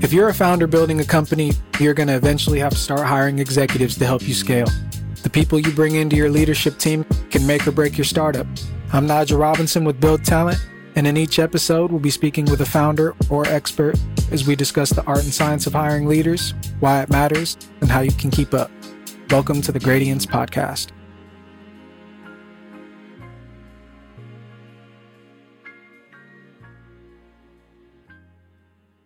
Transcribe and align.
If 0.00 0.12
you're 0.12 0.28
a 0.28 0.34
founder 0.34 0.66
building 0.66 1.00
a 1.00 1.04
company, 1.04 1.52
you're 1.80 1.92
going 1.92 2.06
to 2.06 2.14
eventually 2.14 2.60
have 2.60 2.72
to 2.72 2.78
start 2.78 3.00
hiring 3.00 3.40
executives 3.40 3.98
to 3.98 4.06
help 4.06 4.26
you 4.26 4.32
scale. 4.32 4.68
The 5.22 5.30
people 5.30 5.58
you 5.58 5.72
bring 5.72 5.96
into 5.96 6.16
your 6.16 6.30
leadership 6.30 6.78
team 6.78 7.04
can 7.30 7.46
make 7.46 7.66
or 7.66 7.72
break 7.72 7.98
your 7.98 8.04
startup. 8.04 8.46
I'm 8.92 9.06
Nigel 9.06 9.38
Robinson 9.38 9.84
with 9.84 10.00
Build 10.00 10.24
Talent, 10.24 10.58
and 10.94 11.06
in 11.06 11.16
each 11.16 11.38
episode, 11.38 11.90
we'll 11.90 12.00
be 12.00 12.10
speaking 12.10 12.44
with 12.46 12.60
a 12.60 12.66
founder 12.66 13.14
or 13.28 13.44
expert 13.46 13.98
as 14.30 14.46
we 14.46 14.56
discuss 14.56 14.90
the 14.90 15.04
art 15.04 15.24
and 15.24 15.34
science 15.34 15.66
of 15.66 15.74
hiring 15.74 16.06
leaders, 16.06 16.54
why 16.80 17.02
it 17.02 17.10
matters, 17.10 17.58
and 17.80 17.90
how 17.90 18.00
you 18.00 18.12
can 18.12 18.30
keep 18.30 18.54
up. 18.54 18.70
Welcome 19.30 19.60
to 19.62 19.72
the 19.72 19.80
Gradience 19.80 20.24
Podcast. 20.26 20.97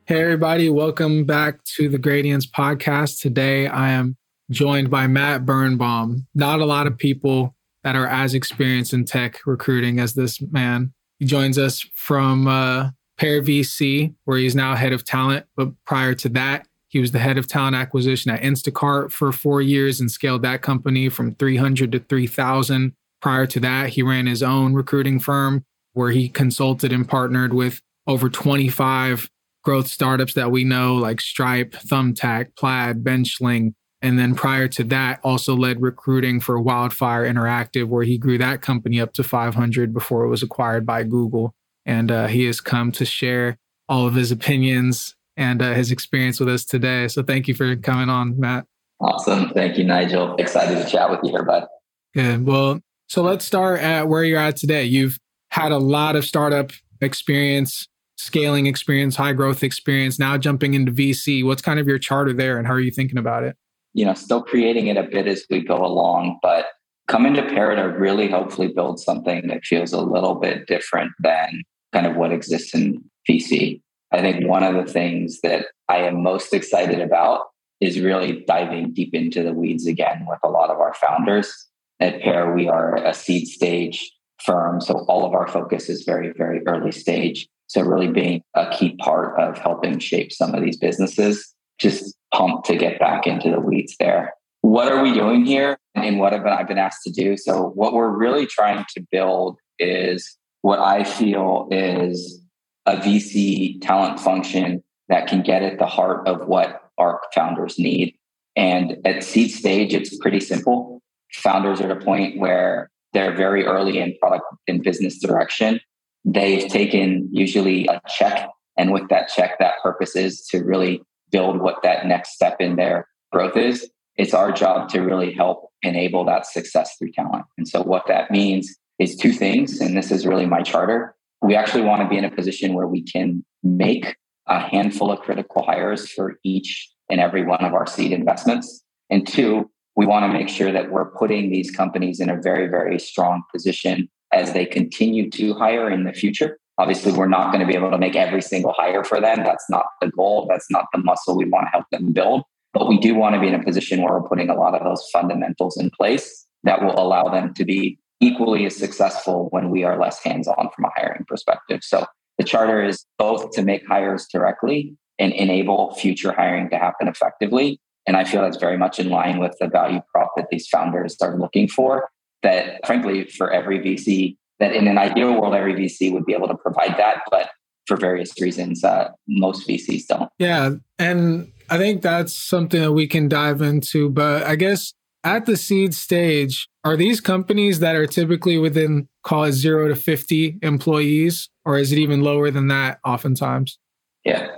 Hey, 0.05 0.21
everybody, 0.21 0.69
welcome 0.69 1.25
back 1.25 1.63
to 1.77 1.89
the 1.89 1.97
Gradience 1.97 2.45
Podcast. 2.45 3.21
Today, 3.21 3.69
I 3.69 3.91
am 3.91 4.17
joined 4.51 4.91
by 4.91 5.07
Matt 5.07 5.47
Birnbaum. 5.47 6.27
Not 6.35 6.59
a 6.59 6.65
lot 6.65 6.89
of 6.89 6.99
people 6.99 7.55
that 7.85 7.95
are 7.95 8.09
as 8.09 8.35
experienced 8.35 8.93
in 8.93 9.05
tech 9.05 9.39
recruiting 9.47 10.01
as 10.01 10.15
this 10.15 10.43
man. 10.51 10.93
He 11.21 11.27
joins 11.27 11.57
us 11.57 11.87
from 11.95 12.49
uh, 12.49 12.91
Pear 13.17 13.43
VC, 13.43 14.13
where 14.25 14.39
he's 14.39 14.57
now 14.57 14.75
head 14.75 14.93
of 14.93 15.05
talent. 15.05 15.47
But 15.55 15.69
prior 15.85 16.15
to 16.15 16.29
that, 16.31 16.67
he 16.89 16.99
was 16.99 17.13
the 17.13 17.21
head 17.21 17.39
of 17.39 17.47
talent 17.47 17.77
acquisition 17.77 18.33
at 18.33 18.43
Instacart 18.43 19.13
for 19.13 19.31
four 19.31 19.63
years 19.63 20.01
and 20.01 20.11
scaled 20.11 20.43
that 20.43 20.63
company 20.63 21.11
from 21.11 21.37
300 21.37 21.93
to 21.93 22.01
3,000. 22.01 22.93
Prior 23.21 23.47
to 23.47 23.61
that, 23.61 23.91
he 23.91 24.03
ran 24.03 24.27
his 24.27 24.43
own 24.43 24.75
recruiting 24.75 25.21
firm 25.21 25.65
where 25.93 26.11
he 26.11 26.29
consulted 26.29 26.93
and 26.93 27.09
partnered 27.09 27.55
with 27.55 27.81
over 28.09 28.29
25 28.29 29.31
growth 29.63 29.89
startups 29.89 30.35
that 30.35 30.51
we 30.51 30.65
know, 30.65 30.95
like 30.97 31.21
Stripe, 31.21 31.73
Thumbtack, 31.73 32.57
Plaid, 32.57 33.05
Benchling, 33.05 33.75
and 34.03 34.19
then 34.19 34.35
prior 34.35 34.67
to 34.67 34.85
that, 34.85 35.21
also 35.23 35.55
led 35.55 35.81
recruiting 35.81 36.41
for 36.41 36.61
Wildfire 36.61 37.25
Interactive, 37.25 37.87
where 37.87 38.03
he 38.03 38.19
grew 38.19 38.37
that 38.39 38.61
company 38.61 39.01
up 39.01 39.13
to 39.15 39.23
500 39.23 39.95
before 39.95 40.25
it 40.25 40.29
was 40.29 40.43
acquired 40.43 40.85
by 40.85 41.05
Google. 41.05 41.55
And 41.87 42.11
uh, 42.11 42.27
he 42.27 42.45
has 42.47 42.61
come 42.61 42.91
to 42.93 43.05
share 43.05 43.59
all 43.89 44.07
of 44.07 44.15
his 44.15 44.33
opinions 44.33 45.15
and 45.37 45.63
uh, 45.63 45.75
his 45.75 45.93
experience 45.93 46.41
with 46.41 46.49
us 46.49 46.65
today. 46.65 47.07
So 47.07 47.23
thank 47.23 47.47
you 47.47 47.55
for 47.55 47.77
coming 47.77 48.09
on, 48.09 48.39
Matt. 48.39 48.67
Awesome. 49.01 49.51
Thank 49.51 49.79
you, 49.79 49.85
Nigel. 49.85 50.35
Excited 50.37 50.83
to 50.83 50.91
chat 50.91 51.09
with 51.09 51.21
you 51.23 51.31
here, 51.31 51.45
bud. 51.45 51.67
Good. 52.13 52.45
Well, 52.45 52.81
so 53.09 53.23
let's 53.23 53.45
start 53.45 53.81
at 53.81 54.09
where 54.09 54.25
you're 54.25 54.39
at 54.39 54.57
today. 54.57 54.85
You've 54.85 55.19
had 55.51 55.71
a 55.71 55.79
lot 55.79 56.17
of 56.17 56.25
startup 56.25 56.73
experience, 57.01 57.89
scaling 58.23 58.67
experience, 58.67 59.17
high 59.17 59.33
growth 59.33 59.63
experience, 59.63 60.19
now 60.19 60.39
jumping 60.39 60.75
into 60.75 60.93
VC. 60.93 61.45
What's 61.45 61.63
kind 61.63 61.79
of 61.79 61.87
your 61.87 61.99
charter 61.99 62.33
there 62.33 62.59
and 62.59 62.67
how 62.67 62.73
are 62.73 62.81
you 62.81 62.91
thinking 62.91 63.19
about 63.19 63.45
it? 63.45 63.57
you 63.95 64.05
know, 64.05 64.15
still 64.15 64.43
creating 64.43 64.87
it 64.87 64.97
a 64.97 65.03
bit 65.03 65.27
as 65.27 65.45
we 65.51 65.61
go 65.61 65.77
along, 65.77 66.39
but 66.43 66.67
coming 67.09 67.35
to 67.35 67.43
to 67.43 67.83
really 67.99 68.29
hopefully 68.29 68.69
build 68.69 68.99
something 68.99 69.47
that 69.49 69.65
feels 69.65 69.93
a 69.93 70.01
little 70.01 70.37
bit 70.37 70.67
different 70.67 71.13
than 71.21 71.63
kind 71.93 72.07
of 72.07 72.17
what 72.17 72.33
exists 72.33 72.75
in 72.75 73.03
VC. 73.29 73.81
I 74.13 74.21
think 74.21 74.47
one 74.47 74.63
of 74.63 74.75
the 74.75 74.91
things 74.91 75.41
that 75.43 75.67
I 75.89 75.99
am 75.99 76.23
most 76.23 76.55
excited 76.55 77.01
about 77.01 77.43
is 77.81 78.01
really 78.01 78.45
diving 78.47 78.93
deep 78.93 79.15
into 79.15 79.43
the 79.43 79.53
weeds 79.53 79.87
again 79.87 80.27
with 80.29 80.39
a 80.43 80.49
lot 80.49 80.71
of 80.71 80.79
our 80.79 80.95
founders. 80.95 81.53
At 82.01 82.23
Pear, 82.23 82.55
we 82.55 82.69
are 82.69 82.97
a 82.97 83.13
seed 83.13 83.49
stage 83.49 84.13
firm. 84.43 84.81
So 84.81 85.05
all 85.09 85.27
of 85.27 85.35
our 85.35 85.49
focus 85.49 85.89
is 85.89 86.05
very, 86.05 86.33
very 86.37 86.67
early 86.67 86.93
stage. 86.93 87.49
So 87.73 87.81
really 87.81 88.09
being 88.09 88.43
a 88.55 88.69
key 88.71 88.97
part 88.97 89.39
of 89.41 89.57
helping 89.57 89.99
shape 89.99 90.31
some 90.31 90.55
of 90.55 90.63
these 90.63 90.77
businesses 90.77 91.55
just 91.79 92.15
pumped 92.35 92.67
to 92.67 92.77
get 92.77 93.01
back 93.01 93.27
into 93.27 93.51
the 93.51 93.61
weeds 93.61 93.97
there. 93.99 94.35
What 94.61 94.93
are 94.93 95.03
we 95.03 95.15
doing 95.15 95.47
here 95.47 95.79
and 95.95 96.19
what 96.19 96.35
have 96.35 96.45
I 96.45 96.65
been 96.65 96.77
asked 96.77 97.03
to 97.05 97.11
do? 97.11 97.39
So, 97.39 97.71
what 97.75 97.95
we're 97.95 98.15
really 98.15 98.47
trying 98.47 98.85
to 98.95 99.07
build 99.11 99.57
is 99.79 100.37
what 100.61 100.81
I 100.81 101.03
feel 101.03 101.67
is 101.71 102.43
a 102.85 102.97
VC 102.97 103.81
talent 103.81 104.21
function 104.21 104.85
that 105.09 105.27
can 105.27 105.43
get 105.43 105.63
at 105.63 105.79
the 105.79 105.87
heart 105.87 106.29
of 106.29 106.47
what 106.47 106.83
our 106.99 107.23
founders 107.35 107.79
need. 107.79 108.15
And 108.55 108.99
at 109.07 109.25
seed 109.25 109.51
stage, 109.51 109.95
it's 109.95 110.17
pretty 110.19 110.41
simple. 110.41 111.01
Founders 111.37 111.81
are 111.81 111.91
at 111.91 111.97
a 111.97 112.05
point 112.05 112.39
where 112.39 112.91
they're 113.15 113.35
very 113.35 113.65
early 113.65 113.99
in 113.99 114.15
product 114.21 114.45
and 114.69 114.83
business 114.83 115.19
direction. 115.19 115.81
They've 116.25 116.69
taken 116.69 117.29
usually 117.33 117.87
a 117.87 118.01
check. 118.09 118.49
And 118.77 118.93
with 118.93 119.09
that 119.09 119.29
check, 119.29 119.59
that 119.59 119.75
purpose 119.83 120.17
is 120.17 120.47
to 120.47 120.63
really 120.63 121.03
build 121.31 121.61
what 121.61 121.83
that 121.83 122.07
next 122.07 122.35
step 122.35 122.57
in 122.61 122.77
their 122.77 123.09
growth 123.33 123.57
is. 123.57 123.91
It's 124.17 124.35
our 124.35 124.53
job 124.53 124.89
to 124.91 125.01
really 125.01 125.33
help 125.33 125.71
enable 125.83 126.25
that 126.27 126.47
success 126.47 126.97
through 126.99 127.13
talent. 127.13 127.45
And 127.59 127.67
so, 127.67 127.83
what 127.83 128.07
that 128.07 128.31
means 128.31 128.75
is 128.99 129.17
two 129.17 129.33
things. 129.33 129.81
And 129.81 129.97
this 129.97 130.11
is 130.11 130.27
really 130.27 130.47
my 130.47 130.63
charter. 130.63 131.15
We 131.41 131.57
actually 131.57 131.83
want 131.83 132.03
to 132.03 132.09
be 132.09 132.19
in 132.19 132.25
a 132.25 132.31
position 132.31 132.75
where 132.75 132.87
we 132.87 133.03
can 133.03 133.45
make 133.63 134.17
a 134.47 134.61
handful 134.61 135.11
of 135.11 135.21
critical 135.21 135.63
hires 135.63 136.11
for 136.11 136.39
each 136.45 136.91
and 137.11 137.21
every 137.21 137.45
one 137.45 137.65
of 137.65 137.75
our 137.75 137.87
seed 137.87 138.13
investments. 138.13 138.83
And 139.11 139.27
two, 139.27 139.71
we 139.97 140.07
want 140.07 140.25
to 140.25 140.39
make 140.39 140.49
sure 140.49 140.73
that 140.73 140.91
we're 140.91 141.11
putting 141.11 141.51
these 141.51 141.71
companies 141.71 142.21
in 142.21 142.31
a 142.31 142.41
very, 142.41 142.67
very 142.69 142.99
strong 142.99 143.43
position 143.53 144.09
as 144.33 144.53
they 144.53 144.65
continue 144.65 145.31
to 145.31 145.55
hire 145.55 145.91
in 145.91 146.05
the 146.05 146.13
future 146.13 146.59
Obviously, 146.79 147.13
we're 147.13 147.29
not 147.29 147.53
going 147.53 147.61
to 147.61 147.67
be 147.67 147.77
able 147.77 147.91
to 147.91 147.99
make 147.99 148.17
every 148.17 148.41
single 148.41 148.73
hire 148.73 149.05
for 149.05 149.21
them. 149.21 149.45
That's 149.45 149.69
not 149.69 149.87
the 150.01 150.09
goal. 150.09 150.47
That's 150.49 150.71
not 150.71 150.87
the 150.93 150.99
muscle 150.99 151.37
we 151.37 151.45
want 151.45 151.67
to 151.67 151.71
help 151.71 151.85
them 151.93 152.13
build. 152.13 152.43
But 152.73 152.89
we 152.89 152.99
do 152.99 153.15
want 153.15 153.35
to 153.35 153.41
be 153.41 153.49
in 153.49 153.55
a 153.55 153.63
position 153.63 154.01
where 154.01 154.15
we're 154.15 154.29
putting 154.29 154.49
a 154.49 154.55
lot 154.55 154.75
of 154.75 154.83
those 154.83 155.07
fundamentals 155.13 155.77
in 155.77 155.91
place 155.91 156.47
that 156.65 156.83
will 156.83 156.99
allow 156.99 157.29
them 157.29 157.53
to 157.55 157.65
be 157.65 157.99
equally 158.21 158.65
as 158.65 158.77
successful 158.77 159.49
when 159.51 159.69
we 159.69 159.85
are 159.85 160.01
less 160.01 160.23
hands 160.23 160.49
on 160.49 160.71
from 160.75 160.87
a 160.87 160.91
hiring 160.97 161.25
perspective. 161.29 161.81
So 161.83 162.07
the 162.39 162.45
charter 162.45 162.83
is 162.83 163.05
both 163.19 163.51
to 163.53 163.63
make 163.63 163.87
hires 163.87 164.27
directly 164.33 164.97
and 165.19 165.33
enable 165.35 165.95
future 165.95 166.33
hiring 166.33 166.71
to 166.71 166.79
happen 166.79 167.07
effectively. 167.07 167.79
And 168.07 168.17
I 168.17 168.25
feel 168.25 168.41
that's 168.41 168.57
very 168.57 168.79
much 168.79 168.99
in 168.99 169.11
line 169.11 169.39
with 169.39 169.55
the 169.61 169.69
value 169.69 170.01
prop 170.11 170.31
that 170.37 170.47
these 170.51 170.67
founders 170.69 171.17
are 171.21 171.39
looking 171.39 171.69
for. 171.69 172.09
That, 172.43 172.85
frankly, 172.87 173.25
for 173.25 173.53
every 173.53 173.79
VC 173.79 174.37
that 174.59 174.75
in 174.75 174.89
an 174.89 174.99
ideal 174.99 175.41
world, 175.41 175.55
every 175.55 175.75
VC 175.75 176.13
would 176.13 176.25
be 176.25 176.35
able 176.35 176.49
to 176.49 176.57
provide 176.57 176.97
that, 176.97 177.23
but 177.31 177.51
for 177.87 177.97
various 177.97 178.41
reasons, 178.41 178.85
uh, 178.85 179.11
most 179.27 179.69
VCs 179.69 180.07
don't. 180.07 180.31
Yeah, 180.39 180.75
and 180.99 181.53
I 181.69 181.79
think 181.79 182.03
that's 182.03 182.35
something 182.35 182.81
that 182.81 182.93
we 182.93 183.07
can 183.07 183.29
dive 183.29 183.61
into. 183.61 184.09
But 184.09 184.45
I 184.45 184.57
guess 184.57 184.95
at 185.25 185.47
the 185.47 185.57
seed 185.57 185.95
stage, 185.95 186.69
are 186.85 186.97
these 186.97 187.21
companies 187.21 187.81
that 187.81 187.97
are 187.97 188.07
typically 188.07 188.59
within 188.59 189.09
call 189.25 189.45
it 189.45 189.53
zero 189.53 189.89
to 189.89 189.97
fifty 189.97 190.59
employees, 190.63 191.49
or 191.65 191.79
is 191.79 191.93
it 191.93 191.99
even 191.99 192.23
lower 192.23 192.51
than 192.51 192.69
that? 192.69 192.99
Oftentimes. 193.05 193.79
Yeah, 194.25 194.57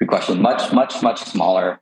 good 0.00 0.08
question. 0.08 0.40
Much, 0.40 0.72
much, 0.72 1.02
much 1.02 1.20
smaller. 1.20 1.80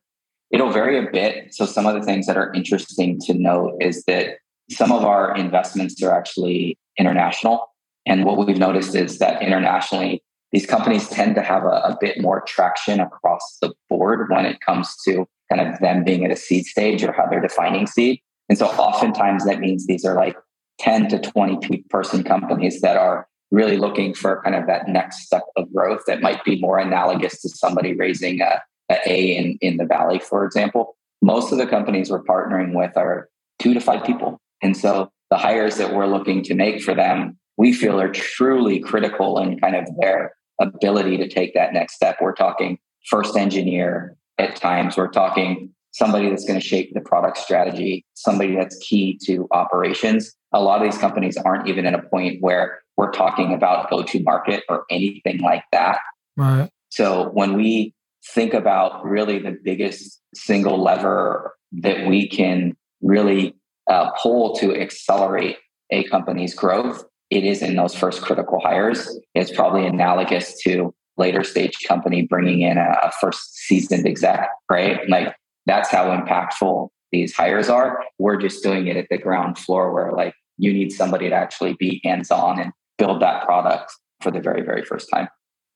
It'll 0.50 0.70
vary 0.70 0.98
a 0.98 1.10
bit. 1.10 1.54
So 1.54 1.64
some 1.64 1.86
of 1.86 1.94
the 1.94 2.02
things 2.02 2.26
that 2.26 2.36
are 2.36 2.52
interesting 2.52 3.18
to 3.26 3.34
note 3.34 3.76
is 3.80 4.04
that 4.04 4.36
some 4.70 4.92
of 4.92 5.04
our 5.04 5.36
investments 5.36 6.02
are 6.02 6.12
actually 6.12 6.78
international. 6.98 7.68
And 8.06 8.24
what 8.24 8.36
we've 8.38 8.58
noticed 8.58 8.94
is 8.94 9.18
that 9.18 9.42
internationally, 9.42 10.22
these 10.52 10.66
companies 10.66 11.08
tend 11.08 11.34
to 11.36 11.42
have 11.42 11.64
a, 11.64 11.80
a, 11.84 11.96
bit 12.00 12.20
more 12.20 12.42
traction 12.42 13.00
across 13.00 13.58
the 13.62 13.72
board 13.88 14.28
when 14.28 14.44
it 14.44 14.60
comes 14.60 14.94
to 15.06 15.26
kind 15.50 15.66
of 15.66 15.78
them 15.80 16.04
being 16.04 16.24
at 16.24 16.30
a 16.30 16.36
seed 16.36 16.66
stage 16.66 17.02
or 17.02 17.12
how 17.12 17.26
they're 17.26 17.40
defining 17.40 17.86
seed. 17.86 18.20
And 18.48 18.58
so 18.58 18.66
oftentimes 18.66 19.44
that 19.46 19.60
means 19.60 19.86
these 19.86 20.04
are 20.04 20.14
like 20.14 20.36
10 20.80 21.08
to 21.08 21.18
20 21.18 21.84
person 21.88 22.22
companies 22.22 22.80
that 22.82 22.96
are 22.96 23.26
really 23.50 23.76
looking 23.76 24.14
for 24.14 24.42
kind 24.42 24.56
of 24.56 24.66
that 24.66 24.88
next 24.88 25.26
step 25.26 25.44
of 25.56 25.72
growth 25.72 26.02
that 26.06 26.20
might 26.20 26.42
be 26.44 26.60
more 26.60 26.78
analogous 26.78 27.40
to 27.42 27.48
somebody 27.48 27.94
raising 27.94 28.40
a, 28.40 28.60
a 28.90 28.98
A 29.06 29.36
in, 29.36 29.58
in 29.60 29.76
the 29.76 29.86
Valley, 29.86 30.18
for 30.18 30.44
example. 30.44 30.96
Most 31.22 31.52
of 31.52 31.58
the 31.58 31.66
companies 31.66 32.10
we're 32.10 32.24
partnering 32.24 32.74
with 32.74 32.96
are 32.96 33.28
two 33.58 33.74
to 33.74 33.80
five 33.80 34.04
people. 34.04 34.40
And 34.62 34.76
so 34.76 35.10
the 35.30 35.36
hires 35.36 35.76
that 35.76 35.94
we're 35.94 36.06
looking 36.06 36.42
to 36.44 36.54
make 36.54 36.82
for 36.82 36.94
them, 36.94 37.38
we 37.56 37.72
feel 37.72 38.00
are 38.00 38.10
truly 38.10 38.80
critical 38.80 39.38
in 39.38 39.58
kind 39.58 39.76
of 39.76 39.86
their 40.00 40.34
ability 40.60 41.16
to 41.18 41.28
take 41.28 41.54
that 41.54 41.72
next 41.72 41.94
step. 41.94 42.16
We're 42.20 42.34
talking 42.34 42.78
first 43.08 43.36
engineer 43.36 44.16
at 44.38 44.56
times, 44.56 44.96
we're 44.96 45.10
talking 45.10 45.70
somebody 45.92 46.30
that's 46.30 46.44
going 46.44 46.58
to 46.58 46.66
shape 46.66 46.92
the 46.94 47.00
product 47.00 47.36
strategy, 47.36 48.04
somebody 48.14 48.56
that's 48.56 48.76
key 48.78 49.18
to 49.24 49.46
operations. 49.50 50.34
A 50.52 50.60
lot 50.60 50.80
of 50.82 50.90
these 50.90 50.98
companies 50.98 51.36
aren't 51.36 51.68
even 51.68 51.86
at 51.86 51.94
a 51.94 52.02
point 52.02 52.40
where 52.40 52.80
we're 52.96 53.10
talking 53.10 53.52
about 53.52 53.90
go 53.90 54.02
to 54.02 54.22
market 54.22 54.64
or 54.68 54.84
anything 54.90 55.40
like 55.40 55.64
that. 55.72 55.98
Right. 56.36 56.70
So 56.90 57.28
when 57.30 57.54
we 57.54 57.94
think 58.34 58.54
about 58.54 59.04
really 59.04 59.38
the 59.38 59.56
biggest 59.62 60.20
single 60.34 60.82
lever 60.82 61.54
that 61.72 62.06
we 62.06 62.28
can 62.28 62.76
really 63.00 63.54
uh, 63.90 64.10
pull 64.20 64.54
to 64.56 64.74
accelerate 64.74 65.56
a 65.90 66.04
company's 66.04 66.54
growth, 66.54 67.04
it 67.30 67.44
is 67.44 67.62
in 67.62 67.76
those 67.76 67.94
first 67.94 68.22
critical 68.22 68.60
hires. 68.60 69.18
It's 69.34 69.50
probably 69.50 69.86
analogous 69.86 70.60
to 70.62 70.94
later 71.16 71.44
stage 71.44 71.78
company 71.86 72.22
bringing 72.22 72.62
in 72.62 72.78
a, 72.78 72.96
a 73.02 73.12
first 73.20 73.54
seasoned 73.56 74.06
exec, 74.06 74.48
right? 74.70 75.00
Like 75.08 75.34
that's 75.66 75.90
how 75.90 76.06
impactful 76.16 76.88
these 77.10 77.34
hires 77.34 77.68
are. 77.68 78.04
We're 78.18 78.38
just 78.38 78.62
doing 78.62 78.86
it 78.86 78.96
at 78.96 79.06
the 79.10 79.18
ground 79.18 79.58
floor 79.58 79.92
where 79.92 80.12
like 80.12 80.34
you 80.58 80.72
need 80.72 80.90
somebody 80.92 81.28
to 81.28 81.34
actually 81.34 81.74
be 81.74 82.00
hands 82.04 82.30
on 82.30 82.60
and 82.60 82.72
build 82.98 83.20
that 83.22 83.44
product 83.44 83.92
for 84.20 84.30
the 84.30 84.40
very, 84.40 84.62
very 84.62 84.84
first 84.84 85.08
time. 85.12 85.28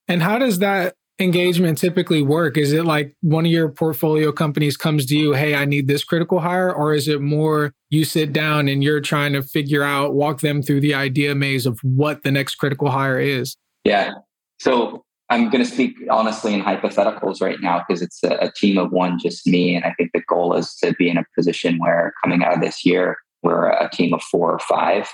And 0.09 0.23
how 0.23 0.39
does 0.39 0.61
that 0.61 0.95
engagement 1.19 1.79
typically 1.79 2.23
work? 2.23 2.57
Is 2.59 2.73
it 2.73 2.85
like 2.85 3.17
one 3.23 3.47
of 3.47 3.53
your 3.53 3.69
portfolio 3.69 4.33
companies 4.33 4.77
comes 4.77 5.07
to 5.07 5.17
you, 5.17 5.33
hey, 5.33 5.55
I 5.55 5.65
need 5.65 5.89
this 5.89 6.05
critical 6.05 6.41
hire? 6.41 6.73
Or 6.73 6.93
is 6.93 7.09
it 7.09 7.21
more 7.21 7.73
you 7.91 8.05
sit 8.05 8.33
down 8.33 8.69
and 8.69 8.83
you're 8.83 9.01
trying 9.01 9.33
to 9.33 9.43
figure 9.43 9.83
out, 9.83 10.15
walk 10.15 10.41
them 10.41 10.63
through 10.63 10.81
the 10.81 10.95
idea 10.95 11.35
maze 11.35 11.67
of 11.67 11.79
what 11.83 12.23
the 12.23 12.31
next 12.31 12.57
critical 12.57 12.91
hire 12.91 13.19
is? 13.19 13.57
Yeah. 13.85 14.15
So 14.61 15.05
I'm 15.31 15.51
going 15.51 15.65
to 15.65 15.71
speak 15.71 15.97
honestly 16.11 16.55
in 16.55 16.63
hypotheticals 16.63 17.41
right 17.41 17.61
now 17.61 17.83
because 17.87 18.03
it's 18.03 18.23
a, 18.23 18.37
a, 18.37 18.53
team 18.53 18.79
of 18.79 18.93
one, 18.93 19.19
just 19.19 19.47
me. 19.47 19.75
And 19.75 19.85
I 19.85 19.93
think 19.95 20.11
the 20.13 20.23
goal 20.29 20.55
is 20.55 20.75
to 20.77 20.93
be 20.95 21.09
in 21.09 21.17
a 21.17 21.25
position 21.37 21.79
where 21.79 22.13
coming 22.23 22.45
out 22.45 22.55
of 22.55 22.61
this 22.61 22.85
year, 22.85 23.17
we're 23.43 23.69
a 23.69 23.91
team 23.93 24.15
of 24.15 24.23
four 24.23 24.53
or 24.53 24.59
five. 24.61 25.09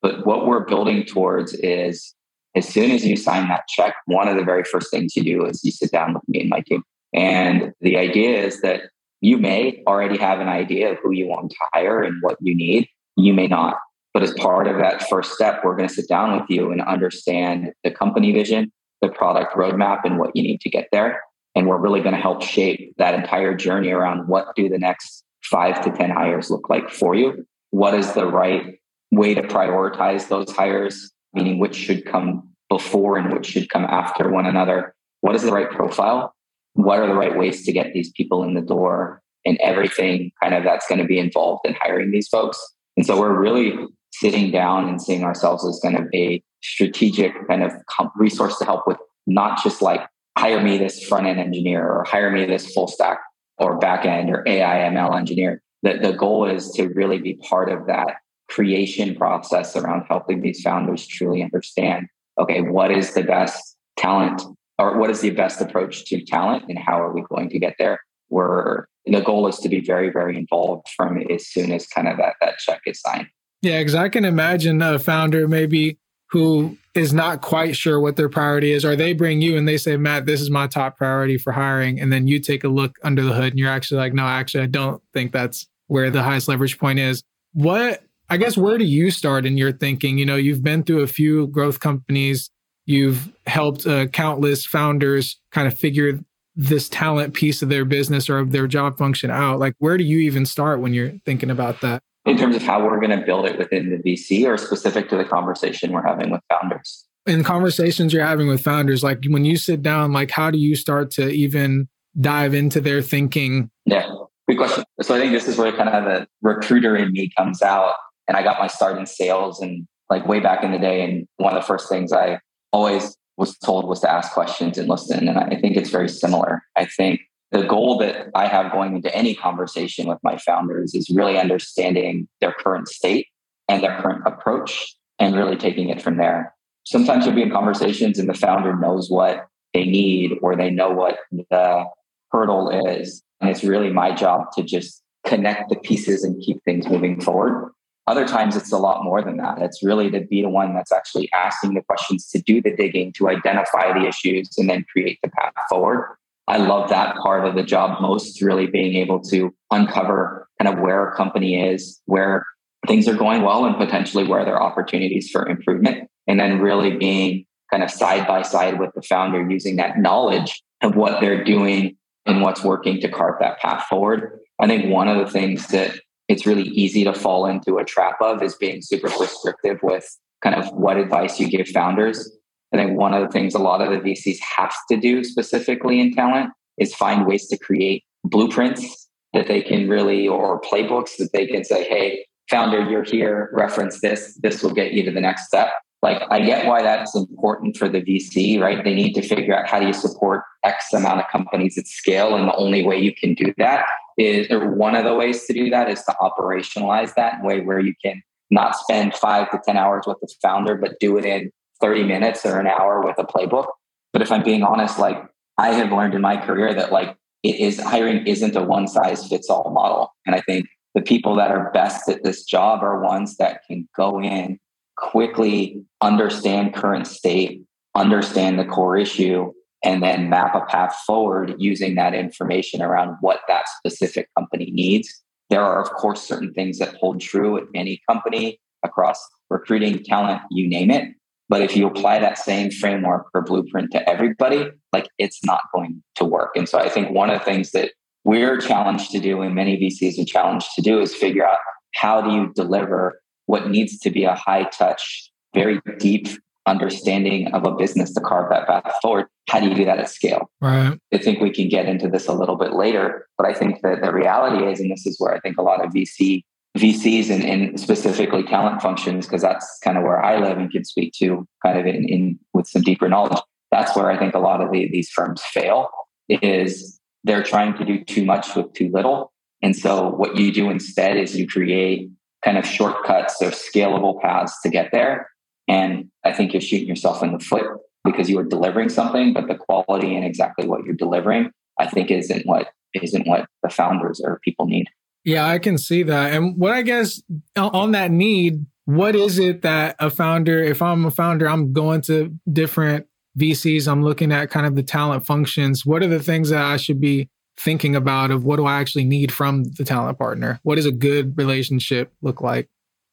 But 0.00 0.24
what 0.26 0.46
we're 0.46 0.64
building 0.64 1.04
towards 1.04 1.54
is 1.54 2.14
as 2.58 2.68
soon 2.68 2.90
as 2.90 3.06
you 3.06 3.16
sign 3.16 3.48
that 3.48 3.68
check, 3.68 3.94
one 4.06 4.28
of 4.28 4.36
the 4.36 4.44
very 4.44 4.64
first 4.64 4.90
things 4.90 5.16
you 5.16 5.22
do 5.22 5.46
is 5.46 5.64
you 5.64 5.70
sit 5.70 5.92
down 5.92 6.12
with 6.12 6.28
me 6.28 6.40
and 6.40 6.50
my 6.50 6.60
team. 6.60 6.82
And 7.14 7.72
the 7.80 7.96
idea 7.96 8.44
is 8.44 8.60
that 8.62 8.82
you 9.20 9.38
may 9.38 9.82
already 9.86 10.18
have 10.18 10.40
an 10.40 10.48
idea 10.48 10.92
of 10.92 10.98
who 11.02 11.12
you 11.12 11.26
want 11.26 11.50
to 11.50 11.56
hire 11.72 12.02
and 12.02 12.16
what 12.20 12.36
you 12.40 12.54
need. 12.54 12.88
You 13.16 13.32
may 13.32 13.46
not. 13.46 13.76
But 14.12 14.22
as 14.24 14.32
part 14.34 14.66
of 14.66 14.78
that 14.78 15.08
first 15.08 15.32
step, 15.32 15.60
we're 15.64 15.76
going 15.76 15.88
to 15.88 15.94
sit 15.94 16.08
down 16.08 16.38
with 16.38 16.50
you 16.50 16.72
and 16.72 16.82
understand 16.82 17.72
the 17.84 17.90
company 17.90 18.32
vision, 18.32 18.72
the 19.02 19.08
product 19.08 19.54
roadmap, 19.54 20.00
and 20.04 20.18
what 20.18 20.34
you 20.34 20.42
need 20.42 20.60
to 20.62 20.70
get 20.70 20.88
there. 20.90 21.20
And 21.54 21.68
we're 21.68 21.78
really 21.78 22.00
going 22.00 22.14
to 22.14 22.20
help 22.20 22.42
shape 22.42 22.94
that 22.98 23.14
entire 23.14 23.54
journey 23.54 23.90
around 23.90 24.26
what 24.28 24.54
do 24.56 24.68
the 24.68 24.78
next 24.78 25.24
five 25.44 25.82
to 25.84 25.90
10 25.90 26.10
hires 26.10 26.50
look 26.50 26.68
like 26.68 26.90
for 26.90 27.14
you? 27.14 27.46
What 27.70 27.94
is 27.94 28.12
the 28.12 28.26
right 28.26 28.80
way 29.12 29.34
to 29.34 29.42
prioritize 29.42 30.28
those 30.28 30.50
hires? 30.50 31.12
meaning 31.32 31.58
which 31.58 31.76
should 31.76 32.04
come 32.04 32.47
before 32.68 33.16
and 33.18 33.32
which 33.32 33.46
should 33.46 33.70
come 33.70 33.84
after 33.84 34.30
one 34.30 34.46
another. 34.46 34.94
What 35.20 35.34
is 35.34 35.42
the 35.42 35.52
right 35.52 35.70
profile? 35.70 36.34
What 36.74 37.00
are 37.00 37.06
the 37.06 37.14
right 37.14 37.36
ways 37.36 37.64
to 37.64 37.72
get 37.72 37.92
these 37.92 38.12
people 38.12 38.44
in 38.44 38.54
the 38.54 38.60
door 38.60 39.22
and 39.44 39.58
everything 39.58 40.30
kind 40.42 40.54
of 40.54 40.64
that's 40.64 40.86
going 40.86 41.00
to 41.00 41.06
be 41.06 41.18
involved 41.18 41.66
in 41.66 41.74
hiring 41.74 42.10
these 42.10 42.28
folks? 42.28 42.60
And 42.96 43.06
so 43.06 43.18
we're 43.18 43.38
really 43.38 43.74
sitting 44.12 44.50
down 44.50 44.88
and 44.88 45.00
seeing 45.00 45.24
ourselves 45.24 45.66
as 45.66 45.80
kind 45.82 45.96
of 45.96 46.06
a 46.14 46.42
strategic 46.62 47.32
kind 47.46 47.62
of 47.62 47.72
resource 48.16 48.58
to 48.58 48.64
help 48.64 48.86
with 48.86 48.98
not 49.26 49.62
just 49.62 49.80
like 49.82 50.06
hire 50.36 50.62
me 50.62 50.78
this 50.78 51.02
front 51.02 51.26
end 51.26 51.38
engineer 51.38 51.86
or 51.86 52.04
hire 52.04 52.30
me 52.30 52.44
this 52.44 52.72
full 52.72 52.88
stack 52.88 53.18
or 53.58 53.78
back 53.78 54.04
end 54.04 54.30
or 54.30 54.44
AI 54.46 54.90
ML 54.90 55.16
engineer. 55.16 55.62
The, 55.82 55.98
the 56.00 56.12
goal 56.12 56.46
is 56.46 56.70
to 56.72 56.88
really 56.88 57.18
be 57.18 57.34
part 57.34 57.70
of 57.70 57.86
that 57.86 58.16
creation 58.48 59.14
process 59.14 59.76
around 59.76 60.06
helping 60.08 60.40
these 60.40 60.62
founders 60.62 61.06
truly 61.06 61.42
understand 61.42 62.08
okay, 62.38 62.60
what 62.60 62.90
is 62.90 63.14
the 63.14 63.22
best 63.22 63.76
talent 63.96 64.42
or 64.78 64.98
what 64.98 65.10
is 65.10 65.20
the 65.20 65.30
best 65.30 65.60
approach 65.60 66.04
to 66.06 66.24
talent 66.24 66.64
and 66.68 66.78
how 66.78 67.00
are 67.00 67.12
we 67.12 67.22
going 67.28 67.48
to 67.50 67.58
get 67.58 67.74
there? 67.78 68.00
We're 68.30 68.86
the 69.06 69.20
goal 69.22 69.46
is 69.48 69.58
to 69.60 69.68
be 69.68 69.80
very, 69.80 70.10
very 70.10 70.36
involved 70.36 70.86
from 70.94 71.22
as 71.30 71.46
soon 71.46 71.72
as 71.72 71.86
kind 71.86 72.08
of 72.08 72.18
that, 72.18 72.34
that 72.40 72.58
check 72.58 72.80
is 72.86 73.00
signed. 73.00 73.26
Yeah, 73.62 73.78
because 73.78 73.94
I 73.94 74.08
can 74.08 74.24
imagine 74.24 74.82
a 74.82 74.98
founder 74.98 75.48
maybe 75.48 75.98
who 76.30 76.76
is 76.94 77.14
not 77.14 77.40
quite 77.40 77.74
sure 77.74 78.00
what 78.00 78.16
their 78.16 78.28
priority 78.28 78.72
is, 78.72 78.84
or 78.84 78.94
they 78.94 79.14
bring 79.14 79.40
you 79.40 79.56
and 79.56 79.66
they 79.66 79.78
say, 79.78 79.96
Matt, 79.96 80.26
this 80.26 80.40
is 80.40 80.50
my 80.50 80.66
top 80.66 80.98
priority 80.98 81.38
for 81.38 81.52
hiring. 81.52 81.98
And 81.98 82.12
then 82.12 82.28
you 82.28 82.38
take 82.38 82.64
a 82.64 82.68
look 82.68 82.98
under 83.02 83.22
the 83.22 83.32
hood 83.32 83.52
and 83.52 83.58
you're 83.58 83.70
actually 83.70 83.98
like, 83.98 84.12
no, 84.12 84.24
actually, 84.24 84.64
I 84.64 84.66
don't 84.66 85.02
think 85.14 85.32
that's 85.32 85.66
where 85.86 86.10
the 86.10 86.22
highest 86.22 86.48
leverage 86.48 86.78
point 86.78 86.98
is. 86.98 87.22
What 87.54 88.02
I 88.30 88.36
guess 88.36 88.56
where 88.56 88.76
do 88.76 88.84
you 88.84 89.10
start 89.10 89.46
in 89.46 89.56
your 89.56 89.72
thinking? 89.72 90.18
You 90.18 90.26
know, 90.26 90.36
you've 90.36 90.62
been 90.62 90.82
through 90.82 91.00
a 91.00 91.06
few 91.06 91.46
growth 91.46 91.80
companies, 91.80 92.50
you've 92.84 93.32
helped 93.46 93.86
uh, 93.86 94.06
countless 94.08 94.66
founders 94.66 95.40
kind 95.50 95.66
of 95.66 95.78
figure 95.78 96.20
this 96.54 96.88
talent 96.88 97.34
piece 97.34 97.62
of 97.62 97.68
their 97.68 97.84
business 97.84 98.28
or 98.28 98.38
of 98.38 98.52
their 98.52 98.66
job 98.66 98.98
function 98.98 99.30
out. 99.30 99.58
Like, 99.58 99.74
where 99.78 99.96
do 99.96 100.04
you 100.04 100.18
even 100.18 100.44
start 100.44 100.80
when 100.80 100.92
you're 100.92 101.12
thinking 101.24 101.50
about 101.50 101.80
that? 101.80 102.02
In 102.26 102.36
terms 102.36 102.56
of 102.56 102.62
how 102.62 102.84
we're 102.84 103.00
going 103.00 103.18
to 103.18 103.24
build 103.24 103.46
it 103.46 103.56
within 103.56 103.90
the 103.90 103.96
VC 103.96 104.46
or 104.46 104.58
specific 104.58 105.08
to 105.08 105.16
the 105.16 105.24
conversation 105.24 105.92
we're 105.92 106.02
having 106.02 106.30
with 106.30 106.40
founders? 106.50 107.06
In 107.26 107.44
conversations 107.44 108.12
you're 108.12 108.26
having 108.26 108.48
with 108.48 108.62
founders, 108.62 109.02
like 109.02 109.24
when 109.28 109.44
you 109.44 109.56
sit 109.56 109.82
down, 109.82 110.12
like 110.12 110.30
how 110.30 110.50
do 110.50 110.58
you 110.58 110.74
start 110.76 111.10
to 111.12 111.28
even 111.28 111.88
dive 112.20 112.52
into 112.52 112.80
their 112.80 113.00
thinking? 113.00 113.70
Yeah, 113.86 114.06
good 114.48 114.58
question. 114.58 114.84
So 115.00 115.14
I 115.14 115.20
think 115.20 115.32
this 115.32 115.46
is 115.46 115.56
where 115.56 115.72
kind 115.72 115.88
of 115.88 116.04
the 116.04 116.26
recruiter 116.42 116.96
in 116.96 117.12
me 117.12 117.30
comes 117.36 117.62
out 117.62 117.94
and 118.28 118.36
I 118.36 118.42
got 118.42 118.60
my 118.60 118.66
start 118.66 118.98
in 118.98 119.06
sales 119.06 119.60
and 119.60 119.88
like 120.10 120.26
way 120.26 120.40
back 120.40 120.62
in 120.62 120.72
the 120.72 120.78
day. 120.78 121.02
And 121.02 121.26
one 121.38 121.54
of 121.54 121.62
the 121.62 121.66
first 121.66 121.88
things 121.88 122.12
I 122.12 122.40
always 122.72 123.16
was 123.36 123.56
told 123.58 123.88
was 123.88 124.00
to 124.00 124.10
ask 124.10 124.32
questions 124.32 124.78
and 124.78 124.88
listen. 124.88 125.28
And 125.28 125.38
I 125.38 125.56
think 125.56 125.76
it's 125.76 125.90
very 125.90 126.08
similar. 126.08 126.62
I 126.76 126.84
think 126.84 127.20
the 127.50 127.62
goal 127.62 127.98
that 127.98 128.28
I 128.34 128.46
have 128.46 128.72
going 128.72 128.96
into 128.96 129.14
any 129.14 129.34
conversation 129.34 130.06
with 130.06 130.18
my 130.22 130.36
founders 130.38 130.94
is 130.94 131.08
really 131.08 131.38
understanding 131.38 132.28
their 132.40 132.52
current 132.52 132.88
state 132.88 133.26
and 133.68 133.82
their 133.82 133.98
current 134.00 134.22
approach 134.26 134.96
and 135.18 135.34
really 135.34 135.56
taking 135.56 135.88
it 135.88 136.02
from 136.02 136.18
there. 136.18 136.54
Sometimes 136.84 137.24
you'll 137.24 137.34
be 137.34 137.42
in 137.42 137.50
conversations 137.50 138.18
and 138.18 138.28
the 138.28 138.34
founder 138.34 138.76
knows 138.76 139.10
what 139.10 139.46
they 139.72 139.84
need 139.84 140.32
or 140.42 140.56
they 140.56 140.70
know 140.70 140.90
what 140.90 141.18
the 141.30 141.84
hurdle 142.32 142.70
is. 142.70 143.22
And 143.40 143.48
it's 143.50 143.64
really 143.64 143.90
my 143.90 144.12
job 144.14 144.52
to 144.56 144.62
just 144.62 145.02
connect 145.26 145.68
the 145.68 145.76
pieces 145.76 146.24
and 146.24 146.42
keep 146.42 146.62
things 146.64 146.88
moving 146.88 147.20
forward. 147.20 147.72
Other 148.08 148.26
times 148.26 148.56
it's 148.56 148.72
a 148.72 148.78
lot 148.78 149.04
more 149.04 149.20
than 149.20 149.36
that. 149.36 149.60
It's 149.60 149.84
really 149.84 150.10
to 150.12 150.20
be 150.22 150.40
the 150.40 150.48
one 150.48 150.74
that's 150.74 150.92
actually 150.92 151.30
asking 151.34 151.74
the 151.74 151.82
questions, 151.82 152.26
to 152.30 152.40
do 152.40 152.62
the 152.62 152.74
digging, 152.74 153.12
to 153.18 153.28
identify 153.28 153.92
the 153.92 154.08
issues, 154.08 154.48
and 154.56 154.70
then 154.70 154.86
create 154.90 155.18
the 155.22 155.28
path 155.28 155.52
forward. 155.68 156.16
I 156.48 156.56
love 156.56 156.88
that 156.88 157.16
part 157.16 157.44
of 157.44 157.54
the 157.54 157.62
job 157.62 158.00
most, 158.00 158.40
really 158.40 158.66
being 158.66 158.94
able 158.94 159.20
to 159.24 159.54
uncover 159.70 160.48
kind 160.58 160.74
of 160.74 160.82
where 160.82 161.06
a 161.06 161.14
company 161.14 161.62
is, 161.62 162.00
where 162.06 162.46
things 162.86 163.06
are 163.08 163.14
going 163.14 163.42
well, 163.42 163.66
and 163.66 163.76
potentially 163.76 164.24
where 164.24 164.42
there 164.42 164.56
are 164.56 164.62
opportunities 164.62 165.28
for 165.30 165.46
improvement. 165.46 166.08
And 166.26 166.40
then 166.40 166.60
really 166.60 166.96
being 166.96 167.44
kind 167.70 167.82
of 167.82 167.90
side 167.90 168.26
by 168.26 168.40
side 168.40 168.78
with 168.78 168.90
the 168.94 169.02
founder, 169.02 169.50
using 169.50 169.76
that 169.76 169.98
knowledge 169.98 170.62
of 170.80 170.96
what 170.96 171.20
they're 171.20 171.44
doing 171.44 171.94
and 172.24 172.40
what's 172.40 172.64
working 172.64 173.02
to 173.02 173.08
carve 173.10 173.34
that 173.40 173.58
path 173.58 173.84
forward. 173.84 174.40
I 174.58 174.66
think 174.66 174.90
one 174.90 175.08
of 175.08 175.18
the 175.18 175.30
things 175.30 175.66
that 175.68 176.00
it's 176.28 176.46
really 176.46 176.68
easy 176.68 177.04
to 177.04 177.12
fall 177.12 177.46
into 177.46 177.78
a 177.78 177.84
trap 177.84 178.16
of 178.20 178.42
is 178.42 178.54
being 178.54 178.82
super 178.82 179.08
prescriptive 179.08 179.78
with 179.82 180.06
kind 180.42 180.54
of 180.54 180.68
what 180.72 180.96
advice 180.96 181.40
you 181.40 181.48
give 181.48 181.66
founders. 181.68 182.30
I 182.72 182.76
think 182.76 182.98
one 182.98 183.14
of 183.14 183.22
the 183.22 183.32
things 183.32 183.54
a 183.54 183.58
lot 183.58 183.80
of 183.80 183.90
the 183.90 183.98
VCs 183.98 184.38
have 184.56 184.74
to 184.90 184.96
do 184.98 185.24
specifically 185.24 186.00
in 186.00 186.12
talent 186.12 186.50
is 186.76 186.94
find 186.94 187.26
ways 187.26 187.48
to 187.48 187.58
create 187.58 188.04
blueprints 188.24 189.08
that 189.32 189.46
they 189.46 189.62
can 189.62 189.88
really, 189.88 190.28
or 190.28 190.60
playbooks 190.60 191.16
that 191.18 191.30
they 191.32 191.46
can 191.46 191.64
say, 191.64 191.88
hey, 191.88 192.24
founder, 192.50 192.88
you're 192.88 193.04
here, 193.04 193.50
reference 193.52 194.00
this, 194.00 194.38
this 194.42 194.62
will 194.62 194.72
get 194.72 194.92
you 194.92 195.02
to 195.04 195.10
the 195.10 195.20
next 195.20 195.46
step. 195.46 195.68
Like, 196.00 196.22
I 196.30 196.40
get 196.40 196.66
why 196.66 196.82
that's 196.82 197.16
important 197.16 197.76
for 197.76 197.88
the 197.88 198.00
VC, 198.00 198.60
right? 198.60 198.82
They 198.84 198.94
need 198.94 199.14
to 199.14 199.22
figure 199.22 199.56
out 199.56 199.68
how 199.68 199.80
do 199.80 199.86
you 199.86 199.92
support 199.92 200.42
X 200.64 200.92
amount 200.92 201.20
of 201.20 201.26
companies 201.28 201.76
at 201.76 201.88
scale. 201.88 202.36
And 202.36 202.48
the 202.48 202.54
only 202.54 202.84
way 202.84 202.98
you 202.98 203.12
can 203.14 203.34
do 203.34 203.52
that 203.58 203.86
is 204.16 204.50
or 204.50 204.70
one 204.70 204.94
of 204.94 205.04
the 205.04 205.14
ways 205.14 205.44
to 205.46 205.52
do 205.52 205.70
that 205.70 205.88
is 205.88 206.02
to 206.04 206.14
operationalize 206.20 207.14
that 207.14 207.34
in 207.34 207.40
a 207.40 207.44
way 207.44 207.60
where 207.60 207.80
you 207.80 207.94
can 208.04 208.22
not 208.50 208.76
spend 208.76 209.14
five 209.14 209.50
to 209.50 209.60
10 209.64 209.76
hours 209.76 210.04
with 210.06 210.18
the 210.20 210.28
founder, 210.40 210.74
but 210.74 210.98
do 211.00 211.16
it 211.18 211.24
in 211.24 211.50
30 211.80 212.04
minutes 212.04 212.44
or 212.44 212.58
an 212.58 212.66
hour 212.66 213.02
with 213.02 213.18
a 213.18 213.24
playbook. 213.24 213.66
But 214.12 214.22
if 214.22 214.32
I'm 214.32 214.42
being 214.42 214.62
honest, 214.62 214.98
like 214.98 215.22
I 215.58 215.68
have 215.68 215.92
learned 215.92 216.14
in 216.14 216.20
my 216.20 216.36
career 216.36 216.74
that 216.74 216.92
like 216.92 217.16
it 217.42 217.56
is 217.56 217.80
hiring 217.80 218.26
isn't 218.26 218.56
a 218.56 218.62
one 218.62 218.88
size 218.88 219.26
fits 219.26 219.48
all 219.48 219.70
model. 219.70 220.12
And 220.26 220.34
I 220.34 220.40
think 220.40 220.66
the 220.94 221.02
people 221.02 221.36
that 221.36 221.50
are 221.50 221.70
best 221.72 222.08
at 222.08 222.24
this 222.24 222.44
job 222.44 222.82
are 222.82 223.02
ones 223.02 223.36
that 223.36 223.60
can 223.66 223.88
go 223.96 224.20
in 224.20 224.58
quickly, 224.96 225.84
understand 226.00 226.74
current 226.74 227.06
state, 227.06 227.62
understand 227.94 228.58
the 228.58 228.64
core 228.64 228.96
issue, 228.96 229.52
and 229.84 230.02
then 230.02 230.28
map 230.28 230.54
a 230.54 230.64
path 230.66 230.96
forward 231.06 231.54
using 231.58 231.94
that 231.94 232.14
information 232.14 232.82
around 232.82 233.16
what 233.20 233.40
that 233.48 233.64
specific 233.78 234.28
company 234.36 234.70
needs. 234.72 235.22
There 235.50 235.62
are, 235.62 235.80
of 235.80 235.90
course, 235.90 236.22
certain 236.22 236.52
things 236.52 236.78
that 236.78 236.94
hold 236.96 237.20
true 237.20 237.56
at 237.56 237.64
any 237.74 238.02
company 238.08 238.60
across 238.84 239.18
recruiting, 239.50 240.02
talent, 240.02 240.42
you 240.50 240.68
name 240.68 240.90
it. 240.90 241.14
But 241.48 241.62
if 241.62 241.74
you 241.76 241.86
apply 241.86 242.18
that 242.18 242.36
same 242.36 242.70
framework 242.70 243.28
or 243.32 243.42
blueprint 243.42 243.90
to 243.92 244.08
everybody, 244.08 244.68
like 244.92 245.08
it's 245.16 245.42
not 245.44 245.62
going 245.74 246.02
to 246.16 246.24
work. 246.24 246.50
And 246.56 246.68
so 246.68 246.78
I 246.78 246.90
think 246.90 247.10
one 247.10 247.30
of 247.30 247.38
the 247.38 247.44
things 247.44 247.70
that 247.70 247.92
we're 248.24 248.58
challenged 248.58 249.10
to 249.12 249.20
do 249.20 249.40
and 249.40 249.54
many 249.54 249.78
VCs 249.78 250.20
are 250.20 250.26
challenged 250.26 250.68
to 250.74 250.82
do 250.82 251.00
is 251.00 251.14
figure 251.14 251.46
out 251.46 251.56
how 251.94 252.20
do 252.20 252.32
you 252.32 252.52
deliver 252.54 253.22
what 253.46 253.70
needs 253.70 253.98
to 254.00 254.10
be 254.10 254.24
a 254.24 254.34
high 254.34 254.64
touch, 254.64 255.27
very 255.58 255.80
deep 255.98 256.28
understanding 256.66 257.48
of 257.54 257.64
a 257.64 257.74
business 257.74 258.12
to 258.12 258.20
carve 258.20 258.50
that 258.50 258.66
path 258.66 258.92
forward. 259.00 259.26
How 259.48 259.58
do 259.60 259.68
you 259.68 259.74
do 259.74 259.84
that 259.86 259.98
at 259.98 260.10
scale? 260.10 260.50
Right. 260.60 260.98
I 261.12 261.18
think 261.18 261.40
we 261.40 261.50
can 261.50 261.68
get 261.68 261.86
into 261.86 262.08
this 262.08 262.28
a 262.28 262.34
little 262.34 262.56
bit 262.56 262.74
later, 262.74 263.26
but 263.38 263.46
I 263.46 263.54
think 263.54 263.80
that 263.82 264.02
the 264.02 264.12
reality 264.12 264.66
is, 264.66 264.78
and 264.78 264.90
this 264.90 265.06
is 265.06 265.16
where 265.18 265.34
I 265.34 265.40
think 265.40 265.56
a 265.58 265.62
lot 265.62 265.84
of 265.84 265.92
VC 265.92 266.42
VCs 266.76 267.30
and, 267.30 267.42
and 267.44 267.80
specifically 267.80 268.42
talent 268.44 268.80
functions, 268.80 269.26
because 269.26 269.42
that's 269.42 269.78
kind 269.82 269.96
of 269.96 270.04
where 270.04 270.22
I 270.22 270.38
live 270.38 270.58
and 270.58 270.70
can 270.70 270.84
speak 270.84 271.12
to 271.14 271.46
kind 271.64 271.78
of 271.78 271.86
in, 271.86 272.04
in 272.08 272.38
with 272.52 272.68
some 272.68 272.82
deeper 272.82 273.08
knowledge. 273.08 273.38
That's 273.72 273.96
where 273.96 274.10
I 274.10 274.18
think 274.18 274.34
a 274.34 274.38
lot 274.38 274.60
of 274.60 274.70
the, 274.70 274.88
these 274.90 275.10
firms 275.10 275.42
fail 275.42 275.88
is 276.28 277.00
they're 277.24 277.42
trying 277.42 277.76
to 277.78 277.84
do 277.84 278.04
too 278.04 278.24
much 278.24 278.54
with 278.54 278.72
too 278.74 278.90
little. 278.92 279.32
And 279.62 279.74
so 279.74 280.10
what 280.10 280.36
you 280.36 280.52
do 280.52 280.70
instead 280.70 281.16
is 281.16 281.36
you 281.36 281.48
create 281.48 282.10
kind 282.44 282.56
of 282.56 282.64
shortcuts 282.64 283.42
or 283.42 283.50
scalable 283.50 284.20
paths 284.20 284.60
to 284.62 284.68
get 284.68 284.90
there. 284.92 285.30
And 285.68 286.10
I 286.24 286.32
think 286.32 286.52
you're 286.52 286.60
shooting 286.60 286.88
yourself 286.88 287.22
in 287.22 287.32
the 287.32 287.38
foot 287.38 287.66
because 288.04 288.30
you 288.30 288.38
are 288.38 288.44
delivering 288.44 288.88
something, 288.88 289.34
but 289.34 289.48
the 289.48 289.54
quality 289.54 290.16
and 290.16 290.24
exactly 290.24 290.66
what 290.66 290.84
you're 290.84 290.94
delivering, 290.94 291.50
I 291.78 291.86
think 291.86 292.10
isn't 292.10 292.46
what 292.46 292.68
isn't 292.94 293.26
what 293.26 293.46
the 293.62 293.68
founders 293.68 294.20
or 294.20 294.40
people 294.42 294.66
need. 294.66 294.86
Yeah, 295.24 295.46
I 295.46 295.58
can 295.58 295.76
see 295.76 296.02
that. 296.04 296.32
And 296.32 296.56
what 296.56 296.72
I 296.72 296.82
guess 296.82 297.22
on 297.54 297.92
that 297.92 298.10
need, 298.10 298.64
what 298.86 299.14
is 299.14 299.38
it 299.38 299.62
that 299.62 299.96
a 299.98 300.08
founder, 300.08 300.62
if 300.62 300.80
I'm 300.80 301.04
a 301.04 301.10
founder, 301.10 301.48
I'm 301.48 301.72
going 301.74 302.00
to 302.02 302.34
different 302.50 303.06
VCs, 303.38 303.86
I'm 303.86 304.02
looking 304.02 304.32
at 304.32 304.50
kind 304.50 304.66
of 304.66 304.74
the 304.74 304.82
talent 304.82 305.26
functions. 305.26 305.84
What 305.84 306.02
are 306.02 306.08
the 306.08 306.22
things 306.22 306.48
that 306.48 306.64
I 306.64 306.78
should 306.78 307.00
be 307.00 307.28
thinking 307.58 307.94
about 307.94 308.30
of 308.30 308.44
what 308.44 308.56
do 308.56 308.64
I 308.64 308.80
actually 308.80 309.04
need 309.04 309.30
from 309.32 309.64
the 309.64 309.84
talent 309.84 310.18
partner? 310.18 310.60
What 310.62 310.76
does 310.76 310.86
a 310.86 310.92
good 310.92 311.36
relationship 311.36 312.12
look 312.22 312.40
like? 312.40 312.68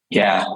Yeah. 0.08 0.46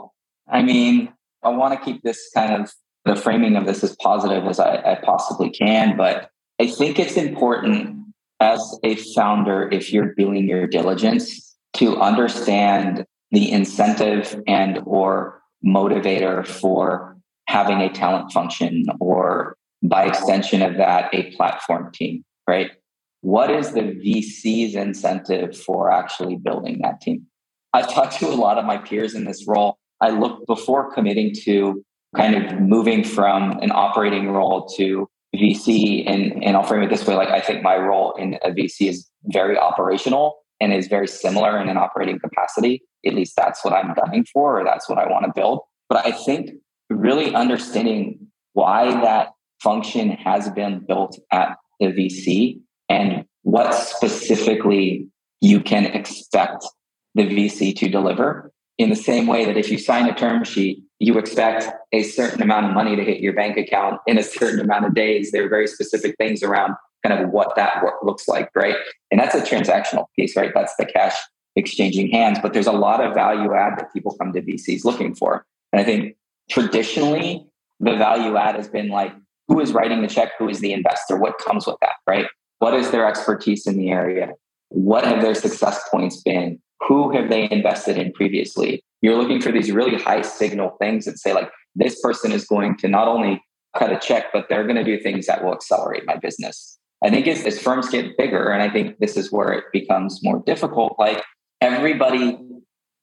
I 0.49 0.63
mean, 0.63 1.13
I 1.43 1.49
want 1.51 1.79
to 1.79 1.85
keep 1.85 2.03
this 2.03 2.31
kind 2.35 2.63
of 2.63 2.73
the 3.05 3.17
framing 3.17 3.57
of 3.57 3.67
this 3.67 3.83
as 3.83 3.97
positive 3.97 4.45
as 4.45 4.61
I, 4.61 4.77
I 4.77 5.01
possibly 5.03 5.51
can, 5.51 5.97
but 5.97 6.31
I 6.61 6.67
think 6.67 6.99
it's 6.99 7.17
important 7.17 7.97
as 8.41 8.79
a 8.85 8.97
founder, 8.97 9.69
if 9.73 9.93
you're 9.93 10.15
doing 10.15 10.49
your 10.49 10.67
diligence, 10.67 11.57
to 11.75 11.97
understand 11.97 13.07
the 13.31 13.51
incentive 13.51 14.43
and 14.47 14.81
or 14.85 15.41
motivator 15.65 16.47
for 16.47 17.17
having 17.47 17.81
a 17.81 17.89
talent 17.91 18.33
function 18.33 18.85
or 18.99 19.57
by 19.83 20.05
extension 20.05 20.63
of 20.63 20.77
that 20.77 21.09
a 21.15 21.35
platform 21.37 21.91
team 21.93 22.25
right? 22.51 22.73
What 23.21 23.51
is 23.51 23.73
the 23.73 23.83
vc's 23.83 24.75
incentive 24.75 25.57
for 25.57 25.91
actually 25.93 26.37
building 26.37 26.81
that 26.83 27.01
team? 27.01 27.27
I've 27.73 27.89
talked 27.89 28.19
to 28.19 28.27
a 28.27 28.35
lot 28.35 28.59
of 28.59 28.65
my 28.65 28.79
peers 28.79 29.15
in 29.15 29.25
this 29.25 29.47
role 29.47 29.79
i 30.01 30.11
look 30.11 30.47
before 30.47 30.93
committing 30.93 31.35
to 31.35 31.85
kind 32.17 32.35
of 32.35 32.61
moving 32.61 33.05
from 33.05 33.53
an 33.61 33.71
operating 33.73 34.29
role 34.31 34.67
to 34.67 35.09
vc 35.35 36.05
and, 36.07 36.43
and 36.45 36.57
i'll 36.57 36.63
frame 36.63 36.83
it 36.83 36.91
this 36.91 37.07
way 37.07 37.15
like 37.15 37.29
i 37.29 37.41
think 37.41 37.63
my 37.63 37.77
role 37.77 38.13
in 38.19 38.35
a 38.45 38.51
vc 38.51 38.89
is 38.89 39.09
very 39.27 39.59
operational 39.59 40.39
and 40.61 40.73
is 40.73 40.89
very 40.89 41.09
similar 41.09 41.61
in 41.61 41.69
an 41.69 41.77
operating 41.77 42.19
capacity 42.19 42.83
at 43.07 43.15
least 43.15 43.35
that's 43.37 43.65
what 43.65 43.73
i'm 43.73 43.95
gunning 43.95 44.25
for 44.33 44.61
or 44.61 44.65
that's 44.65 44.89
what 44.89 44.99
i 44.99 45.07
want 45.07 45.25
to 45.25 45.33
build 45.35 45.61
but 45.89 46.05
i 46.05 46.11
think 46.11 46.51
really 46.91 47.35
understanding 47.35 48.19
why 48.53 48.91
that 49.03 49.29
function 49.63 50.11
has 50.11 50.51
been 50.51 50.85
built 50.87 51.19
at 51.33 51.57
the 51.79 51.87
VC 51.87 52.61
and 52.89 53.25
what 53.43 53.75
specifically 53.75 55.07
you 55.41 55.61
can 55.61 55.87
expect 55.87 56.67
the 57.15 57.23
VC 57.23 57.75
to 57.77 57.89
deliver. 57.89 58.53
In 58.81 58.89
the 58.89 58.97
same 58.97 59.27
way 59.27 59.45
that 59.45 59.59
if 59.59 59.71
you 59.71 59.77
sign 59.77 60.09
a 60.09 60.15
term 60.15 60.43
sheet, 60.43 60.83
you 61.01 61.19
expect 61.19 61.69
a 61.93 62.03
certain 62.03 62.41
amount 62.41 62.65
of 62.65 62.73
money 62.73 62.97
to 62.97 63.05
hit 63.05 63.21
your 63.21 63.35
bank 63.35 63.59
account 63.59 64.01
in 64.07 64.17
a 64.17 64.23
certain 64.23 64.59
amount 64.59 64.87
of 64.87 64.95
days. 64.95 65.33
There 65.33 65.45
are 65.45 65.51
very 65.51 65.67
specific 65.67 66.17
things 66.17 66.43
around 66.43 66.77
kind 67.07 67.23
of 67.23 67.29
what 67.29 67.55
that 67.57 67.85
work 67.85 67.97
looks 68.03 68.27
like, 68.27 68.49
right? 68.57 68.77
And 69.11 69.21
that's 69.21 69.35
a 69.35 69.43
transactional 69.43 70.07
piece, 70.17 70.35
right? 70.35 70.51
That's 70.55 70.75
the 70.77 70.87
cash 70.87 71.15
exchanging 71.57 72.11
hands. 72.11 72.39
But 72.41 72.55
there's 72.55 72.67
a 72.67 72.73
lot 72.73 73.05
of 73.05 73.13
value 73.13 73.53
add 73.53 73.79
that 73.79 73.93
people 73.93 74.17
come 74.19 74.33
to 74.33 74.41
VCs 74.41 74.83
looking 74.87 75.15
for. 75.15 75.45
And 75.75 75.83
I 75.83 75.85
think 75.85 76.17
traditionally, 76.49 77.47
the 77.81 77.97
value 77.97 78.39
add 78.39 78.55
has 78.55 78.69
been 78.69 78.89
like, 78.89 79.13
who 79.49 79.61
is 79.61 79.73
writing 79.73 80.01
the 80.01 80.09
check? 80.09 80.31
Who 80.39 80.49
is 80.49 80.61
the 80.61 80.73
investor? 80.73 81.19
What 81.19 81.37
comes 81.37 81.67
with 81.67 81.77
that, 81.83 81.97
right? 82.07 82.25
What 82.61 82.73
is 82.73 82.93
their 82.93 83.07
expertise 83.07 83.67
in 83.67 83.77
the 83.77 83.91
area? 83.91 84.31
What 84.71 85.05
have 85.05 85.21
their 85.21 85.35
success 85.35 85.87
points 85.91 86.23
been? 86.23 86.63
Who 86.87 87.11
have 87.13 87.29
they 87.29 87.49
invested 87.51 87.97
in 87.99 88.13
previously? 88.13 88.83
You're 89.03 89.17
looking 89.17 89.41
for 89.41 89.53
these 89.53 89.71
really 89.71 89.97
high 89.97 90.23
signal 90.23 90.77
things 90.81 91.05
that 91.05 91.19
say, 91.19 91.33
like, 91.33 91.51
this 91.75 92.01
person 92.01 92.33
is 92.33 92.47
going 92.47 92.77
to 92.79 92.89
not 92.89 93.09
only 93.09 93.43
cut 93.77 93.93
a 93.93 93.99
check, 93.99 94.27
but 94.33 94.49
they're 94.49 94.65
going 94.65 94.77
to 94.77 94.85
do 94.85 94.99
things 94.99 95.27
that 95.27 95.45
will 95.45 95.53
accelerate 95.53 96.05
my 96.07 96.17
business. 96.17 96.79
I 97.03 97.11
think 97.11 97.27
as, 97.27 97.45
as 97.45 97.61
firms 97.61 97.89
get 97.89 98.17
bigger, 98.19 98.51
and 98.51 98.63
I 98.63 98.69
think 98.69 98.99
this 98.99 99.17
is 99.17 99.33
where 99.33 99.53
it 99.53 99.65
becomes 99.73 100.21
more 100.23 100.43
difficult, 100.45 100.97
like 100.99 101.23
everybody 101.61 102.39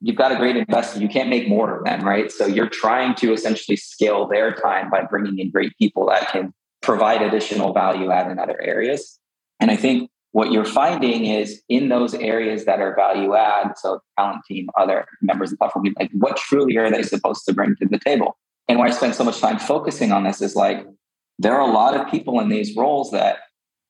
you've 0.01 0.15
got 0.15 0.31
a 0.31 0.35
great 0.35 0.55
investor. 0.55 0.99
You 0.99 1.07
can't 1.07 1.29
make 1.29 1.47
more 1.47 1.77
of 1.77 1.83
them, 1.83 2.01
right? 2.01 2.31
So 2.31 2.45
you're 2.45 2.69
trying 2.69 3.15
to 3.15 3.33
essentially 3.33 3.75
scale 3.75 4.27
their 4.27 4.53
time 4.53 4.89
by 4.89 5.03
bringing 5.03 5.39
in 5.39 5.51
great 5.51 5.75
people 5.77 6.05
that 6.07 6.29
can 6.29 6.53
provide 6.81 7.21
additional 7.21 7.73
value 7.73 8.11
add 8.11 8.31
in 8.31 8.39
other 8.39 8.61
areas. 8.61 9.19
And 9.59 9.71
I 9.71 9.75
think 9.75 10.09
what 10.31 10.51
you're 10.51 10.65
finding 10.65 11.25
is 11.25 11.61
in 11.69 11.89
those 11.89 12.13
areas 12.13 12.65
that 12.65 12.79
are 12.79 12.95
value 12.95 13.35
add, 13.35 13.73
so 13.77 14.01
talent 14.17 14.41
team, 14.47 14.69
other 14.77 15.05
members 15.21 15.49
of 15.49 15.51
the 15.53 15.57
platform, 15.57 15.85
like 15.99 16.11
what 16.13 16.37
truly 16.37 16.77
are 16.77 16.91
they 16.91 17.03
supposed 17.03 17.45
to 17.45 17.53
bring 17.53 17.75
to 17.77 17.87
the 17.87 17.99
table? 17.99 18.37
And 18.67 18.77
why 18.77 18.87
I 18.87 18.91
spend 18.91 19.15
so 19.15 19.23
much 19.23 19.39
time 19.39 19.59
focusing 19.59 20.11
on 20.11 20.23
this 20.23 20.41
is 20.41 20.55
like 20.55 20.85
there 21.39 21.53
are 21.53 21.67
a 21.67 21.71
lot 21.71 21.95
of 21.95 22.09
people 22.11 22.39
in 22.39 22.49
these 22.49 22.75
roles 22.75 23.11
that 23.11 23.39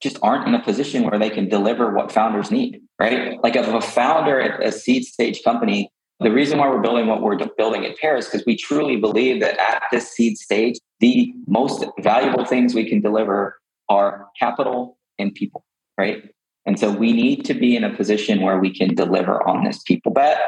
just 0.01 0.17
aren't 0.21 0.47
in 0.47 0.53
a 0.53 0.61
position 0.61 1.03
where 1.03 1.17
they 1.17 1.29
can 1.29 1.49
deliver 1.49 1.91
what 1.91 2.11
founders 2.11 2.51
need, 2.51 2.81
right? 2.99 3.41
Like 3.41 3.55
if 3.55 3.67
a 3.67 3.81
founder 3.81 4.39
at 4.39 4.63
a 4.63 4.71
seed 4.71 5.05
stage 5.05 5.43
company 5.43 5.91
the 6.19 6.31
reason 6.31 6.57
why 6.57 6.67
we're 6.67 6.81
building 6.81 7.07
what 7.07 7.21
we're 7.21 7.37
building 7.57 7.85
at 7.85 7.95
Pear 7.97 8.17
is 8.17 8.25
because 8.25 8.43
we 8.45 8.55
truly 8.55 8.95
believe 8.95 9.39
that 9.41 9.59
at 9.59 9.83
this 9.91 10.09
seed 10.09 10.37
stage, 10.37 10.79
the 10.99 11.31
most 11.45 11.85
valuable 11.99 12.43
things 12.43 12.73
we 12.73 12.89
can 12.89 13.01
deliver 13.01 13.59
are 13.87 14.27
capital 14.39 14.97
and 15.19 15.33
people, 15.35 15.63
right? 15.97 16.23
And 16.65 16.77
so 16.79 16.91
we 16.91 17.13
need 17.13 17.45
to 17.45 17.53
be 17.53 17.75
in 17.75 17.83
a 17.83 17.95
position 17.95 18.41
where 18.41 18.59
we 18.59 18.73
can 18.73 18.93
deliver 18.93 19.47
on 19.47 19.63
this 19.63 19.81
people 19.83 20.11
bet. 20.11 20.39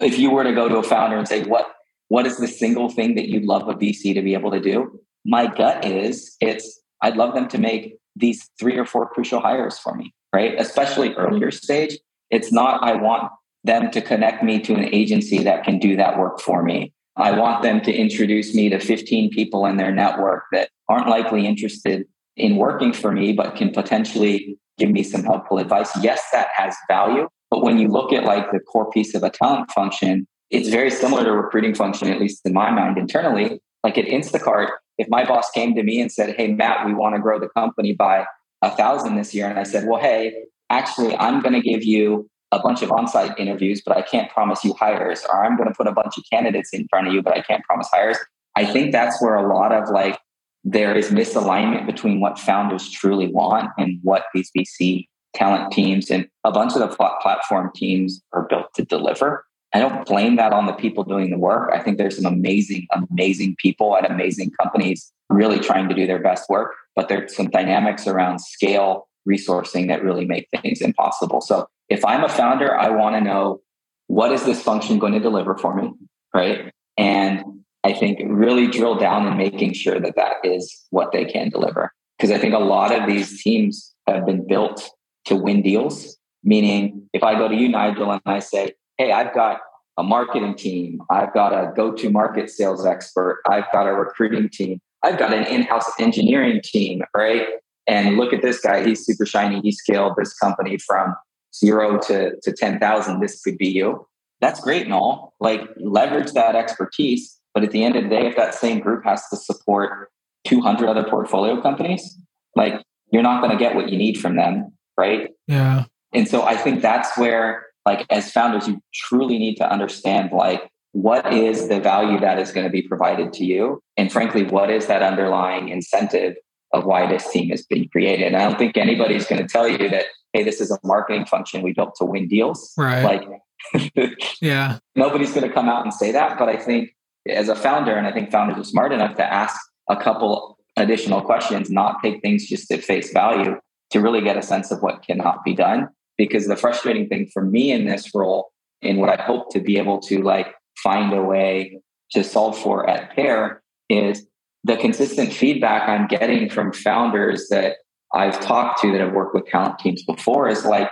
If 0.00 0.18
you 0.18 0.30
were 0.30 0.42
to 0.42 0.52
go 0.52 0.68
to 0.68 0.78
a 0.78 0.82
founder 0.82 1.16
and 1.16 1.28
say, 1.28 1.44
what, 1.44 1.66
what 2.08 2.26
is 2.26 2.38
the 2.38 2.48
single 2.48 2.88
thing 2.88 3.14
that 3.14 3.28
you'd 3.28 3.44
love 3.44 3.68
a 3.68 3.74
VC 3.74 4.14
to 4.14 4.22
be 4.22 4.34
able 4.34 4.50
to 4.50 4.60
do? 4.60 5.00
My 5.24 5.46
gut 5.46 5.84
is 5.84 6.36
it's, 6.40 6.82
I'd 7.02 7.16
love 7.16 7.34
them 7.34 7.48
to 7.48 7.58
make 7.58 7.96
these 8.16 8.50
three 8.58 8.76
or 8.76 8.84
four 8.84 9.08
crucial 9.08 9.40
hires 9.40 9.78
for 9.78 9.94
me, 9.94 10.12
right? 10.34 10.54
Especially 10.60 11.14
earlier 11.14 11.50
stage. 11.50 11.98
It's 12.30 12.52
not, 12.52 12.82
I 12.82 12.94
want 12.94 13.30
them 13.62 13.90
to 13.92 14.00
connect 14.00 14.42
me 14.42 14.60
to 14.60 14.74
an 14.74 14.92
agency 14.92 15.38
that 15.44 15.64
can 15.64 15.78
do 15.78 15.96
that 15.96 16.18
work 16.18 16.40
for 16.40 16.62
me. 16.62 16.92
I 17.16 17.30
want 17.30 17.62
them 17.62 17.80
to 17.82 17.92
introduce 17.92 18.54
me 18.54 18.68
to 18.70 18.80
15 18.80 19.30
people 19.30 19.66
in 19.66 19.76
their 19.76 19.92
network 19.92 20.44
that 20.52 20.70
aren't 20.88 21.08
likely 21.08 21.46
interested 21.46 22.06
in 22.36 22.56
working 22.56 22.92
for 22.92 23.12
me, 23.12 23.32
but 23.32 23.54
can 23.54 23.70
potentially 23.70 24.58
give 24.78 24.90
me 24.90 25.02
some 25.02 25.22
helpful 25.22 25.58
advice. 25.58 25.90
Yes, 26.02 26.22
that 26.32 26.48
has 26.56 26.74
value. 26.88 27.28
But 27.50 27.62
when 27.62 27.78
you 27.78 27.88
look 27.88 28.12
at 28.12 28.24
like 28.24 28.50
the 28.50 28.60
core 28.60 28.90
piece 28.90 29.14
of 29.14 29.22
a 29.22 29.30
talent 29.30 29.70
function, 29.70 30.26
it's 30.50 30.68
very 30.68 30.90
similar 30.90 31.24
to 31.24 31.32
recruiting 31.32 31.74
function, 31.74 32.08
at 32.08 32.20
least 32.20 32.40
in 32.44 32.52
my 32.52 32.70
mind 32.70 32.98
internally. 32.98 33.60
Like 33.82 33.98
at 33.98 34.06
Instacart, 34.06 34.70
if 34.98 35.08
my 35.08 35.24
boss 35.24 35.50
came 35.50 35.74
to 35.74 35.82
me 35.82 36.00
and 36.00 36.10
said, 36.10 36.34
Hey, 36.36 36.52
Matt, 36.52 36.86
we 36.86 36.94
want 36.94 37.14
to 37.14 37.20
grow 37.20 37.38
the 37.38 37.48
company 37.48 37.92
by 37.92 38.24
a 38.62 38.70
thousand 38.70 39.16
this 39.16 39.34
year. 39.34 39.48
And 39.48 39.58
I 39.58 39.64
said, 39.64 39.86
Well, 39.86 40.00
hey, 40.00 40.34
actually, 40.70 41.16
I'm 41.16 41.40
going 41.40 41.54
to 41.54 41.60
give 41.60 41.84
you 41.84 42.28
a 42.52 42.60
bunch 42.60 42.82
of 42.82 42.92
on-site 42.92 43.38
interviews, 43.38 43.82
but 43.84 43.96
I 43.96 44.02
can't 44.02 44.30
promise 44.30 44.64
you 44.64 44.74
hires, 44.74 45.24
or 45.28 45.44
I'm 45.44 45.56
going 45.56 45.68
to 45.68 45.74
put 45.74 45.88
a 45.88 45.92
bunch 45.92 46.16
of 46.16 46.24
candidates 46.30 46.70
in 46.72 46.86
front 46.88 47.08
of 47.08 47.12
you, 47.12 47.20
but 47.20 47.36
I 47.36 47.42
can't 47.42 47.64
promise 47.64 47.88
hires. 47.92 48.16
I 48.56 48.64
think 48.64 48.92
that's 48.92 49.20
where 49.20 49.34
a 49.34 49.52
lot 49.52 49.72
of 49.72 49.88
like 49.90 50.18
there 50.64 50.96
is 50.96 51.10
misalignment 51.10 51.86
between 51.86 52.20
what 52.20 52.38
founders 52.38 52.90
truly 52.90 53.28
want 53.28 53.70
and 53.78 53.98
what 54.02 54.24
these 54.34 54.50
VC 54.56 55.06
talent 55.34 55.72
teams 55.72 56.10
and 56.10 56.26
a 56.44 56.50
bunch 56.50 56.74
of 56.74 56.78
the 56.78 56.88
platform 56.88 57.70
teams 57.74 58.22
are 58.32 58.46
built 58.48 58.72
to 58.74 58.84
deliver. 58.84 59.44
I 59.74 59.80
don't 59.80 60.06
blame 60.06 60.36
that 60.36 60.52
on 60.52 60.66
the 60.66 60.72
people 60.72 61.02
doing 61.04 61.30
the 61.30 61.38
work. 61.38 61.70
I 61.74 61.82
think 61.82 61.98
there's 61.98 62.16
some 62.16 62.32
amazing, 62.32 62.86
amazing 63.10 63.56
people 63.58 63.96
at 63.96 64.08
amazing 64.08 64.52
companies 64.62 65.12
really 65.28 65.58
trying 65.58 65.88
to 65.88 65.94
do 65.94 66.06
their 66.06 66.20
best 66.20 66.48
work, 66.48 66.72
but 66.94 67.08
there's 67.08 67.34
some 67.34 67.50
dynamics 67.50 68.06
around 68.06 68.38
scale, 68.38 69.08
resourcing 69.28 69.88
that 69.88 70.04
really 70.04 70.24
make 70.24 70.48
things 70.62 70.80
impossible. 70.80 71.40
So 71.40 71.66
if 71.88 72.04
I'm 72.04 72.22
a 72.22 72.28
founder, 72.28 72.74
I 72.76 72.90
want 72.90 73.16
to 73.16 73.20
know 73.20 73.60
what 74.06 74.32
is 74.32 74.44
this 74.44 74.62
function 74.62 74.98
going 74.98 75.14
to 75.14 75.20
deliver 75.20 75.56
for 75.56 75.74
me, 75.74 75.92
right? 76.32 76.70
And 76.96 77.63
I 77.84 77.92
think 77.92 78.20
really 78.24 78.66
drill 78.66 78.94
down 78.96 79.26
in 79.26 79.36
making 79.36 79.74
sure 79.74 80.00
that 80.00 80.16
that 80.16 80.36
is 80.42 80.86
what 80.90 81.12
they 81.12 81.24
can 81.24 81.50
deliver. 81.50 81.92
Because 82.18 82.30
I 82.30 82.38
think 82.38 82.54
a 82.54 82.58
lot 82.58 82.92
of 82.94 83.06
these 83.06 83.42
teams 83.42 83.94
have 84.06 84.24
been 84.24 84.46
built 84.46 84.90
to 85.26 85.36
win 85.36 85.62
deals. 85.62 86.16
Meaning, 86.42 87.08
if 87.12 87.22
I 87.22 87.34
go 87.34 87.48
to 87.48 87.54
you, 87.54 87.68
Nigel, 87.68 88.10
and 88.10 88.20
I 88.26 88.38
say, 88.38 88.72
hey, 88.98 89.12
I've 89.12 89.34
got 89.34 89.60
a 89.96 90.02
marketing 90.02 90.54
team, 90.56 91.00
I've 91.10 91.32
got 91.32 91.52
a 91.52 91.72
go 91.74 91.92
to 91.92 92.10
market 92.10 92.50
sales 92.50 92.84
expert, 92.84 93.40
I've 93.48 93.70
got 93.72 93.86
a 93.86 93.94
recruiting 93.94 94.48
team, 94.50 94.80
I've 95.02 95.18
got 95.18 95.32
an 95.32 95.46
in-house 95.46 95.90
engineering 95.98 96.60
team, 96.62 97.02
right? 97.16 97.46
And 97.86 98.16
look 98.16 98.32
at 98.32 98.42
this 98.42 98.60
guy. 98.60 98.84
He's 98.84 99.04
super 99.04 99.26
shiny. 99.26 99.60
He 99.60 99.72
scaled 99.72 100.14
this 100.16 100.32
company 100.34 100.78
from 100.78 101.14
zero 101.54 101.98
to, 101.98 102.34
to 102.42 102.52
10,000. 102.52 103.20
This 103.20 103.40
could 103.42 103.58
be 103.58 103.68
you. 103.68 104.06
That's 104.40 104.60
great 104.60 104.84
and 104.84 104.92
all. 104.92 105.34
Like 105.40 105.62
leverage 105.76 106.32
that 106.32 106.56
expertise. 106.56 107.38
But 107.54 107.62
at 107.62 107.70
the 107.70 107.84
end 107.84 107.96
of 107.96 108.04
the 108.04 108.10
day, 108.10 108.26
if 108.26 108.36
that 108.36 108.54
same 108.54 108.80
group 108.80 109.04
has 109.04 109.28
to 109.28 109.36
support 109.36 110.10
200 110.44 110.88
other 110.88 111.04
portfolio 111.04 111.60
companies, 111.60 112.18
like 112.56 112.82
you're 113.10 113.22
not 113.22 113.40
going 113.40 113.52
to 113.52 113.58
get 113.58 113.74
what 113.74 113.88
you 113.88 113.96
need 113.96 114.18
from 114.18 114.36
them. 114.36 114.72
Right. 114.96 115.30
Yeah. 115.46 115.84
And 116.12 116.28
so 116.28 116.42
I 116.42 116.56
think 116.56 116.82
that's 116.82 117.16
where, 117.18 117.66
like, 117.86 118.06
as 118.10 118.30
founders, 118.30 118.68
you 118.68 118.80
truly 118.92 119.38
need 119.38 119.56
to 119.56 119.70
understand, 119.70 120.30
like, 120.32 120.70
what 120.92 121.32
is 121.32 121.68
the 121.68 121.80
value 121.80 122.20
that 122.20 122.38
is 122.38 122.52
going 122.52 122.64
to 122.64 122.70
be 122.70 122.82
provided 122.82 123.32
to 123.34 123.44
you? 123.44 123.82
And 123.96 124.12
frankly, 124.12 124.44
what 124.44 124.70
is 124.70 124.86
that 124.86 125.02
underlying 125.02 125.68
incentive 125.68 126.36
of 126.72 126.84
why 126.84 127.06
this 127.06 127.28
team 127.30 127.52
is 127.52 127.66
being 127.66 127.88
created? 127.88 128.28
And 128.28 128.36
I 128.36 128.48
don't 128.48 128.58
think 128.58 128.76
anybody's 128.76 129.26
going 129.26 129.42
to 129.42 129.48
tell 129.48 129.68
you 129.68 129.88
that, 129.90 130.06
hey, 130.32 130.44
this 130.44 130.60
is 130.60 130.70
a 130.70 130.78
marketing 130.84 131.26
function 131.26 131.62
we 131.62 131.72
built 131.72 131.96
to 131.96 132.04
win 132.04 132.28
deals. 132.28 132.72
Right. 132.78 133.02
Like, 133.02 134.12
yeah. 134.40 134.78
Nobody's 134.94 135.32
going 135.32 135.46
to 135.48 135.52
come 135.52 135.68
out 135.68 135.82
and 135.84 135.92
say 135.92 136.12
that. 136.12 136.38
But 136.38 136.48
I 136.48 136.56
think 136.56 136.94
as 137.28 137.48
a 137.48 137.54
founder, 137.54 137.94
and 137.94 138.06
I 138.06 138.12
think 138.12 138.30
founders 138.30 138.58
are 138.58 138.64
smart 138.64 138.92
enough 138.92 139.16
to 139.16 139.24
ask 139.24 139.56
a 139.88 139.96
couple 139.96 140.58
additional 140.76 141.20
questions, 141.22 141.70
not 141.70 142.02
take 142.02 142.20
things 142.20 142.46
just 142.46 142.70
at 142.70 142.82
face 142.82 143.12
value 143.12 143.56
to 143.90 144.00
really 144.00 144.20
get 144.20 144.36
a 144.36 144.42
sense 144.42 144.70
of 144.70 144.82
what 144.82 145.06
cannot 145.06 145.44
be 145.44 145.54
done. 145.54 145.88
Because 146.16 146.46
the 146.46 146.56
frustrating 146.56 147.08
thing 147.08 147.28
for 147.32 147.44
me 147.44 147.72
in 147.72 147.86
this 147.86 148.14
role, 148.14 148.52
and 148.82 148.98
what 148.98 149.18
I 149.18 149.22
hope 149.22 149.50
to 149.52 149.60
be 149.60 149.78
able 149.78 150.00
to 150.02 150.22
like 150.22 150.54
find 150.82 151.12
a 151.12 151.22
way 151.22 151.80
to 152.12 152.22
solve 152.22 152.58
for 152.58 152.88
at 152.88 153.14
Pear 153.14 153.62
is 153.88 154.26
the 154.62 154.76
consistent 154.76 155.32
feedback 155.32 155.88
I'm 155.88 156.06
getting 156.06 156.48
from 156.48 156.72
founders 156.72 157.48
that 157.48 157.76
I've 158.14 158.40
talked 158.40 158.80
to 158.82 158.92
that 158.92 159.00
have 159.00 159.12
worked 159.12 159.34
with 159.34 159.46
talent 159.46 159.78
teams 159.78 160.02
before 160.04 160.48
is 160.48 160.64
like 160.64 160.90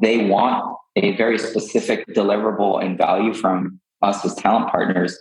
they 0.00 0.26
want 0.26 0.76
a 0.96 1.16
very 1.16 1.38
specific 1.38 2.06
deliverable 2.08 2.82
and 2.84 2.98
value 2.98 3.32
from 3.32 3.80
us 4.02 4.24
as 4.24 4.34
talent 4.34 4.70
partners, 4.70 5.18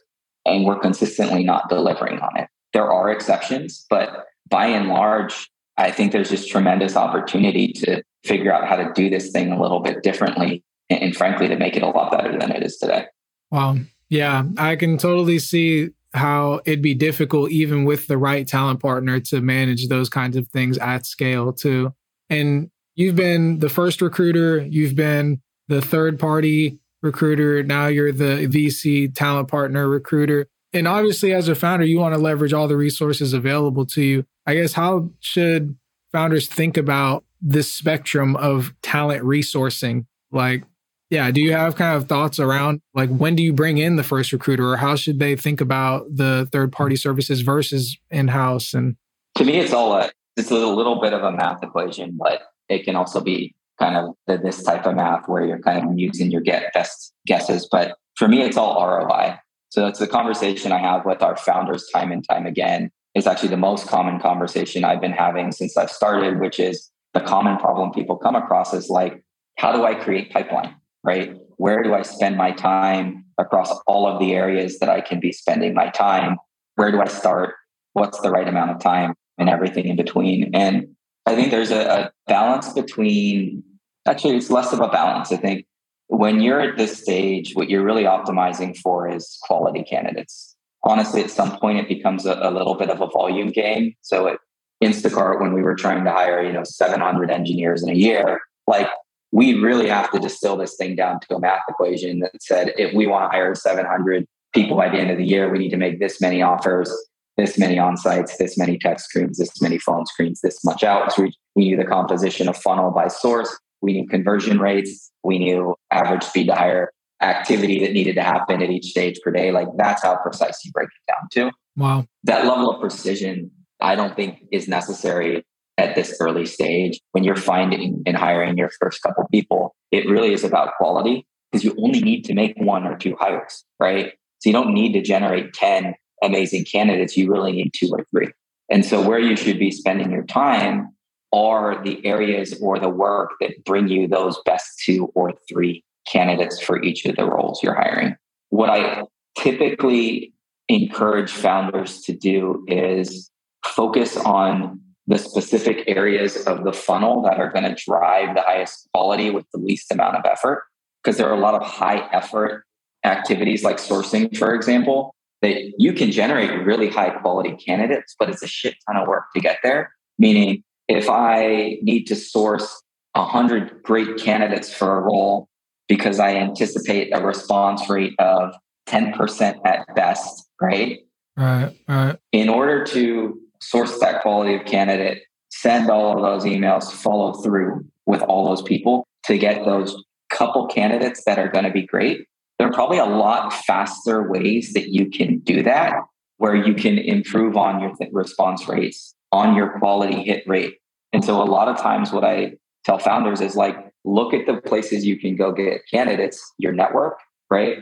and 0.47 0.65
we're 0.65 0.79
consistently 0.79 1.43
not 1.43 1.69
delivering 1.69 2.19
on 2.19 2.37
it. 2.37 2.47
There 2.73 2.91
are 2.91 3.11
exceptions, 3.11 3.85
but 3.89 4.25
by 4.49 4.67
and 4.67 4.87
large, 4.87 5.49
I 5.77 5.91
think 5.91 6.11
there's 6.11 6.29
just 6.29 6.49
tremendous 6.49 6.95
opportunity 6.95 7.73
to 7.73 8.01
figure 8.23 8.51
out 8.51 8.67
how 8.67 8.77
to 8.77 8.91
do 8.93 9.09
this 9.09 9.31
thing 9.31 9.51
a 9.51 9.61
little 9.61 9.79
bit 9.79 10.03
differently 10.03 10.63
and, 10.89 11.01
and 11.01 11.15
frankly 11.15 11.47
to 11.47 11.55
make 11.57 11.75
it 11.75 11.83
a 11.83 11.87
lot 11.87 12.11
better 12.11 12.37
than 12.37 12.51
it 12.51 12.63
is 12.63 12.77
today. 12.77 13.05
Wow. 13.51 13.77
Yeah, 14.09 14.43
I 14.57 14.75
can 14.75 14.97
totally 14.97 15.39
see 15.39 15.89
how 16.13 16.61
it'd 16.65 16.81
be 16.81 16.95
difficult 16.95 17.51
even 17.51 17.83
with 17.83 18.07
the 18.07 18.17
right 18.17 18.47
talent 18.47 18.79
partner 18.79 19.19
to 19.19 19.41
manage 19.41 19.87
those 19.87 20.09
kinds 20.09 20.37
of 20.37 20.47
things 20.47 20.77
at 20.77 21.05
scale 21.05 21.53
too. 21.53 21.93
And 22.29 22.71
you've 22.95 23.15
been 23.15 23.59
the 23.59 23.69
first 23.69 24.01
recruiter, 24.01 24.59
you've 24.59 24.95
been 24.95 25.41
the 25.67 25.81
third 25.81 26.19
party 26.19 26.79
recruiter, 27.07 27.63
now 27.63 27.87
you're 27.87 28.11
the 28.11 28.47
VC 28.47 29.13
talent 29.13 29.47
partner 29.47 29.87
recruiter. 29.89 30.47
And 30.73 30.87
obviously 30.87 31.33
as 31.33 31.47
a 31.47 31.55
founder, 31.55 31.85
you 31.85 31.97
want 31.97 32.13
to 32.13 32.21
leverage 32.21 32.53
all 32.53 32.67
the 32.67 32.77
resources 32.77 33.33
available 33.33 33.85
to 33.87 34.01
you. 34.01 34.25
I 34.45 34.55
guess 34.55 34.73
how 34.73 35.09
should 35.19 35.75
founders 36.11 36.47
think 36.47 36.77
about 36.77 37.23
this 37.41 37.71
spectrum 37.73 38.35
of 38.35 38.73
talent 38.81 39.23
resourcing? 39.23 40.05
Like 40.31 40.63
yeah. 41.09 41.31
Do 41.31 41.41
you 41.41 41.53
have 41.53 41.75
kind 41.75 41.95
of 41.95 42.09
thoughts 42.09 42.39
around 42.39 42.81
like 42.93 43.09
when 43.09 43.35
do 43.35 43.43
you 43.43 43.53
bring 43.53 43.77
in 43.77 43.95
the 43.95 44.03
first 44.03 44.33
recruiter 44.33 44.73
or 44.73 44.77
how 44.77 44.95
should 44.95 45.19
they 45.19 45.35
think 45.35 45.61
about 45.61 46.05
the 46.13 46.49
third 46.51 46.71
party 46.71 46.95
services 46.95 47.41
versus 47.41 47.97
in 48.11 48.27
house? 48.27 48.73
And 48.73 48.97
to 49.35 49.45
me, 49.45 49.57
it's 49.57 49.71
all 49.73 49.93
a, 49.93 50.11
it's 50.35 50.51
a 50.51 50.55
little 50.55 50.99
bit 50.99 51.13
of 51.13 51.23
a 51.23 51.31
math 51.31 51.63
equation, 51.63 52.17
but 52.19 52.41
it 52.67 52.83
can 52.83 52.95
also 52.95 53.21
be 53.21 53.55
kind 53.79 53.95
of 53.95 54.15
the, 54.27 54.37
this 54.37 54.63
type 54.63 54.85
of 54.85 54.95
math 54.95 55.27
where 55.27 55.45
you're 55.45 55.59
kind 55.59 55.89
of 55.89 55.97
using 55.97 56.31
your 56.31 56.41
get 56.41 56.73
best 56.73 57.13
guesses. 57.25 57.67
But 57.71 57.97
for 58.15 58.27
me, 58.27 58.41
it's 58.41 58.57
all 58.57 58.81
ROI. 58.85 59.37
So 59.69 59.81
that's 59.81 59.99
the 59.99 60.07
conversation 60.07 60.71
I 60.71 60.79
have 60.79 61.05
with 61.05 61.21
our 61.21 61.35
founders 61.35 61.89
time 61.93 62.11
and 62.11 62.27
time 62.27 62.45
again. 62.45 62.89
It's 63.15 63.27
actually 63.27 63.49
the 63.49 63.57
most 63.57 63.87
common 63.87 64.19
conversation 64.19 64.83
I've 64.83 65.01
been 65.01 65.11
having 65.11 65.51
since 65.51 65.75
I've 65.77 65.91
started, 65.91 66.39
which 66.39 66.59
is 66.59 66.89
the 67.13 67.21
common 67.21 67.57
problem 67.57 67.91
people 67.91 68.15
come 68.15 68.35
across 68.35 68.73
is 68.73 68.89
like, 68.89 69.23
how 69.57 69.71
do 69.71 69.83
I 69.85 69.95
create 69.95 70.31
pipeline? 70.31 70.75
right? 71.07 71.37
Where 71.55 71.81
do 71.83 71.93
I 71.93 72.01
spend 72.01 72.35
my 72.35 72.51
time 72.51 73.23
across 73.37 73.71
all 73.87 74.05
of 74.05 74.19
the 74.19 74.33
areas 74.33 74.79
that 74.79 74.89
I 74.89 74.99
can 74.99 75.21
be 75.21 75.31
spending 75.31 75.73
my 75.73 75.89
time? 75.89 76.37
Where 76.75 76.91
do 76.91 77.01
I 77.01 77.07
start? 77.07 77.55
What's 77.93 78.19
the 78.19 78.29
right 78.29 78.47
amount 78.47 78.71
of 78.71 78.79
time 78.79 79.15
and 79.37 79.49
everything 79.49 79.87
in 79.87 79.95
between? 79.95 80.51
And 80.53 80.96
I 81.27 81.35
think 81.35 81.51
there's 81.51 81.71
a, 81.71 81.81
a 81.81 82.11
balance 82.25 82.71
between, 82.71 83.61
actually, 84.05 84.37
it's 84.37 84.49
less 84.49 84.71
of 84.71 84.79
a 84.79 84.87
balance. 84.87 85.29
I 85.33 85.35
think 85.35 85.65
when 86.07 86.39
you're 86.39 86.61
at 86.61 86.77
this 86.77 87.01
stage, 87.01 87.53
what 87.53 87.69
you're 87.69 87.83
really 87.83 88.05
optimizing 88.05 88.77
for 88.77 89.09
is 89.09 89.37
quality 89.41 89.83
candidates. 89.83 90.55
Honestly, 90.83 91.21
at 91.21 91.29
some 91.29 91.57
point, 91.59 91.79
it 91.79 91.89
becomes 91.89 92.25
a, 92.25 92.39
a 92.41 92.49
little 92.49 92.75
bit 92.75 92.89
of 92.89 93.01
a 93.01 93.07
volume 93.07 93.49
game. 93.49 93.93
So 94.03 94.29
at 94.29 94.37
Instacart, 94.81 95.41
when 95.41 95.51
we 95.51 95.61
were 95.61 95.75
trying 95.75 96.05
to 96.05 96.11
hire, 96.11 96.41
you 96.41 96.53
know, 96.53 96.63
700 96.63 97.29
engineers 97.29 97.83
in 97.83 97.89
a 97.89 97.95
year, 97.95 98.39
like 98.65 98.87
we 99.33 99.55
really 99.55 99.89
have 99.89 100.09
to 100.11 100.19
distill 100.19 100.55
this 100.55 100.77
thing 100.77 100.95
down 100.95 101.19
to 101.27 101.35
a 101.35 101.39
math 101.41 101.59
equation 101.67 102.19
that 102.19 102.31
said 102.41 102.73
if 102.77 102.93
we 102.93 103.05
want 103.05 103.29
to 103.29 103.35
hire 103.35 103.53
700 103.53 104.25
people 104.53 104.77
by 104.77 104.87
the 104.87 104.97
end 104.97 105.11
of 105.11 105.17
the 105.17 105.25
year, 105.25 105.51
we 105.51 105.59
need 105.59 105.71
to 105.71 105.77
make 105.77 105.99
this 105.99 106.21
many 106.21 106.41
offers, 106.41 106.89
this 107.37 107.57
many 107.57 107.77
on 107.77 107.97
sites, 107.97 108.37
this 108.37 108.57
many 108.57 108.77
tech 108.77 108.99
screens, 108.99 109.37
this 109.37 109.61
many 109.61 109.77
phone 109.77 110.05
screens, 110.05 110.41
this 110.41 110.63
much 110.65 110.83
outreach. 110.83 111.35
We 111.55 111.65
knew 111.65 111.77
the 111.77 111.85
composition 111.85 112.49
of 112.49 112.57
funnel 112.57 112.91
by 112.91 113.07
source. 113.07 113.55
We 113.81 113.93
knew 113.93 114.07
conversion 114.07 114.59
rates. 114.59 115.11
We 115.23 115.37
knew 115.39 115.75
average 115.91 116.23
speed 116.23 116.47
to 116.47 116.55
hire 116.55 116.91
activity 117.21 117.79
that 117.79 117.93
needed 117.93 118.15
to 118.15 118.23
happen 118.23 118.61
at 118.61 118.69
each 118.69 118.85
stage 118.85 119.19
per 119.23 119.31
day. 119.31 119.51
Like 119.51 119.67
that's 119.77 120.03
how 120.03 120.17
precise 120.17 120.63
you 120.65 120.71
break 120.71 120.89
it 120.89 121.11
down 121.11 121.29
to. 121.49 121.55
Wow. 121.75 122.05
That 122.23 122.45
level 122.45 122.71
of 122.71 122.81
precision, 122.81 123.51
I 123.79 123.95
don't 123.95 124.15
think 124.15 124.43
is 124.51 124.67
necessary 124.67 125.45
at 125.77 125.95
this 125.95 126.17
early 126.19 126.45
stage 126.45 126.99
when 127.11 127.23
you're 127.23 127.35
finding 127.35 128.01
and 128.05 128.17
hiring 128.17 128.57
your 128.57 128.71
first 128.81 129.01
couple 129.01 129.23
people 129.31 129.75
it 129.91 130.07
really 130.09 130.33
is 130.33 130.43
about 130.43 130.73
quality 130.77 131.25
because 131.51 131.63
you 131.63 131.75
only 131.79 132.01
need 132.01 132.23
to 132.25 132.33
make 132.33 132.53
one 132.57 132.85
or 132.85 132.97
two 132.97 133.15
hires 133.19 133.63
right 133.79 134.13
so 134.39 134.49
you 134.49 134.53
don't 134.53 134.73
need 134.73 134.93
to 134.93 135.01
generate 135.01 135.53
10 135.53 135.93
amazing 136.23 136.65
candidates 136.65 137.15
you 137.15 137.31
really 137.31 137.51
need 137.51 137.71
two 137.75 137.89
or 137.91 138.05
three 138.11 138.27
and 138.69 138.85
so 138.85 139.01
where 139.01 139.19
you 139.19 139.35
should 139.35 139.59
be 139.59 139.71
spending 139.71 140.11
your 140.11 140.23
time 140.23 140.89
are 141.33 141.83
the 141.83 142.03
areas 142.05 142.57
or 142.61 142.79
the 142.79 142.89
work 142.89 143.31
that 143.41 143.63
bring 143.65 143.87
you 143.87 144.07
those 144.07 144.39
best 144.45 144.79
two 144.85 145.11
or 145.13 145.33
three 145.49 145.83
candidates 146.11 146.61
for 146.61 146.81
each 146.83 147.05
of 147.05 147.15
the 147.15 147.25
roles 147.25 147.61
you're 147.61 147.75
hiring 147.75 148.15
what 148.49 148.69
i 148.69 149.03
typically 149.37 150.33
encourage 150.69 151.31
founders 151.31 152.01
to 152.01 152.13
do 152.13 152.65
is 152.67 153.31
focus 153.65 154.17
on 154.17 154.81
the 155.07 155.17
specific 155.17 155.83
areas 155.87 156.45
of 156.45 156.65
the 156.65 156.73
funnel 156.73 157.21
that 157.21 157.39
are 157.39 157.49
going 157.49 157.63
to 157.63 157.83
drive 157.85 158.35
the 158.35 158.41
highest 158.41 158.89
quality 158.93 159.29
with 159.29 159.45
the 159.53 159.59
least 159.59 159.91
amount 159.91 160.17
of 160.17 160.25
effort. 160.25 160.65
Because 161.01 161.17
there 161.17 161.29
are 161.29 161.35
a 161.35 161.39
lot 161.39 161.55
of 161.55 161.63
high 161.63 162.09
effort 162.11 162.65
activities 163.05 163.63
like 163.63 163.77
sourcing, 163.77 164.35
for 164.37 164.53
example, 164.53 165.15
that 165.41 165.73
you 165.77 165.93
can 165.93 166.11
generate 166.11 166.65
really 166.65 166.89
high 166.89 167.09
quality 167.09 167.55
candidates, 167.55 168.15
but 168.17 168.29
it's 168.29 168.43
a 168.43 168.47
shit 168.47 168.75
ton 168.87 168.97
of 168.97 169.07
work 169.07 169.25
to 169.35 169.41
get 169.41 169.59
there. 169.63 169.91
Meaning, 170.17 170.63
if 170.87 171.09
I 171.09 171.77
need 171.81 172.05
to 172.05 172.15
source 172.15 172.83
100 173.13 173.83
great 173.83 174.17
candidates 174.17 174.73
for 174.73 174.97
a 174.97 175.01
role 175.01 175.47
because 175.87 176.19
I 176.19 176.35
anticipate 176.35 177.11
a 177.13 177.21
response 177.21 177.89
rate 177.89 178.13
of 178.19 178.53
10% 178.87 179.59
at 179.65 179.85
best, 179.95 180.47
right? 180.61 180.99
Right, 181.35 181.77
right. 181.87 182.17
In 182.31 182.49
order 182.49 182.83
to 182.85 183.39
source 183.61 183.99
that 183.99 184.21
quality 184.21 184.55
of 184.55 184.65
candidate, 184.65 185.23
send 185.49 185.89
all 185.89 186.15
of 186.15 186.21
those 186.21 186.49
emails, 186.49 186.91
follow 186.91 187.33
through 187.33 187.85
with 188.05 188.21
all 188.23 188.47
those 188.47 188.61
people 188.61 189.07
to 189.25 189.37
get 189.37 189.65
those 189.65 190.03
couple 190.29 190.67
candidates 190.67 191.23
that 191.25 191.39
are 191.39 191.47
going 191.47 191.63
to 191.63 191.71
be 191.71 191.85
great. 191.85 192.27
There 192.57 192.67
are 192.67 192.73
probably 192.73 192.97
a 192.97 193.05
lot 193.05 193.53
faster 193.53 194.29
ways 194.29 194.73
that 194.73 194.89
you 194.89 195.09
can 195.09 195.39
do 195.39 195.63
that 195.63 195.95
where 196.37 196.55
you 196.55 196.73
can 196.73 196.97
improve 196.97 197.57
on 197.57 197.81
your 197.81 197.93
response 198.11 198.67
rates, 198.67 199.15
on 199.31 199.55
your 199.55 199.77
quality 199.79 200.23
hit 200.23 200.43
rate. 200.47 200.77
And 201.13 201.23
so 201.23 201.41
a 201.41 201.45
lot 201.45 201.67
of 201.67 201.77
times 201.77 202.11
what 202.11 202.23
I 202.23 202.53
tell 202.83 202.99
founders 202.99 203.41
is 203.41 203.55
like, 203.55 203.75
look 204.05 204.33
at 204.33 204.45
the 204.45 204.61
places 204.61 205.05
you 205.05 205.19
can 205.19 205.35
go 205.35 205.51
get 205.51 205.81
candidates, 205.91 206.53
your 206.57 206.73
network, 206.73 207.19
right? 207.49 207.79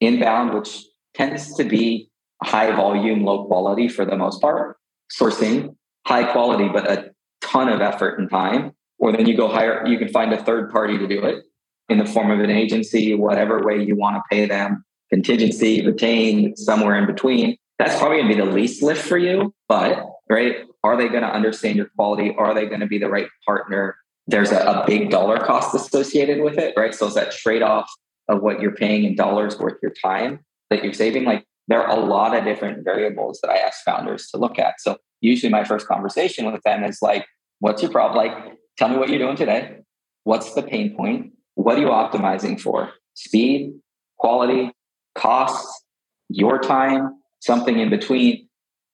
Inbound, 0.00 0.54
which 0.54 0.84
tends 1.14 1.54
to 1.56 1.64
be 1.64 2.10
high 2.42 2.74
volume, 2.74 3.24
low 3.24 3.46
quality 3.46 3.88
for 3.88 4.04
the 4.04 4.16
most 4.16 4.40
part 4.40 4.76
sourcing 5.10 5.74
high 6.06 6.30
quality, 6.32 6.68
but 6.68 6.90
a 6.90 7.10
ton 7.40 7.68
of 7.68 7.80
effort 7.80 8.18
and 8.18 8.30
time. 8.30 8.72
Or 8.98 9.12
then 9.12 9.26
you 9.26 9.36
go 9.36 9.48
hire, 9.48 9.86
you 9.86 9.98
can 9.98 10.08
find 10.08 10.32
a 10.32 10.42
third 10.42 10.70
party 10.70 10.98
to 10.98 11.06
do 11.06 11.24
it 11.24 11.44
in 11.88 11.98
the 11.98 12.06
form 12.06 12.30
of 12.30 12.40
an 12.40 12.50
agency, 12.50 13.14
whatever 13.14 13.62
way 13.64 13.82
you 13.82 13.96
want 13.96 14.16
to 14.16 14.22
pay 14.30 14.46
them, 14.46 14.84
contingency, 15.10 15.84
retain, 15.84 16.54
somewhere 16.56 16.96
in 16.96 17.06
between. 17.06 17.56
that's 17.78 17.98
probably 17.98 18.18
going 18.18 18.28
to 18.28 18.34
be 18.36 18.40
the 18.40 18.50
least 18.50 18.82
lift 18.82 19.06
for 19.06 19.18
you. 19.18 19.54
But, 19.68 20.04
right, 20.28 20.56
are 20.84 20.96
they 20.96 21.08
going 21.08 21.22
to 21.22 21.32
understand 21.32 21.76
your 21.76 21.86
quality? 21.96 22.34
Are 22.36 22.54
they 22.54 22.66
going 22.66 22.80
to 22.80 22.86
be 22.86 22.98
the 22.98 23.08
right 23.08 23.28
partner? 23.46 23.96
There's 24.26 24.52
a, 24.52 24.58
a 24.58 24.84
big 24.86 25.10
dollar 25.10 25.38
cost 25.38 25.74
associated 25.74 26.42
with 26.42 26.58
it, 26.58 26.74
right? 26.76 26.94
So 26.94 27.06
it's 27.06 27.14
that 27.14 27.32
trade 27.32 27.62
off 27.62 27.90
of 28.28 28.42
what 28.42 28.60
you're 28.60 28.74
paying 28.74 29.04
in 29.04 29.16
dollars 29.16 29.58
worth 29.58 29.78
your 29.82 29.92
time 30.02 30.40
that 30.70 30.84
you're 30.84 30.92
saving. 30.92 31.24
Like 31.24 31.46
there 31.66 31.82
are 31.82 31.90
a 31.90 32.00
lot 32.00 32.36
of 32.36 32.44
different 32.44 32.84
variables 32.84 33.40
that 33.42 33.50
I 33.50 33.56
ask 33.56 33.82
founders 33.84 34.28
to 34.28 34.36
look 34.36 34.58
at. 34.58 34.74
So 34.80 34.98
usually 35.20 35.50
my 35.50 35.64
first 35.64 35.86
conversation 35.86 36.50
with 36.50 36.62
them 36.62 36.84
is 36.84 37.00
like, 37.00 37.26
what's 37.60 37.82
your 37.82 37.90
problem? 37.90 38.26
Like, 38.26 38.58
tell 38.76 38.88
me 38.88 38.98
what 38.98 39.08
you're 39.08 39.18
doing 39.18 39.36
today. 39.36 39.78
What's 40.24 40.52
the 40.52 40.62
pain 40.62 40.94
point? 40.94 41.32
What 41.68 41.76
are 41.76 41.80
you 41.82 41.88
optimizing 41.88 42.58
for? 42.58 42.92
Speed, 43.12 43.74
quality, 44.16 44.72
costs, 45.14 45.84
your 46.30 46.58
time, 46.58 47.20
something 47.40 47.78
in 47.78 47.90
between. 47.90 48.48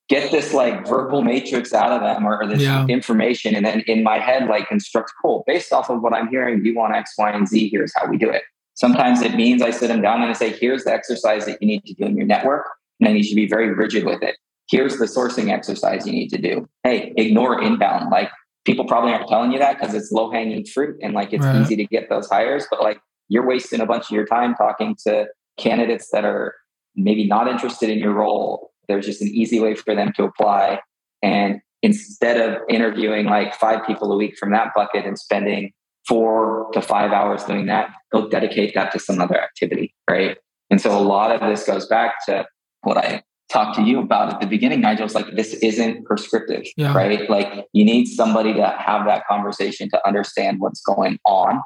Get 0.09 0.33
this 0.33 0.53
like 0.53 0.85
verbal 0.85 1.23
matrix 1.23 1.73
out 1.73 1.93
of 1.93 2.01
them 2.01 2.27
or, 2.27 2.45
this 2.49 2.63
yeah. 2.63 2.85
information. 2.89 3.55
And 3.55 3.65
then 3.65 3.85
in 3.87 4.03
my 4.03 4.19
head, 4.19 4.49
like 4.49 4.67
construct, 4.67 5.13
cool, 5.23 5.45
based 5.47 5.73
off 5.73 5.89
of 5.89 6.03
what 6.03 6.15
I'm 6.15 6.27
hearing, 6.27 6.65
you 6.65 6.75
want 6.75 6.97
X, 6.97 7.13
Y, 7.17 7.31
and 7.31 7.47
Z. 7.47 7.69
Here's 7.69 7.93
how 7.95 8.09
we 8.09 8.19
do 8.19 8.29
it. 8.29 8.43
Sometimes 8.75 9.23
it 9.23 9.37
means 9.37 9.63
I 9.63 9.71
sit 9.71 9.87
them 9.87 10.03
down 10.03 10.23
and 10.23 10.29
I 10.29 10.33
say, 10.33 10.51
here's 10.51 10.83
the 10.83 10.93
exercise 10.93 11.47
that 11.47 11.63
you 11.63 11.69
need 11.69 11.85
to 11.85 11.95
do 11.95 12.07
in 12.07 12.17
your 12.17 12.27
network. 12.27 12.67
And 12.99 13.09
then 13.09 13.15
you 13.15 13.23
should 13.23 13.37
be 13.37 13.47
very 13.47 13.73
rigid 13.73 14.05
with 14.05 14.21
it. 14.21 14.35
Here's 14.69 14.99
the 14.99 15.05
sourcing 15.05 15.53
exercise 15.53 16.09
you 16.09 16.13
need 16.13 16.31
to 16.31 16.39
do. 16.39 16.69
Hey, 16.83 17.15
ignore 17.17 17.63
inbound. 17.63 18.11
Like 18.11 18.31
people 18.65 18.85
probably 18.85 19.13
aren't 19.13 19.29
telling 19.29 19.53
you 19.53 19.59
that 19.59 19.79
because 19.79 19.95
it's 19.95 20.11
low 20.11 20.31
hanging 20.31 20.65
fruit 20.65 20.97
and 21.03 21.15
like 21.15 21.33
it's 21.33 21.45
right. 21.45 21.61
easy 21.61 21.77
to 21.77 21.85
get 21.87 22.09
those 22.09 22.29
hires, 22.29 22.67
but 22.71 22.83
like 22.83 23.01
you're 23.29 23.47
wasting 23.47 23.81
a 23.81 23.87
bunch 23.87 24.05
of 24.05 24.11
your 24.11 24.27
time 24.27 24.55
talking 24.55 24.97
to 25.07 25.27
candidates 25.59 26.11
that 26.13 26.25
are 26.25 26.55
maybe 26.97 27.27
not 27.27 27.49
interested 27.49 27.91
in 27.91 27.99
your 27.99 28.13
role. 28.13 28.71
There's 28.89 29.07
just 29.07 29.23
an 29.23 29.29
easy 29.29 29.61
way 29.61 29.75
for 29.75 29.95
them 29.95 30.13
to 30.17 30.25
apply. 30.25 30.81
And 31.23 31.61
instead 31.83 32.41
of 32.41 32.63
interviewing 32.69 33.27
like 33.27 33.55
five 33.55 33.87
people 33.87 34.13
a 34.13 34.17
week 34.17 34.37
from 34.39 34.53
that 34.53 34.73
bucket 34.75 35.05
and 35.05 35.19
spending 35.19 35.73
four 36.07 36.69
to 36.73 36.83
five 36.83 37.13
hours 37.13 37.45
doing 37.45 37.67
that, 37.67 37.91
go 38.13 38.29
dedicate 38.29 38.75
that 38.75 38.93
to 38.93 38.99
some 38.99 39.21
other 39.21 39.41
activity, 39.41 39.95
right? 40.09 40.37
And 40.71 40.81
so 40.81 40.97
a 40.97 41.01
lot 41.01 41.31
of 41.31 41.41
this 41.41 41.67
goes 41.67 41.87
back 41.87 42.25
to 42.27 42.47
what 42.83 42.97
I 42.97 43.23
talked 43.55 43.77
to 43.77 43.83
you 43.83 44.01
about 44.01 44.35
at 44.35 44.41
the 44.41 44.47
beginning, 44.47 44.81
Nigel. 44.81 45.07
It's 45.07 45.15
like 45.15 45.35
this 45.37 45.55
isn't 45.55 46.05
prescriptive, 46.05 46.67
yeah. 46.77 46.93
right? 46.93 47.31
Like 47.31 47.67
you 47.73 47.85
need 47.85 48.07
somebody 48.07 48.53
to 48.53 48.67
have 48.69 49.07
that 49.07 49.27
conversation 49.27 49.89
to 49.91 50.07
understand 50.07 50.61
what's 50.61 50.83
going 50.83 51.19
on, 51.25 51.63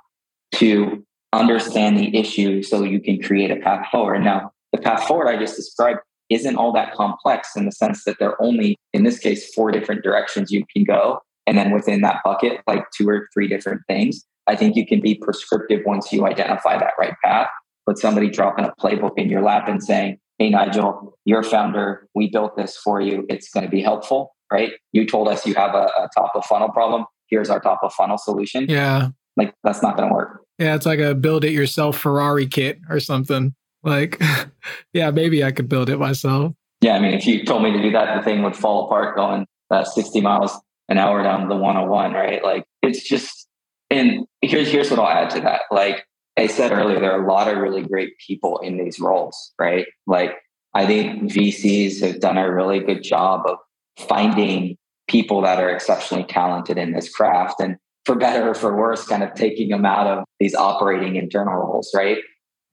to 0.57 1.05
understand 1.33 1.99
the 1.99 2.17
issue 2.17 2.63
so 2.63 2.85
you 2.85 3.01
can 3.01 3.21
create 3.21 3.51
a 3.51 3.57
path 3.57 3.87
forward. 3.91 4.21
Now, 4.21 4.53
the 4.73 4.79
path 4.79 5.05
forward 5.05 5.29
I 5.29 5.39
just 5.39 5.57
described 5.57 6.01
isn't 6.29 6.57
all 6.57 6.73
that 6.75 6.93
complex 6.93 7.57
in 7.57 7.65
the 7.65 7.73
sense 7.73 8.05
that 8.05 8.19
there 8.19 8.31
are 8.31 8.43
only, 8.43 8.77
in 8.93 9.05
this 9.05 9.19
case, 9.19 9.53
four 9.55 9.73
different 9.73 10.05
directions 10.05 10.51
you 10.51 10.65
can 10.71 10.85
go. 10.85 11.21
And 11.47 11.57
then 11.57 11.71
within 11.71 12.03
that 12.03 12.21
bucket, 12.23 12.61
like 12.67 12.85
two 12.95 13.09
or 13.09 13.29
three 13.33 13.49
different 13.49 13.81
things. 13.89 14.27
I 14.47 14.57
think 14.57 14.77
you 14.77 14.87
can 14.87 15.01
be 15.01 15.15
prescriptive 15.15 15.81
once 15.87 16.13
you 16.13 16.27
identify 16.27 16.79
that 16.79 16.93
right 16.99 17.15
path. 17.25 17.49
But 17.87 17.99
somebody 17.99 18.29
dropping 18.29 18.67
a 18.67 18.75
playbook 18.79 19.13
in 19.17 19.31
your 19.31 19.41
lap 19.41 19.67
and 19.67 19.83
saying, 19.83 20.19
Hey, 20.39 20.51
Nigel, 20.51 21.19
you're 21.25 21.41
a 21.41 21.45
founder. 21.45 22.07
We 22.15 22.31
built 22.31 22.57
this 22.57 22.77
for 22.77 23.01
you. 23.01 23.27
It's 23.29 23.51
going 23.51 23.65
to 23.65 23.71
be 23.71 23.83
helpful, 23.83 24.37
right? 24.53 24.73
You 24.93 25.05
told 25.05 25.27
us 25.27 25.45
you 25.45 25.55
have 25.55 25.75
a, 25.75 25.91
a 25.99 26.09
top 26.17 26.31
of 26.37 26.45
funnel 26.45 26.69
problem. 26.69 27.07
Here's 27.27 27.51
our 27.51 27.59
top 27.59 27.81
of 27.83 27.93
funnel 27.93 28.19
solution. 28.19 28.67
Yeah. 28.69 29.09
Like 29.37 29.53
that's 29.65 29.83
not 29.83 29.97
going 29.97 30.09
to 30.09 30.15
work. 30.15 30.45
Yeah. 30.59 30.77
It's 30.77 30.87
like 30.87 31.01
a 31.01 31.15
build 31.15 31.45
it 31.45 31.53
yourself 31.53 31.99
Ferrari 31.99 32.47
kit 32.47 32.79
or 32.89 33.01
something. 33.01 33.55
Like, 33.83 34.23
yeah, 34.93 35.11
maybe 35.11 35.43
I 35.43 35.51
could 35.51 35.69
build 35.69 35.91
it 35.91 35.99
myself. 35.99 36.55
Yeah. 36.81 36.95
I 36.95 37.01
mean, 37.01 37.15
if 37.15 37.27
you 37.27 37.45
told 37.45 37.65
me 37.65 37.73
to 37.73 37.83
do 37.83 37.91
that, 37.91 38.17
the 38.17 38.23
thing 38.23 38.43
would 38.43 38.57
fall 38.57 38.87
apart 38.87 39.17
going 39.17 39.45
uh, 39.73 39.83
60 39.83 40.21
miles 40.21 40.57
an 40.89 40.99
hour 40.99 41.23
down 41.23 41.49
the 41.49 41.57
101, 41.57 42.13
right? 42.13 42.43
Like, 42.45 42.65
it's 42.81 43.07
just, 43.07 43.49
and 43.91 44.25
here's, 44.41 44.69
here's 44.69 44.91
what 44.91 45.01
I'll 45.01 45.09
add 45.09 45.31
to 45.31 45.41
that. 45.41 45.63
Like, 45.71 46.05
I 46.39 46.47
said 46.47 46.73
earlier, 46.73 47.01
there 47.01 47.13
are 47.13 47.25
a 47.25 47.29
lot 47.29 47.49
of 47.49 47.59
really 47.59 47.83
great 47.83 48.17
people 48.25 48.59
in 48.59 48.79
these 48.79 49.01
roles, 49.01 49.53
right? 49.59 49.87
Like, 50.07 50.37
I 50.75 50.87
think 50.87 51.25
VCs 51.25 52.01
have 52.03 52.21
done 52.21 52.39
a 52.39 52.53
really 52.53 52.79
good 52.81 53.03
job 53.03 53.43
of 53.47 53.59
finding 53.99 54.77
people 55.09 55.43
that 55.43 55.59
are 55.59 55.71
exceptionally 55.71 56.25
talented 56.25 56.79
in 56.79 56.93
this 56.93 57.11
craft. 57.11 57.61
And 57.61 57.77
for 58.05 58.15
better 58.15 58.51
or 58.51 58.55
for 58.55 58.77
worse, 58.77 59.05
kind 59.05 59.23
of 59.23 59.35
taking 59.35 59.71
them 59.71 59.85
out 59.85 60.07
of 60.07 60.25
these 60.39 60.55
operating 60.55 61.17
internal 61.17 61.55
roles, 61.55 61.91
right? 61.95 62.19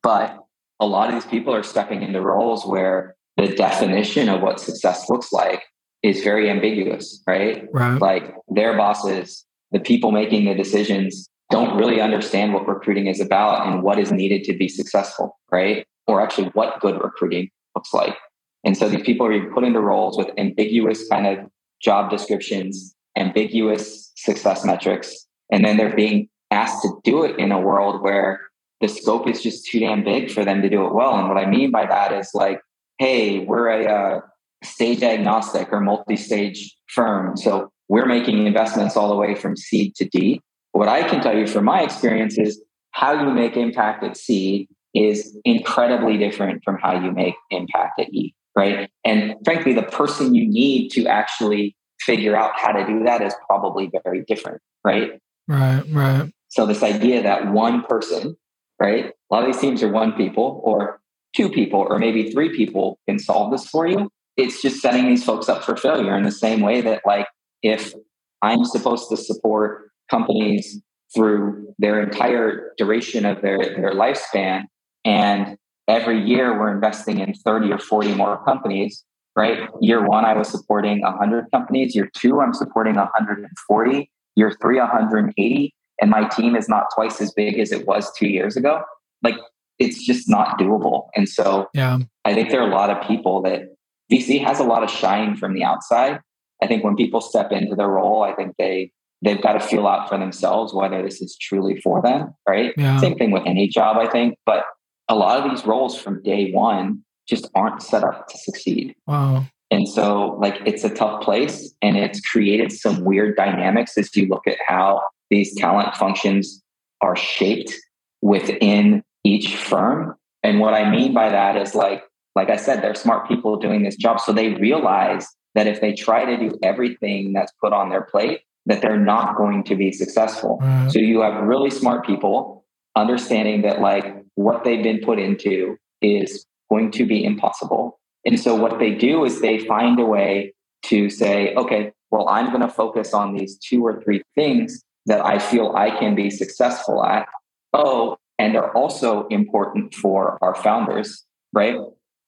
But 0.04 0.38
a 0.80 0.86
lot 0.86 1.10
of 1.10 1.16
these 1.16 1.26
people 1.26 1.54
are 1.56 1.64
stepping 1.64 2.04
into 2.04 2.22
roles 2.22 2.66
where 2.66 3.16
the 3.38 3.48
definition 3.48 4.30
of 4.30 4.42
what 4.42 4.60
success 4.60 5.10
looks 5.10 5.32
like 5.32 5.64
is 6.04 6.24
very 6.24 6.50
ambiguous, 6.50 7.24
right? 7.26 7.66
Right. 7.74 8.00
Like 8.00 8.36
their 8.48 8.78
bosses, 8.78 9.46
the 9.72 9.80
people 9.80 10.12
making 10.12 10.46
the 10.46 10.54
decisions 10.54 11.30
don't 11.50 11.78
really 11.78 12.02
understand 12.02 12.54
what 12.54 12.68
recruiting 12.68 13.08
is 13.08 13.20
about 13.20 13.68
and 13.68 13.84
what 13.84 14.00
is 14.00 14.12
needed 14.12 14.44
to 14.46 14.58
be 14.58 14.68
successful, 14.68 15.38
right? 15.52 15.86
Or 16.08 16.22
actually 16.22 16.50
what 16.50 16.80
good 16.80 17.02
recruiting 17.02 17.50
looks 17.76 17.94
like. 17.94 18.18
And 18.64 18.76
so 18.76 18.90
these 18.90 19.04
people 19.04 19.28
are 19.28 19.30
being 19.30 19.52
put 19.54 19.64
into 19.64 19.80
roles 19.80 20.18
with 20.18 20.30
ambiguous 20.38 21.08
kind 21.08 21.28
of 21.28 21.46
job 21.82 22.10
descriptions, 22.10 22.96
ambiguous 23.16 24.12
success 24.16 24.66
metrics, 24.66 25.28
and 25.52 25.64
then 25.64 25.78
they're 25.78 25.96
being 25.96 26.28
asked 26.52 26.82
to 26.82 26.90
do 27.04 27.24
it 27.24 27.38
in 27.38 27.52
a 27.52 27.60
world 27.60 28.02
where 28.02 28.42
the 28.82 28.88
scope 28.88 29.28
is 29.28 29.42
just 29.42 29.68
too 29.68 29.80
damn 29.80 30.04
big 30.04 30.32
for 30.32 30.44
them 30.44 30.62
to 30.62 30.70
do 30.70 30.86
it 30.86 30.94
well. 30.94 31.16
And 31.16 31.30
what 31.30 31.38
I 31.38 31.46
mean 31.46 31.72
by 31.72 31.86
that 31.86 32.12
is 32.12 32.32
like, 32.34 32.60
hey, 32.98 33.40
we're 33.40 33.68
a 33.68 33.86
uh, 33.86 34.22
stage 34.64 35.04
agnostic 35.04 35.72
or 35.72 35.80
multi-stage 35.80 36.76
firm, 36.88 37.38
so 37.38 37.72
we're 37.88 38.06
making 38.06 38.48
investments 38.48 38.98
all 38.98 39.10
the 39.10 39.16
way 39.16 39.36
from 39.36 39.56
seed 39.56 39.96
to 39.96 40.06
D. 40.06 40.42
What 40.76 40.90
I 40.90 41.08
can 41.08 41.22
tell 41.22 41.38
you 41.38 41.48
from 41.48 41.64
my 41.64 41.84
experience 41.84 42.38
is 42.38 42.62
how 42.92 43.14
you 43.14 43.34
make 43.34 43.56
impact 43.56 44.04
at 44.04 44.18
C 44.18 44.68
is 44.94 45.38
incredibly 45.46 46.18
different 46.18 46.66
from 46.66 46.78
how 46.82 47.02
you 47.02 47.14
make 47.14 47.36
impact 47.50 47.98
at 47.98 48.14
E, 48.14 48.36
right? 48.58 48.90
And 49.06 49.36
frankly, 49.46 49.72
the 49.72 49.84
person 49.84 50.36
you 50.36 50.46
need 50.46 50.90
to 50.90 51.06
actually 51.08 51.78
figure 52.02 52.36
out 52.36 52.52
how 52.58 52.74
to 52.74 52.86
do 52.86 53.06
that 53.06 53.22
is 53.22 53.34
probably 53.48 53.90
very 54.04 54.26
different, 54.28 54.62
right? 54.84 55.14
Right, 55.48 55.82
right. 55.94 56.34
So 56.50 56.66
this 56.66 56.84
idea 56.84 57.24
that 57.24 57.54
one 57.54 57.84
person, 57.84 58.36
right? 58.78 59.06
A 59.06 59.34
lot 59.34 59.48
of 59.48 59.54
these 59.54 59.62
teams 59.62 59.82
are 59.82 59.90
one 59.90 60.12
people 60.12 60.60
or 60.66 61.00
two 61.34 61.50
people 61.50 61.88
or 61.90 62.00
maybe 62.00 62.32
three 62.32 62.54
people 62.54 63.00
can 63.08 63.18
solve 63.18 63.50
this 63.54 63.66
for 63.66 63.88
you. 63.88 64.10
It's 64.36 64.62
just 64.62 64.82
setting 64.82 65.08
these 65.08 65.24
folks 65.24 65.48
up 65.48 65.64
for 65.64 65.78
failure 65.78 66.18
in 66.18 66.24
the 66.24 66.32
same 66.32 66.60
way 66.60 66.82
that 66.82 67.02
like 67.06 67.28
if 67.64 67.94
I'm 68.42 68.66
supposed 68.66 69.08
to 69.12 69.16
support 69.16 69.86
companies 70.10 70.82
through 71.14 71.74
their 71.78 72.02
entire 72.02 72.72
duration 72.78 73.26
of 73.26 73.42
their, 73.42 73.58
their 73.58 73.94
lifespan 73.94 74.64
and 75.06 75.58
every 75.88 76.22
year 76.22 76.60
we're 76.60 76.74
investing 76.74 77.20
in 77.20 77.34
30 77.34 77.72
or 77.72 77.78
40 77.78 78.16
more 78.16 78.44
companies, 78.44 79.04
right? 79.36 79.70
Year 79.82 80.06
one, 80.06 80.26
I 80.26 80.34
was 80.34 80.50
supporting 80.50 81.02
100 81.02 81.46
companies. 81.52 81.96
Year 81.96 82.10
two, 82.16 82.42
I'm 82.42 82.54
supporting 82.54 82.96
140. 82.96 84.12
Year 84.36 84.52
three, 84.62 84.80
180. 84.80 85.74
And 86.02 86.12
my 86.12 86.28
team 86.28 86.56
is 86.56 86.68
not 86.68 86.86
twice 86.94 87.22
as 87.22 87.32
big 87.32 87.60
as 87.60 87.72
it 87.72 87.88
was 87.88 88.12
two 88.18 88.28
years 88.28 88.58
ago. 88.58 88.82
Like 89.24 89.36
it's 89.80 90.04
just 90.06 90.30
not 90.30 90.60
doable. 90.60 91.08
And 91.16 91.30
so 91.30 91.68
yeah. 91.74 92.00
I 92.26 92.34
think 92.34 92.50
there 92.50 92.62
are 92.62 92.70
a 92.70 92.74
lot 92.74 92.90
of 92.90 93.06
people 93.08 93.42
that 93.44 93.64
VC 94.12 94.44
has 94.44 94.60
a 94.60 94.64
lot 94.64 94.84
of 94.84 94.90
shine 94.90 95.36
from 95.36 95.54
the 95.54 95.64
outside. 95.64 96.20
I 96.62 96.68
think 96.68 96.84
when 96.84 96.96
people 96.96 97.22
step 97.22 97.52
into 97.52 97.76
their 97.76 97.90
role, 97.90 98.24
I 98.24 98.34
think 98.34 98.56
they 98.58 98.92
they've 99.26 99.42
got 99.42 99.54
to 99.54 99.60
feel 99.60 99.88
out 99.88 100.08
for 100.08 100.18
themselves 100.18 100.74
whether 100.74 101.02
this 101.02 101.22
is 101.22 101.36
truly 101.38 101.82
for 101.82 102.02
them, 102.02 102.34
right? 102.48 102.74
Yeah. 102.78 103.00
Same 103.00 103.16
thing 103.16 103.32
with 103.32 103.44
any 103.46 103.68
job, 103.68 103.98
I 103.98 104.08
think. 104.08 104.38
But 104.46 104.64
a 105.10 105.16
lot 105.16 105.44
of 105.44 105.50
these 105.50 105.66
roles 105.66 105.98
from 105.98 106.22
day 106.24 106.52
one 106.52 107.04
just 107.28 107.50
aren't 107.56 107.82
set 107.82 108.04
up 108.04 108.28
to 108.28 108.38
succeed. 108.38 108.96
Wow. 109.08 109.46
And 109.72 109.88
so, 109.88 110.38
like, 110.40 110.62
it's 110.66 110.84
a 110.84 110.90
tough 110.90 111.24
place 111.24 111.74
and 111.82 111.98
it's 111.98 112.22
created 112.22 112.72
some 112.72 113.04
weird 113.04 113.36
dynamics 113.36 113.98
as 113.98 114.16
you 114.16 114.28
look 114.28 114.48
at 114.48 114.58
how 114.66 115.02
these 115.32 115.56
talent 115.56 115.96
functions 115.96 116.62
are 117.02 117.16
shaped 117.16 117.74
within 118.22 119.04
each 119.24 119.56
firm. 119.56 120.16
And 120.44 120.60
what 120.60 120.76
I 120.76 120.90
mean 120.90 121.14
by 121.14 121.30
that 121.30 121.58
is, 121.58 121.74
like, 121.74 122.04
like 122.36 122.50
I 122.52 122.58
said, 122.58 122.84
they're 122.84 122.94
smart 122.94 123.28
people 123.28 123.58
doing 123.58 123.82
this 123.82 123.96
job. 123.96 124.20
So 124.20 124.32
they 124.32 124.54
realize 124.54 125.28
that 125.56 125.66
if 125.66 125.82
they 125.82 125.94
try 125.94 126.26
to 126.26 126.38
do 126.38 126.60
everything 126.62 127.34
that's 127.34 127.52
put 127.60 127.74
on 127.74 127.90
their 127.90 128.04
plate, 128.04 128.42
that 128.66 128.82
they're 128.82 129.00
not 129.00 129.36
going 129.36 129.64
to 129.66 129.76
be 129.76 129.92
successful. 129.92 130.60
So 130.90 131.00
you 131.00 131.22
have 131.22 131.44
really 131.44 131.70
smart 131.70 132.06
people 132.06 132.66
understanding 132.96 133.62
that, 133.62 133.82
like, 133.82 134.06
what 134.36 134.64
they've 134.64 134.84
been 134.84 135.02
put 135.02 135.20
into 135.20 135.78
is 136.02 136.46
going 136.70 136.92
to 136.92 137.06
be 137.06 137.24
impossible. 137.24 138.00
And 138.26 138.40
so 138.40 138.56
what 138.56 138.80
they 138.80 138.94
do 138.94 139.24
is 139.24 139.42
they 139.42 139.60
find 139.60 140.00
a 140.00 140.06
way 140.06 140.54
to 140.84 141.10
say, 141.10 141.54
okay, 141.56 141.92
well, 142.12 142.28
I'm 142.30 142.48
going 142.48 142.62
to 142.62 142.70
focus 142.70 143.14
on 143.14 143.36
these 143.36 143.58
two 143.58 143.86
or 143.86 144.02
three 144.02 144.24
things 144.34 144.84
that 145.06 145.24
I 145.24 145.40
feel 145.40 145.74
I 145.76 145.92
can 145.92 146.16
be 146.16 146.30
successful 146.30 147.04
at. 147.06 147.28
Oh, 147.74 148.18
and 148.40 148.54
they're 148.54 148.76
also 148.76 149.28
important 149.28 149.94
for 149.94 150.38
our 150.42 150.56
founders, 150.56 151.24
right? 151.54 151.78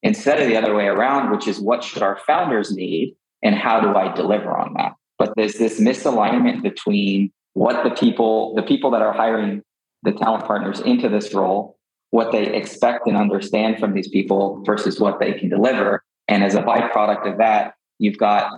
instead 0.03 0.39
of 0.39 0.47
the 0.47 0.57
other 0.57 0.75
way 0.75 0.87
around, 0.87 1.31
which 1.31 1.47
is 1.47 1.59
what 1.59 1.83
should 1.83 2.01
our 2.01 2.17
founders 2.25 2.71
need 2.71 3.15
and 3.43 3.55
how 3.55 3.79
do 3.79 3.95
I 3.95 4.13
deliver 4.13 4.55
on 4.55 4.73
that? 4.75 4.93
But 5.17 5.33
there's 5.35 5.55
this 5.55 5.79
misalignment 5.79 6.61
between 6.61 7.31
what 7.53 7.83
the 7.83 7.89
people, 7.89 8.53
the 8.55 8.61
people 8.61 8.91
that 8.91 9.01
are 9.01 9.13
hiring 9.13 9.63
the 10.03 10.11
talent 10.11 10.45
partners 10.45 10.79
into 10.81 11.09
this 11.09 11.33
role, 11.33 11.77
what 12.11 12.31
they 12.31 12.55
expect 12.55 13.07
and 13.07 13.17
understand 13.17 13.79
from 13.79 13.93
these 13.93 14.07
people 14.07 14.63
versus 14.65 14.99
what 14.99 15.19
they 15.19 15.33
can 15.33 15.49
deliver. 15.49 16.03
And 16.27 16.43
as 16.43 16.55
a 16.55 16.61
byproduct 16.61 17.31
of 17.31 17.37
that, 17.39 17.73
you've 17.99 18.17
got 18.17 18.51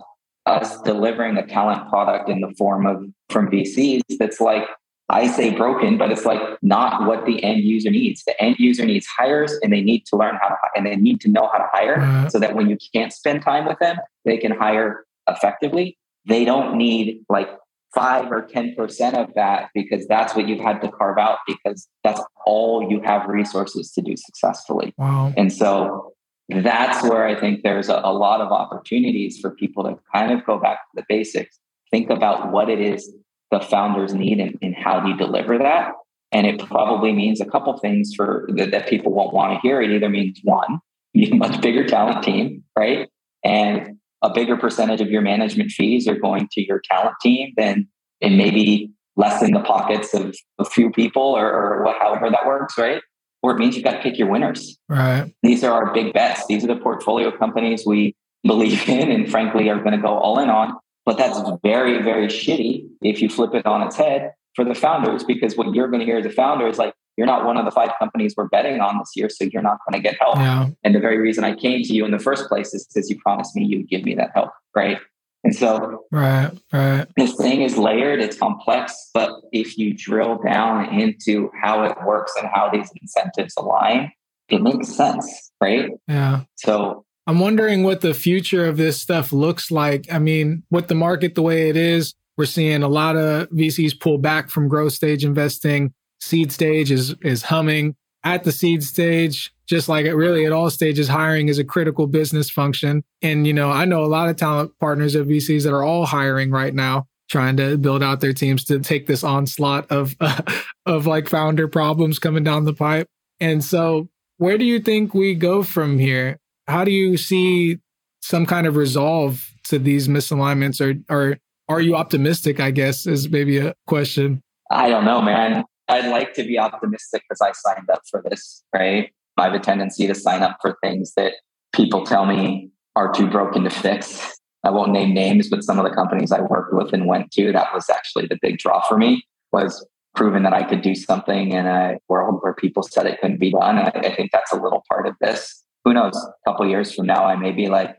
us 0.45 0.81
delivering 0.81 1.37
a 1.37 1.45
talent 1.45 1.87
product 1.89 2.29
in 2.29 2.41
the 2.41 2.53
form 2.57 2.85
of 2.85 3.03
from 3.29 3.49
VCs 3.49 4.01
that's 4.19 4.41
like 4.41 4.67
I 5.11 5.27
say 5.27 5.49
broken, 5.49 5.97
but 5.97 6.11
it's 6.11 6.25
like 6.25 6.41
not 6.61 7.07
what 7.07 7.25
the 7.25 7.43
end 7.43 7.61
user 7.61 7.89
needs. 7.89 8.23
The 8.25 8.39
end 8.41 8.57
user 8.59 8.85
needs 8.85 9.07
hires 9.07 9.53
and 9.63 9.73
they 9.73 9.81
need 9.81 10.05
to 10.07 10.15
learn 10.15 10.37
how 10.39 10.49
to 10.49 10.55
and 10.75 10.85
they 10.85 10.95
need 10.95 11.19
to 11.21 11.29
know 11.29 11.49
how 11.51 11.57
to 11.57 11.67
hire 11.71 12.29
so 12.29 12.37
that 12.37 12.55
when 12.55 12.69
you 12.69 12.77
can't 12.93 13.11
spend 13.11 13.41
time 13.41 13.65
with 13.65 13.79
them, 13.79 13.97
they 14.25 14.37
can 14.37 14.51
hire 14.51 15.05
effectively. 15.27 15.97
They 16.25 16.45
don't 16.45 16.77
need 16.77 17.25
like 17.29 17.49
five 17.93 18.31
or 18.31 18.43
10% 18.43 19.13
of 19.15 19.33
that 19.35 19.69
because 19.73 20.05
that's 20.07 20.35
what 20.35 20.47
you've 20.47 20.59
had 20.59 20.79
to 20.81 20.91
carve 20.91 21.17
out 21.17 21.39
because 21.47 21.87
that's 22.03 22.21
all 22.45 22.87
you 22.89 23.01
have 23.01 23.27
resources 23.27 23.91
to 23.93 24.01
do 24.01 24.15
successfully. 24.15 24.93
Wow. 24.97 25.33
And 25.35 25.51
so 25.51 26.13
that's 26.49 27.03
where 27.03 27.25
I 27.25 27.39
think 27.39 27.63
there's 27.63 27.89
a, 27.89 28.01
a 28.03 28.13
lot 28.13 28.41
of 28.41 28.51
opportunities 28.51 29.39
for 29.39 29.51
people 29.51 29.83
to 29.83 29.97
kind 30.13 30.31
of 30.31 30.45
go 30.45 30.59
back 30.59 30.77
to 30.77 31.01
the 31.01 31.05
basics, 31.09 31.59
think 31.91 32.09
about 32.09 32.51
what 32.51 32.69
it 32.69 32.79
is 32.79 33.11
the 33.51 33.59
founders 33.59 34.13
need 34.13 34.39
and, 34.39 34.57
and 34.61 34.75
how 34.75 34.99
do 34.99 35.09
you 35.09 35.17
deliver 35.17 35.57
that. 35.57 35.93
And 36.31 36.45
it 36.45 36.59
probably 36.59 37.11
means 37.11 37.41
a 37.41 37.45
couple 37.45 37.75
things 37.79 38.13
for 38.15 38.47
that, 38.55 38.71
that 38.71 38.87
people 38.87 39.11
won't 39.11 39.33
want 39.33 39.53
to 39.53 39.59
hear. 39.67 39.81
It 39.81 39.89
either 39.91 40.09
means 40.09 40.39
one, 40.43 40.79
you 41.13 41.23
need 41.23 41.33
a 41.33 41.35
much 41.35 41.59
bigger 41.61 41.87
talent 41.87 42.23
team, 42.23 42.63
right? 42.77 43.09
And 43.43 43.98
a 44.21 44.29
bigger 44.29 44.57
percentage 44.57 45.01
of 45.01 45.09
your 45.09 45.21
management 45.21 45.71
fees 45.71 46.07
are 46.07 46.15
going 46.15 46.47
to 46.51 46.65
your 46.65 46.81
talent 46.89 47.15
team 47.21 47.53
than 47.57 47.87
and 48.21 48.37
maybe 48.37 48.91
less 49.15 49.41
in 49.41 49.51
the 49.51 49.61
pockets 49.61 50.13
of 50.13 50.35
a 50.59 50.65
few 50.65 50.91
people 50.91 51.21
or, 51.21 51.51
or 51.51 51.93
however 51.99 52.29
that 52.29 52.45
works, 52.45 52.77
right? 52.77 53.01
Or 53.41 53.51
it 53.51 53.57
means 53.57 53.75
you've 53.75 53.85
got 53.85 53.93
to 53.93 54.01
pick 54.01 54.17
your 54.17 54.29
winners. 54.29 54.77
Right. 54.89 55.33
These 55.43 55.63
are 55.63 55.71
our 55.71 55.93
big 55.93 56.13
bets. 56.13 56.45
These 56.47 56.63
are 56.63 56.67
the 56.67 56.75
portfolio 56.75 57.31
companies 57.31 57.85
we 57.85 58.15
believe 58.43 58.87
in 58.87 59.11
and 59.11 59.29
frankly 59.29 59.69
are 59.69 59.79
going 59.79 59.91
to 59.91 60.01
go 60.01 60.17
all 60.17 60.39
in 60.39 60.49
on. 60.49 60.73
But 61.05 61.17
that's 61.17 61.39
very, 61.63 62.01
very 62.01 62.27
shitty 62.27 62.85
if 63.01 63.21
you 63.21 63.29
flip 63.29 63.53
it 63.53 63.65
on 63.65 63.81
its 63.81 63.95
head 63.95 64.33
for 64.55 64.65
the 64.65 64.75
founders, 64.75 65.23
because 65.23 65.55
what 65.55 65.73
you're 65.73 65.87
going 65.87 66.01
to 66.01 66.05
hear 66.05 66.17
as 66.17 66.25
a 66.25 66.29
founder 66.29 66.67
is 66.67 66.77
like, 66.77 66.93
you're 67.17 67.27
not 67.27 67.45
one 67.45 67.57
of 67.57 67.65
the 67.65 67.71
five 67.71 67.91
companies 67.99 68.33
we're 68.37 68.47
betting 68.47 68.79
on 68.79 68.97
this 68.97 69.11
year, 69.15 69.29
so 69.29 69.45
you're 69.45 69.61
not 69.61 69.77
going 69.85 70.01
to 70.01 70.07
get 70.07 70.17
help. 70.19 70.37
Yeah. 70.37 70.69
And 70.83 70.95
the 70.95 70.99
very 70.99 71.17
reason 71.17 71.43
I 71.43 71.55
came 71.55 71.83
to 71.83 71.93
you 71.93 72.05
in 72.05 72.11
the 72.11 72.19
first 72.19 72.47
place 72.47 72.73
is 72.73 72.87
because 72.87 73.09
you 73.09 73.19
promised 73.19 73.55
me 73.55 73.65
you'd 73.65 73.89
give 73.89 74.03
me 74.03 74.15
that 74.15 74.31
help, 74.33 74.51
right? 74.75 74.97
And 75.43 75.55
so, 75.55 76.05
right, 76.11 76.51
right. 76.73 77.07
This 77.15 77.35
thing 77.35 77.61
is 77.61 77.77
layered, 77.77 78.19
it's 78.19 78.37
complex, 78.37 79.09
but 79.13 79.31
if 79.51 79.77
you 79.77 79.93
drill 79.93 80.37
down 80.37 80.93
into 80.93 81.49
how 81.61 81.83
it 81.83 81.95
works 82.05 82.33
and 82.37 82.47
how 82.53 82.69
these 82.69 82.89
incentives 83.01 83.53
align, 83.57 84.11
it 84.49 84.61
makes 84.61 84.89
sense, 84.89 85.51
right? 85.61 85.91
Yeah. 86.07 86.41
So 86.55 87.05
I'm 87.25 87.39
wondering 87.39 87.83
what 87.83 88.01
the 88.01 88.13
future 88.13 88.65
of 88.65 88.77
this 88.77 88.99
stuff 88.99 89.31
looks 89.31 89.71
like. 89.71 90.11
I 90.11 90.19
mean, 90.19 90.63
with 90.71 90.87
the 90.87 90.95
market 90.95 91.35
the 91.35 91.41
way 91.41 91.69
it 91.69 91.77
is, 91.77 92.15
we're 92.37 92.45
seeing 92.45 92.83
a 92.83 92.87
lot 92.87 93.15
of 93.15 93.49
VCs 93.49 93.99
pull 93.99 94.17
back 94.17 94.49
from 94.49 94.67
growth 94.67 94.93
stage 94.93 95.23
investing. 95.23 95.93
Seed 96.19 96.51
stage 96.51 96.91
is 96.91 97.15
is 97.21 97.43
humming. 97.43 97.95
At 98.23 98.43
the 98.43 98.51
seed 98.51 98.83
stage, 98.83 99.53
just 99.69 99.87
like 99.87 100.05
it 100.05 100.15
really 100.15 100.45
at 100.45 100.51
all 100.51 100.69
stages, 100.69 101.07
hiring 101.07 101.47
is 101.47 101.59
a 101.59 101.63
critical 101.63 102.07
business 102.07 102.49
function. 102.49 103.03
And 103.21 103.45
you 103.45 103.53
know, 103.53 103.71
I 103.71 103.85
know 103.85 104.03
a 104.03 104.07
lot 104.07 104.27
of 104.27 104.35
talent 104.35 104.71
partners 104.79 105.15
at 105.15 105.27
VCs 105.27 105.63
that 105.63 105.73
are 105.73 105.83
all 105.83 106.05
hiring 106.05 106.51
right 106.51 106.73
now, 106.73 107.07
trying 107.29 107.55
to 107.57 107.77
build 107.77 108.03
out 108.03 108.19
their 108.19 108.33
teams 108.33 108.63
to 108.65 108.79
take 108.79 109.07
this 109.07 109.23
onslaught 109.23 109.89
of 109.91 110.15
uh, 110.19 110.41
of 110.85 111.05
like 111.05 111.29
founder 111.29 111.67
problems 111.67 112.19
coming 112.19 112.43
down 112.43 112.65
the 112.65 112.73
pipe. 112.73 113.07
And 113.39 113.63
so, 113.63 114.09
where 114.37 114.57
do 114.57 114.65
you 114.65 114.79
think 114.79 115.13
we 115.13 115.35
go 115.35 115.63
from 115.63 115.99
here? 115.99 116.39
How 116.67 116.83
do 116.83 116.91
you 116.91 117.15
see 117.15 117.77
some 118.21 118.45
kind 118.45 118.67
of 118.67 118.75
resolve 118.75 119.47
to 119.65 119.79
these 119.79 120.07
misalignments, 120.07 120.81
or 120.81 120.99
or 121.15 121.37
are 121.69 121.79
you 121.79 121.95
optimistic? 121.95 122.59
I 122.59 122.71
guess 122.71 123.05
is 123.05 123.29
maybe 123.29 123.59
a 123.59 123.75
question. 123.85 124.41
I 124.71 124.89
don't 124.89 125.05
know, 125.05 125.21
man. 125.21 125.63
I'd 125.89 126.09
like 126.09 126.33
to 126.35 126.43
be 126.43 126.57
optimistic 126.57 127.23
because 127.27 127.41
I 127.41 127.51
signed 127.51 127.89
up 127.89 128.03
for 128.09 128.23
this, 128.29 128.63
right? 128.73 129.11
I 129.37 129.43
have 129.45 129.53
a 129.53 129.59
tendency 129.59 130.05
to 130.07 130.15
sign 130.15 130.43
up 130.43 130.57
for 130.61 130.77
things 130.83 131.13
that 131.17 131.33
people 131.73 132.05
tell 132.05 132.25
me 132.25 132.69
are 132.95 133.11
too 133.11 133.27
broken 133.27 133.63
to 133.63 133.69
fix. 133.69 134.37
I 134.63 134.69
won't 134.69 134.91
name 134.91 135.13
names, 135.13 135.49
but 135.49 135.63
some 135.63 135.79
of 135.79 135.85
the 135.85 135.95
companies 135.95 136.31
I 136.31 136.41
worked 136.41 136.73
with 136.73 136.93
and 136.93 137.07
went 137.07 137.31
to, 137.31 137.51
that 137.53 137.73
was 137.73 137.89
actually 137.89 138.27
the 138.27 138.37
big 138.41 138.57
draw 138.57 138.81
for 138.87 138.97
me 138.97 139.23
was 139.51 139.85
proving 140.15 140.43
that 140.43 140.53
I 140.53 140.63
could 140.63 140.81
do 140.81 140.95
something 140.95 141.51
in 141.51 141.65
a 141.65 141.97
world 142.09 142.39
where 142.41 142.53
people 142.53 142.83
said 142.83 143.05
it 143.05 143.21
couldn't 143.21 143.39
be 143.39 143.51
done. 143.51 143.77
I, 143.77 143.91
I 143.95 144.15
think 144.15 144.31
that's 144.31 144.51
a 144.51 144.57
little 144.57 144.83
part 144.91 145.07
of 145.07 145.15
this. 145.21 145.63
Who 145.85 145.93
knows? 145.93 146.15
A 146.15 146.49
couple 146.49 146.67
years 146.67 146.93
from 146.93 147.05
now, 147.05 147.25
I 147.25 147.35
may 147.35 147.51
be 147.51 147.67
like, 147.67 147.97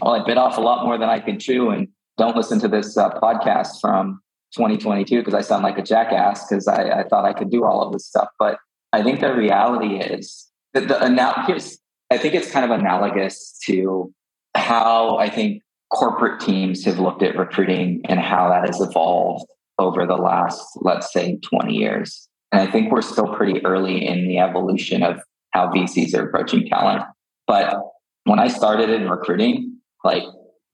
well, 0.00 0.14
I 0.14 0.24
bit 0.24 0.38
off 0.38 0.56
a 0.56 0.60
lot 0.60 0.84
more 0.84 0.96
than 0.96 1.10
I 1.10 1.20
could 1.20 1.38
chew 1.38 1.70
and 1.70 1.88
don't 2.16 2.36
listen 2.36 2.58
to 2.60 2.68
this 2.68 2.96
uh, 2.96 3.10
podcast 3.20 3.80
from 3.80 4.20
2022 4.54 5.18
because 5.18 5.34
I 5.34 5.40
sound 5.40 5.62
like 5.62 5.78
a 5.78 5.82
jackass 5.82 6.46
because 6.46 6.68
I, 6.68 7.00
I, 7.00 7.02
thought 7.04 7.24
I 7.24 7.32
could 7.32 7.50
do 7.50 7.64
all 7.64 7.82
of 7.82 7.92
this 7.92 8.06
stuff. 8.06 8.28
But 8.38 8.58
I 8.92 9.02
think 9.02 9.20
the 9.20 9.34
reality 9.34 9.96
is 9.96 10.50
that 10.72 10.88
the 10.88 11.02
analogous, 11.02 11.78
I 12.10 12.18
think 12.18 12.34
it's 12.34 12.50
kind 12.50 12.64
of 12.70 12.78
analogous 12.78 13.58
to 13.66 14.12
how 14.54 15.16
I 15.18 15.28
think 15.28 15.62
corporate 15.92 16.40
teams 16.40 16.84
have 16.84 16.98
looked 16.98 17.22
at 17.22 17.36
recruiting 17.36 18.02
and 18.04 18.20
how 18.20 18.48
that 18.48 18.66
has 18.66 18.80
evolved 18.80 19.46
over 19.78 20.06
the 20.06 20.16
last, 20.16 20.64
let's 20.76 21.12
say, 21.12 21.38
20 21.38 21.74
years. 21.74 22.28
And 22.52 22.60
I 22.62 22.70
think 22.70 22.92
we're 22.92 23.02
still 23.02 23.34
pretty 23.34 23.64
early 23.64 24.06
in 24.06 24.28
the 24.28 24.38
evolution 24.38 25.02
of 25.02 25.20
how 25.50 25.68
VCs 25.72 26.14
are 26.14 26.28
approaching 26.28 26.68
talent. 26.68 27.02
But 27.46 27.76
when 28.24 28.38
I 28.38 28.48
started 28.48 28.90
in 28.90 29.08
recruiting, 29.08 29.78
like 30.04 30.24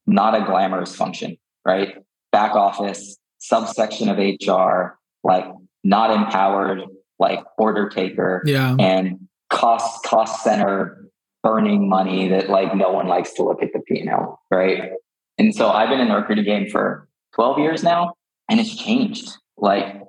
not 0.06 0.34
a 0.34 0.44
glamorous 0.44 0.94
function, 0.94 1.36
right? 1.64 1.94
Back 2.32 2.54
office, 2.54 3.16
subsection 3.40 4.08
of 4.08 4.18
HR, 4.18 4.98
like 5.24 5.44
not 5.82 6.10
empowered, 6.10 6.82
like 7.18 7.40
order 7.58 7.88
taker, 7.88 8.42
yeah. 8.46 8.76
and 8.78 9.18
cost 9.50 10.04
cost 10.04 10.42
center 10.44 11.08
burning 11.42 11.88
money 11.88 12.28
that 12.28 12.48
like 12.48 12.74
no 12.74 12.90
one 12.90 13.08
likes 13.08 13.32
to 13.32 13.42
look 13.42 13.62
at 13.62 13.72
the 13.72 13.80
P&L, 13.80 14.40
right? 14.50 14.92
And 15.38 15.54
so 15.54 15.70
I've 15.70 15.88
been 15.88 16.00
in 16.00 16.08
the 16.08 16.16
recruiting 16.16 16.44
game 16.44 16.68
for 16.68 17.08
12 17.34 17.58
years 17.58 17.82
now, 17.82 18.14
and 18.48 18.60
it's 18.60 18.76
changed. 18.76 19.30
Like 19.56 20.02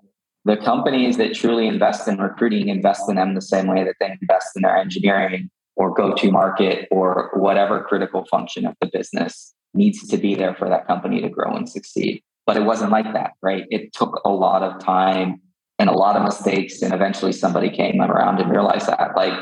the 0.45 0.57
companies 0.57 1.17
that 1.17 1.33
truly 1.33 1.67
invest 1.67 2.07
in 2.07 2.17
recruiting 2.17 2.69
invest 2.69 3.09
in 3.09 3.15
them 3.15 3.35
the 3.35 3.41
same 3.41 3.67
way 3.67 3.83
that 3.83 3.95
they 3.99 4.17
invest 4.21 4.49
in 4.55 4.63
their 4.63 4.75
engineering 4.75 5.49
or 5.75 5.93
go 5.93 6.13
to 6.13 6.31
market 6.31 6.87
or 6.91 7.31
whatever 7.35 7.81
critical 7.83 8.25
function 8.25 8.65
of 8.65 8.75
the 8.81 8.89
business 8.91 9.53
needs 9.73 10.05
to 10.07 10.17
be 10.17 10.35
there 10.35 10.53
for 10.55 10.67
that 10.67 10.85
company 10.85 11.21
to 11.21 11.29
grow 11.29 11.55
and 11.55 11.69
succeed. 11.69 12.21
But 12.45 12.57
it 12.57 12.63
wasn't 12.63 12.91
like 12.91 13.13
that, 13.13 13.31
right? 13.41 13.65
It 13.69 13.93
took 13.93 14.19
a 14.25 14.29
lot 14.29 14.63
of 14.63 14.83
time 14.83 15.41
and 15.79 15.89
a 15.89 15.93
lot 15.93 16.15
of 16.15 16.23
mistakes. 16.23 16.81
And 16.81 16.93
eventually 16.93 17.31
somebody 17.31 17.69
came 17.69 18.01
around 18.01 18.39
and 18.39 18.51
realized 18.51 18.87
that. 18.87 19.15
Like, 19.15 19.33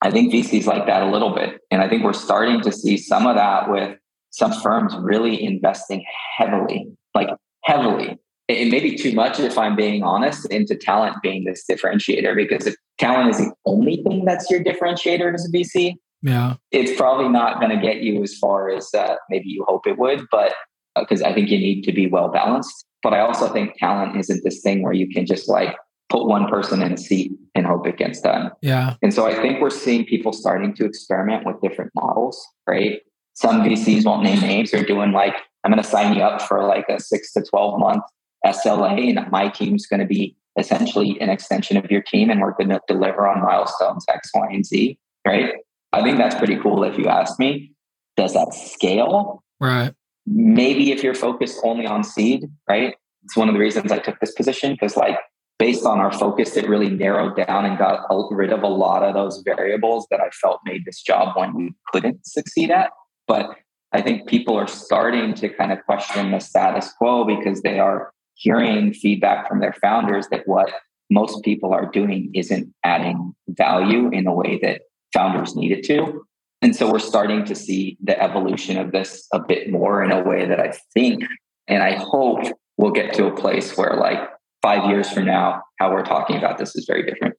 I 0.00 0.10
think 0.10 0.32
VC's 0.32 0.66
like 0.66 0.86
that 0.86 1.02
a 1.02 1.10
little 1.10 1.34
bit. 1.34 1.60
And 1.70 1.80
I 1.82 1.88
think 1.88 2.04
we're 2.04 2.12
starting 2.12 2.60
to 2.62 2.72
see 2.72 2.96
some 2.96 3.26
of 3.26 3.36
that 3.36 3.70
with 3.70 3.96
some 4.30 4.52
firms 4.52 4.94
really 4.98 5.42
investing 5.42 6.04
heavily, 6.36 6.88
like 7.14 7.28
heavily. 7.64 8.18
It 8.48 8.70
may 8.70 8.80
be 8.80 8.96
too 8.96 9.12
much 9.12 9.40
if 9.40 9.56
I'm 9.56 9.74
being 9.76 10.02
honest, 10.02 10.44
into 10.50 10.76
talent 10.76 11.16
being 11.22 11.44
this 11.44 11.64
differentiator. 11.70 12.36
Because 12.36 12.66
if 12.66 12.74
talent 12.98 13.30
is 13.30 13.38
the 13.38 13.52
only 13.64 14.02
thing 14.02 14.24
that's 14.24 14.50
your 14.50 14.62
differentiator 14.62 15.32
as 15.32 15.48
a 15.48 15.52
VC, 15.56 15.94
yeah, 16.22 16.54
it's 16.70 16.98
probably 16.98 17.28
not 17.28 17.60
going 17.60 17.70
to 17.70 17.80
get 17.80 17.98
you 17.98 18.22
as 18.22 18.36
far 18.36 18.70
as 18.70 18.92
uh, 18.94 19.14
maybe 19.30 19.48
you 19.48 19.64
hope 19.68 19.86
it 19.86 19.98
would. 19.98 20.26
But 20.30 20.54
because 20.98 21.22
uh, 21.22 21.26
I 21.26 21.34
think 21.34 21.50
you 21.50 21.58
need 21.58 21.82
to 21.82 21.92
be 21.92 22.06
well 22.06 22.28
balanced. 22.28 22.84
But 23.02 23.12
I 23.12 23.20
also 23.20 23.52
think 23.52 23.76
talent 23.78 24.16
isn't 24.16 24.42
this 24.44 24.60
thing 24.62 24.82
where 24.82 24.92
you 24.92 25.08
can 25.08 25.26
just 25.26 25.48
like 25.48 25.76
put 26.08 26.26
one 26.26 26.48
person 26.48 26.82
in 26.82 26.92
a 26.92 26.96
seat 26.96 27.32
and 27.54 27.66
hope 27.66 27.86
it 27.86 27.98
gets 27.98 28.20
done. 28.20 28.50
Yeah. 28.62 28.94
And 29.02 29.12
so 29.12 29.26
I 29.26 29.34
think 29.34 29.60
we're 29.60 29.70
seeing 29.70 30.04
people 30.04 30.32
starting 30.32 30.74
to 30.76 30.84
experiment 30.84 31.44
with 31.44 31.60
different 31.60 31.90
models, 31.94 32.46
right? 32.66 33.00
Some 33.34 33.62
VCs 33.62 34.04
won't 34.04 34.22
name 34.22 34.40
names. 34.40 34.70
They're 34.70 34.84
doing 34.84 35.12
like, 35.12 35.34
I'm 35.64 35.72
going 35.72 35.82
to 35.82 35.88
sign 35.88 36.14
you 36.14 36.22
up 36.22 36.40
for 36.42 36.64
like 36.64 36.86
a 36.88 37.00
six 37.00 37.32
to 37.32 37.42
12 37.42 37.80
month 37.80 38.04
SLA, 38.46 39.08
and 39.08 39.30
my 39.30 39.48
team's 39.48 39.86
going 39.86 40.00
to 40.00 40.06
be 40.06 40.36
essentially 40.58 41.18
an 41.20 41.30
extension 41.30 41.76
of 41.76 41.90
your 41.90 42.02
team, 42.02 42.30
and 42.30 42.40
we're 42.40 42.52
going 42.52 42.68
to 42.68 42.80
deliver 42.86 43.26
on 43.26 43.42
milestones 43.42 44.04
X, 44.08 44.30
Y, 44.34 44.46
and 44.50 44.64
Z, 44.64 44.98
right? 45.26 45.54
I 45.92 46.02
think 46.02 46.18
that's 46.18 46.34
pretty 46.34 46.56
cool 46.56 46.84
if 46.84 46.98
you 46.98 47.06
ask 47.06 47.38
me. 47.38 47.72
Does 48.16 48.34
that 48.34 48.52
scale? 48.54 49.42
Right. 49.60 49.92
Maybe 50.26 50.92
if 50.92 51.02
you're 51.02 51.14
focused 51.14 51.60
only 51.64 51.86
on 51.86 52.04
seed, 52.04 52.50
right? 52.68 52.94
It's 53.24 53.36
one 53.36 53.48
of 53.48 53.54
the 53.54 53.60
reasons 53.60 53.92
I 53.92 53.98
took 53.98 54.20
this 54.20 54.32
position 54.32 54.72
because, 54.72 54.96
like, 54.96 55.18
based 55.58 55.84
on 55.84 55.98
our 55.98 56.12
focus, 56.12 56.56
it 56.56 56.68
really 56.68 56.90
narrowed 56.90 57.36
down 57.36 57.64
and 57.64 57.78
got 57.78 58.06
rid 58.30 58.52
of 58.52 58.62
a 58.62 58.68
lot 58.68 59.02
of 59.02 59.14
those 59.14 59.42
variables 59.44 60.06
that 60.10 60.20
I 60.20 60.30
felt 60.30 60.60
made 60.64 60.84
this 60.84 61.02
job 61.02 61.36
one 61.36 61.54
we 61.54 61.72
couldn't 61.92 62.26
succeed 62.26 62.70
at. 62.70 62.90
But 63.26 63.56
I 63.92 64.02
think 64.02 64.28
people 64.28 64.56
are 64.56 64.66
starting 64.66 65.34
to 65.34 65.48
kind 65.48 65.72
of 65.72 65.84
question 65.84 66.32
the 66.32 66.40
status 66.40 66.92
quo 66.98 67.24
because 67.24 67.62
they 67.62 67.78
are 67.78 68.12
hearing 68.34 68.92
feedback 68.92 69.48
from 69.48 69.60
their 69.60 69.74
founders 69.74 70.26
that 70.28 70.46
what 70.46 70.72
most 71.10 71.44
people 71.44 71.72
are 71.72 71.86
doing 71.86 72.30
isn't 72.34 72.74
adding 72.82 73.34
value 73.48 74.10
in 74.10 74.26
a 74.26 74.34
way 74.34 74.58
that 74.62 74.82
founders 75.12 75.54
need 75.54 75.70
it 75.70 75.84
to. 75.84 76.26
And 76.64 76.74
so 76.74 76.90
we're 76.90 76.98
starting 76.98 77.44
to 77.44 77.54
see 77.54 77.98
the 78.02 78.18
evolution 78.18 78.78
of 78.78 78.90
this 78.90 79.28
a 79.34 79.38
bit 79.38 79.70
more 79.70 80.02
in 80.02 80.10
a 80.10 80.22
way 80.22 80.46
that 80.46 80.58
I 80.58 80.72
think 80.94 81.22
and 81.68 81.82
I 81.82 81.92
hope 81.92 82.42
we'll 82.78 82.90
get 82.90 83.12
to 83.14 83.26
a 83.26 83.36
place 83.36 83.76
where, 83.76 83.96
like, 83.98 84.18
five 84.62 84.88
years 84.88 85.10
from 85.10 85.26
now, 85.26 85.62
how 85.78 85.92
we're 85.92 86.06
talking 86.06 86.36
about 86.36 86.56
this 86.56 86.74
is 86.74 86.86
very 86.86 87.04
different. 87.04 87.34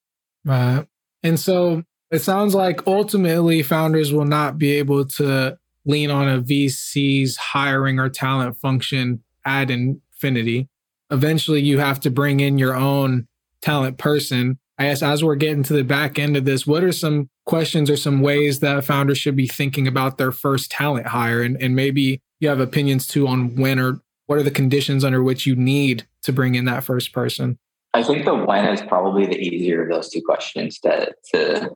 Right. 0.45 0.85
And 1.23 1.39
so 1.39 1.81
it 2.11 2.19
sounds 2.19 2.53
like 2.53 2.85
ultimately 2.85 3.63
founders 3.63 4.13
will 4.13 4.25
not 4.25 4.59
be 4.59 4.73
able 4.73 5.05
to 5.05 5.57
lean 5.85 6.11
on 6.11 6.29
a 6.29 6.39
VC's 6.39 7.35
hiring 7.35 7.97
or 7.97 8.09
talent 8.09 8.57
function 8.57 9.23
ad 9.43 9.71
infinity. 9.71 10.69
Eventually, 11.09 11.61
you 11.61 11.79
have 11.79 11.99
to 12.01 12.11
bring 12.11 12.41
in 12.41 12.59
your 12.59 12.75
own 12.75 13.27
talent 13.63 13.97
person. 13.97 14.59
I 14.77 14.83
guess 14.83 15.01
as 15.01 15.23
we're 15.23 15.33
getting 15.33 15.63
to 15.63 15.73
the 15.73 15.83
back 15.83 16.19
end 16.19 16.38
of 16.38 16.45
this, 16.45 16.67
what 16.67 16.83
are 16.83 16.91
some 16.91 17.31
questions 17.45 17.89
or 17.89 17.97
some 17.97 18.21
ways 18.21 18.60
that 18.60 18.84
founders 18.84 19.17
should 19.17 19.36
be 19.36 19.47
thinking 19.47 19.88
about 19.88 20.17
their 20.17 20.31
first 20.31 20.71
talent 20.71 21.08
hire? 21.08 21.41
And, 21.41 21.62
and 21.62 21.75
maybe 21.75 22.21
you 22.39 22.49
have 22.49 22.60
opinions 22.60 23.08
too 23.08 23.27
on 23.27 23.55
when 23.55 23.79
or 23.79 24.01
what 24.27 24.39
are 24.39 24.43
the 24.43 24.51
conditions 24.51 25.03
under 25.03 25.21
which 25.23 25.45
you 25.45 25.55
need 25.55 26.08
to 26.23 26.34
bring 26.34 26.55
in 26.55 26.65
that 26.65 26.84
first 26.84 27.13
person? 27.13 27.58
I 27.93 28.03
think 28.03 28.25
the 28.25 28.36
when 28.36 28.65
is 28.65 28.81
probably 28.81 29.25
the 29.25 29.38
easier 29.38 29.84
of 29.84 29.89
those 29.89 30.10
two 30.10 30.21
questions 30.21 30.79
to 30.79 31.13
to 31.34 31.69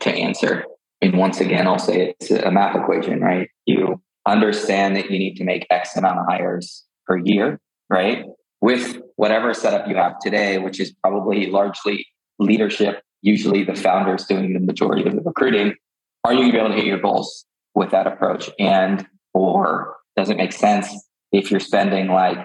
to 0.00 0.10
answer. 0.10 0.64
And 1.00 1.16
once 1.16 1.40
again, 1.40 1.66
I'll 1.66 1.78
say 1.78 2.14
it's 2.20 2.30
a 2.30 2.50
math 2.50 2.76
equation, 2.76 3.20
right? 3.20 3.48
You 3.64 4.02
understand 4.26 4.96
that 4.96 5.10
you 5.10 5.18
need 5.18 5.36
to 5.36 5.44
make 5.44 5.66
X 5.70 5.96
amount 5.96 6.18
of 6.18 6.26
hires 6.26 6.84
per 7.06 7.18
year, 7.18 7.60
right? 7.88 8.24
With 8.60 9.00
whatever 9.16 9.54
setup 9.54 9.88
you 9.88 9.96
have 9.96 10.18
today, 10.18 10.58
which 10.58 10.80
is 10.80 10.92
probably 11.02 11.46
largely 11.46 12.06
leadership, 12.38 13.02
usually 13.26 13.64
the 13.64 13.74
founders 13.74 14.24
doing 14.24 14.52
the 14.52 14.60
majority 14.60 15.04
of 15.04 15.14
the 15.14 15.20
recruiting, 15.20 15.74
are 16.24 16.32
you 16.32 16.52
going 16.52 16.52
to 16.52 16.52
be 16.52 16.58
able 16.58 16.68
to 16.70 16.76
hit 16.76 16.84
your 16.84 17.00
goals 17.00 17.44
with 17.74 17.90
that 17.90 18.06
approach? 18.06 18.48
And 18.58 19.06
or 19.34 19.96
does 20.16 20.30
it 20.30 20.36
make 20.36 20.52
sense 20.52 20.88
if 21.32 21.50
you're 21.50 21.60
spending 21.60 22.06
like 22.06 22.38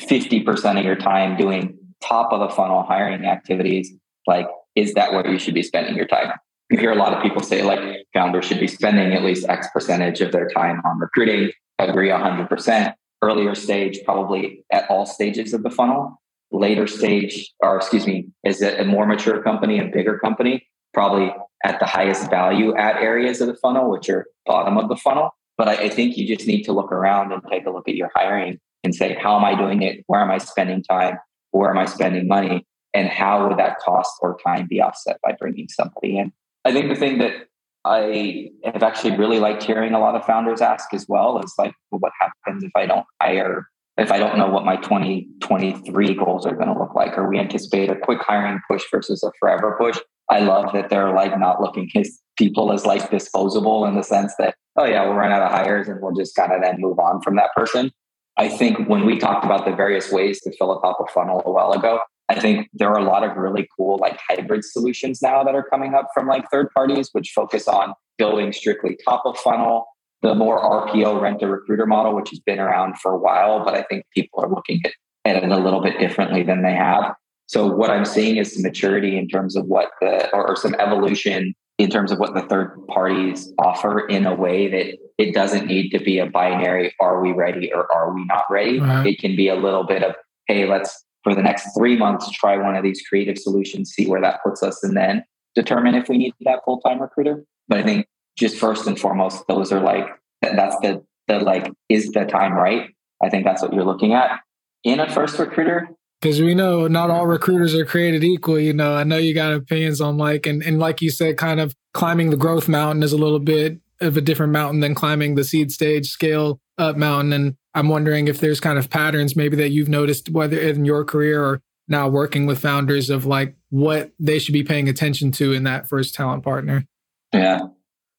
50% 0.00 0.78
of 0.78 0.84
your 0.84 0.96
time 0.96 1.36
doing 1.36 1.78
top 2.02 2.32
of 2.32 2.40
the 2.40 2.48
funnel 2.48 2.82
hiring 2.82 3.26
activities, 3.26 3.92
like, 4.26 4.48
is 4.74 4.94
that 4.94 5.12
where 5.12 5.30
you 5.30 5.38
should 5.38 5.54
be 5.54 5.62
spending 5.62 5.94
your 5.94 6.06
time? 6.06 6.32
You 6.70 6.78
hear 6.78 6.92
a 6.92 6.96
lot 6.96 7.12
of 7.12 7.22
people 7.22 7.42
say, 7.42 7.62
like, 7.62 8.06
founders 8.14 8.46
should 8.46 8.58
be 8.58 8.66
spending 8.66 9.12
at 9.12 9.22
least 9.22 9.46
X 9.48 9.68
percentage 9.72 10.22
of 10.22 10.32
their 10.32 10.48
time 10.48 10.80
on 10.86 10.98
recruiting. 10.98 11.52
I 11.78 11.84
agree 11.84 12.08
100%. 12.08 12.94
Earlier 13.20 13.54
stage, 13.54 14.00
probably 14.04 14.64
at 14.72 14.90
all 14.90 15.04
stages 15.04 15.52
of 15.52 15.62
the 15.62 15.70
funnel. 15.70 16.21
Later 16.52 16.86
stage, 16.86 17.52
or 17.60 17.76
excuse 17.76 18.06
me, 18.06 18.28
is 18.44 18.60
it 18.60 18.78
a 18.78 18.84
more 18.84 19.06
mature 19.06 19.42
company, 19.42 19.78
a 19.78 19.86
bigger 19.86 20.18
company? 20.18 20.66
Probably 20.92 21.32
at 21.64 21.80
the 21.80 21.86
highest 21.86 22.28
value 22.28 22.76
add 22.76 22.96
areas 22.96 23.40
of 23.40 23.46
the 23.46 23.54
funnel, 23.54 23.90
which 23.90 24.08
are 24.10 24.26
bottom 24.44 24.76
of 24.76 24.88
the 24.88 24.96
funnel. 24.96 25.30
But 25.56 25.68
I, 25.68 25.74
I 25.84 25.88
think 25.88 26.16
you 26.16 26.26
just 26.26 26.46
need 26.46 26.64
to 26.64 26.72
look 26.72 26.92
around 26.92 27.32
and 27.32 27.42
take 27.50 27.66
a 27.66 27.70
look 27.70 27.88
at 27.88 27.94
your 27.94 28.10
hiring 28.14 28.58
and 28.84 28.94
say, 28.94 29.14
how 29.14 29.36
am 29.36 29.44
I 29.44 29.54
doing 29.54 29.82
it? 29.82 30.04
Where 30.06 30.20
am 30.20 30.30
I 30.30 30.38
spending 30.38 30.82
time? 30.82 31.18
Where 31.52 31.70
am 31.70 31.78
I 31.78 31.86
spending 31.86 32.26
money? 32.28 32.66
And 32.94 33.08
how 33.08 33.48
would 33.48 33.58
that 33.58 33.78
cost 33.78 34.12
or 34.20 34.36
time 34.44 34.66
be 34.68 34.80
offset 34.80 35.18
by 35.22 35.32
bringing 35.38 35.68
somebody 35.68 36.18
in? 36.18 36.32
I 36.64 36.72
think 36.72 36.88
the 36.88 36.96
thing 36.96 37.18
that 37.18 37.48
I 37.84 38.50
have 38.64 38.82
actually 38.82 39.16
really 39.16 39.40
liked 39.40 39.62
hearing 39.62 39.94
a 39.94 39.98
lot 39.98 40.14
of 40.14 40.24
founders 40.24 40.60
ask 40.60 40.92
as 40.94 41.06
well 41.08 41.38
is 41.38 41.54
like, 41.58 41.74
well, 41.90 42.00
what 42.00 42.12
happens 42.20 42.62
if 42.62 42.70
I 42.76 42.86
don't 42.86 43.06
hire, 43.20 43.68
if 43.98 44.10
I 44.10 44.18
don't 44.18 44.38
know 44.38 44.48
what 44.48 44.64
my 44.64 44.76
2023 44.76 46.14
goals 46.14 46.46
are 46.46 46.54
going 46.54 46.68
to 46.68 46.78
look 46.78 46.94
like, 46.94 47.16
or 47.18 47.28
we 47.28 47.38
anticipate 47.38 47.90
a 47.90 47.96
quick 47.96 48.20
hiring 48.22 48.60
push 48.68 48.82
versus 48.90 49.22
a 49.22 49.30
forever 49.38 49.76
push? 49.78 49.98
I 50.30 50.40
love 50.40 50.72
that 50.72 50.88
they're 50.88 51.12
like 51.12 51.38
not 51.38 51.60
looking 51.60 51.90
at 51.94 52.06
people 52.38 52.72
as 52.72 52.86
like 52.86 53.10
disposable 53.10 53.84
in 53.84 53.96
the 53.96 54.02
sense 54.02 54.32
that, 54.38 54.54
oh 54.76 54.84
yeah, 54.84 55.04
we'll 55.04 55.14
run 55.14 55.32
out 55.32 55.42
of 55.42 55.50
hires 55.50 55.88
and 55.88 56.00
we'll 56.00 56.14
just 56.14 56.34
kind 56.34 56.52
of 56.52 56.62
then 56.62 56.76
move 56.78 56.98
on 56.98 57.20
from 57.20 57.36
that 57.36 57.50
person. 57.54 57.90
I 58.38 58.48
think 58.48 58.88
when 58.88 59.04
we 59.04 59.18
talked 59.18 59.44
about 59.44 59.66
the 59.66 59.72
various 59.72 60.10
ways 60.10 60.40
to 60.42 60.52
fill 60.56 60.76
a 60.76 60.80
top 60.80 60.98
of 61.00 61.10
funnel 61.10 61.42
a 61.44 61.50
while 61.50 61.72
ago, 61.72 62.00
I 62.30 62.40
think 62.40 62.70
there 62.72 62.88
are 62.88 62.98
a 62.98 63.04
lot 63.04 63.24
of 63.24 63.36
really 63.36 63.68
cool 63.76 63.98
like 63.98 64.18
hybrid 64.26 64.64
solutions 64.64 65.20
now 65.20 65.44
that 65.44 65.54
are 65.54 65.64
coming 65.64 65.92
up 65.92 66.08
from 66.14 66.26
like 66.26 66.50
third 66.50 66.68
parties, 66.74 67.10
which 67.12 67.32
focus 67.34 67.68
on 67.68 67.92
building 68.16 68.52
strictly 68.52 68.96
top 69.04 69.22
of 69.26 69.36
funnel, 69.36 69.84
the 70.22 70.34
more 70.34 70.60
RPO 70.60 71.20
rent 71.20 71.42
a 71.42 71.48
recruiter 71.48 71.86
model, 71.86 72.14
which 72.14 72.30
has 72.30 72.38
been 72.40 72.60
around 72.60 72.98
for 72.98 73.12
a 73.12 73.18
while, 73.18 73.64
but 73.64 73.74
I 73.74 73.82
think 73.82 74.04
people 74.14 74.42
are 74.42 74.48
looking 74.48 74.80
at, 74.84 74.92
at 75.24 75.42
it 75.42 75.50
a 75.50 75.56
little 75.56 75.82
bit 75.82 75.98
differently 75.98 76.42
than 76.42 76.62
they 76.62 76.72
have. 76.72 77.14
So 77.46 77.66
what 77.66 77.90
I'm 77.90 78.04
seeing 78.04 78.36
is 78.36 78.54
some 78.54 78.62
maturity 78.62 79.18
in 79.18 79.28
terms 79.28 79.56
of 79.56 79.66
what 79.66 79.90
the 80.00 80.32
or, 80.32 80.48
or 80.48 80.56
some 80.56 80.74
evolution 80.78 81.54
in 81.78 81.90
terms 81.90 82.12
of 82.12 82.18
what 82.18 82.34
the 82.34 82.42
third 82.42 82.78
parties 82.88 83.52
offer 83.58 84.06
in 84.06 84.26
a 84.26 84.34
way 84.34 84.68
that 84.68 84.98
it 85.18 85.34
doesn't 85.34 85.66
need 85.66 85.90
to 85.90 85.98
be 85.98 86.18
a 86.18 86.26
binary 86.26 86.94
are 87.00 87.20
we 87.20 87.32
ready 87.32 87.72
or 87.72 87.92
are 87.92 88.14
we 88.14 88.24
not 88.26 88.44
ready 88.50 88.78
right. 88.78 89.06
it 89.06 89.18
can 89.18 89.34
be 89.34 89.48
a 89.48 89.54
little 89.54 89.84
bit 89.84 90.02
of 90.02 90.14
hey 90.46 90.66
let's 90.66 91.04
for 91.24 91.34
the 91.34 91.42
next 91.42 91.74
three 91.76 91.96
months 91.96 92.30
try 92.30 92.56
one 92.56 92.76
of 92.76 92.82
these 92.82 93.02
creative 93.08 93.38
solutions 93.38 93.90
see 93.90 94.06
where 94.06 94.20
that 94.20 94.40
puts 94.44 94.62
us 94.62 94.82
and 94.84 94.96
then 94.96 95.24
determine 95.54 95.94
if 95.94 96.08
we 96.08 96.18
need 96.18 96.34
that 96.40 96.60
full-time 96.64 97.00
recruiter 97.00 97.44
but 97.68 97.78
i 97.78 97.82
think 97.82 98.06
just 98.36 98.56
first 98.56 98.86
and 98.86 98.98
foremost 98.98 99.46
those 99.48 99.72
are 99.72 99.80
like 99.80 100.06
that's 100.40 100.76
the 100.80 101.02
the 101.28 101.38
like 101.38 101.70
is 101.88 102.10
the 102.12 102.24
time 102.24 102.52
right 102.52 102.90
i 103.22 103.28
think 103.28 103.44
that's 103.44 103.62
what 103.62 103.72
you're 103.72 103.84
looking 103.84 104.12
at 104.12 104.40
in 104.84 105.00
a 105.00 105.10
first 105.10 105.38
recruiter 105.38 105.88
because 106.22 106.40
we 106.40 106.54
know 106.54 106.86
not 106.86 107.10
all 107.10 107.26
recruiters 107.26 107.74
are 107.74 107.84
created 107.84 108.22
equal. 108.22 108.58
You 108.58 108.72
know, 108.72 108.94
I 108.94 109.02
know 109.02 109.16
you 109.16 109.34
got 109.34 109.52
opinions 109.52 110.00
on 110.00 110.16
like, 110.16 110.46
and, 110.46 110.62
and 110.62 110.78
like 110.78 111.02
you 111.02 111.10
said, 111.10 111.36
kind 111.36 111.58
of 111.58 111.74
climbing 111.94 112.30
the 112.30 112.36
growth 112.36 112.68
mountain 112.68 113.02
is 113.02 113.12
a 113.12 113.18
little 113.18 113.40
bit 113.40 113.80
of 114.00 114.16
a 114.16 114.20
different 114.20 114.52
mountain 114.52 114.80
than 114.80 114.94
climbing 114.94 115.34
the 115.34 115.42
seed 115.42 115.72
stage 115.72 116.06
scale 116.06 116.60
up 116.78 116.96
mountain. 116.96 117.32
And 117.32 117.56
I'm 117.74 117.88
wondering 117.88 118.28
if 118.28 118.38
there's 118.38 118.60
kind 118.60 118.78
of 118.78 118.88
patterns 118.88 119.34
maybe 119.34 119.56
that 119.56 119.70
you've 119.70 119.88
noticed, 119.88 120.30
whether 120.30 120.58
in 120.58 120.84
your 120.84 121.04
career 121.04 121.44
or 121.44 121.60
now 121.88 122.08
working 122.08 122.46
with 122.46 122.60
founders 122.60 123.10
of 123.10 123.26
like 123.26 123.56
what 123.70 124.12
they 124.20 124.38
should 124.38 124.52
be 124.52 124.62
paying 124.62 124.88
attention 124.88 125.32
to 125.32 125.52
in 125.52 125.64
that 125.64 125.88
first 125.88 126.14
talent 126.14 126.44
partner. 126.44 126.86
Yeah. 127.32 127.60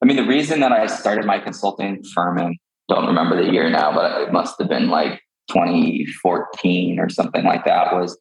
I 0.03 0.05
mean, 0.05 0.17
the 0.17 0.27
reason 0.27 0.59
that 0.59 0.73
I 0.73 0.85
started 0.87 1.23
my 1.23 1.39
consulting 1.39 2.03
firm 2.03 2.37
and 2.37 2.57
don't 2.89 3.07
remember 3.07 3.41
the 3.41 3.49
year 3.49 3.69
now, 3.69 3.93
but 3.93 4.19
it 4.19 4.33
must 4.33 4.59
have 4.59 4.67
been 4.67 4.89
like 4.89 5.21
2014 5.47 6.99
or 6.99 7.07
something 7.07 7.45
like 7.45 7.63
that 7.63 7.93
was 7.93 8.19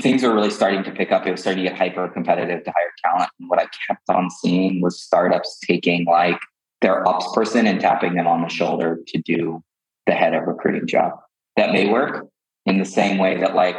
things 0.00 0.22
were 0.22 0.32
really 0.32 0.50
starting 0.50 0.84
to 0.84 0.92
pick 0.92 1.10
up. 1.10 1.26
It 1.26 1.32
was 1.32 1.40
starting 1.40 1.64
to 1.64 1.70
get 1.70 1.76
hyper 1.76 2.06
competitive 2.06 2.62
to 2.62 2.70
hire 2.70 2.92
talent. 3.04 3.30
And 3.40 3.50
what 3.50 3.58
I 3.58 3.66
kept 3.88 4.08
on 4.08 4.30
seeing 4.30 4.80
was 4.80 5.02
startups 5.02 5.58
taking 5.66 6.04
like 6.04 6.38
their 6.80 7.06
ops 7.08 7.26
person 7.34 7.66
and 7.66 7.80
tapping 7.80 8.14
them 8.14 8.28
on 8.28 8.42
the 8.42 8.48
shoulder 8.48 9.00
to 9.08 9.22
do 9.22 9.64
the 10.06 10.12
head 10.12 10.32
of 10.32 10.46
recruiting 10.46 10.86
job. 10.86 11.10
That 11.56 11.72
may 11.72 11.90
work 11.90 12.28
in 12.66 12.78
the 12.78 12.84
same 12.84 13.18
way 13.18 13.36
that 13.40 13.56
like 13.56 13.76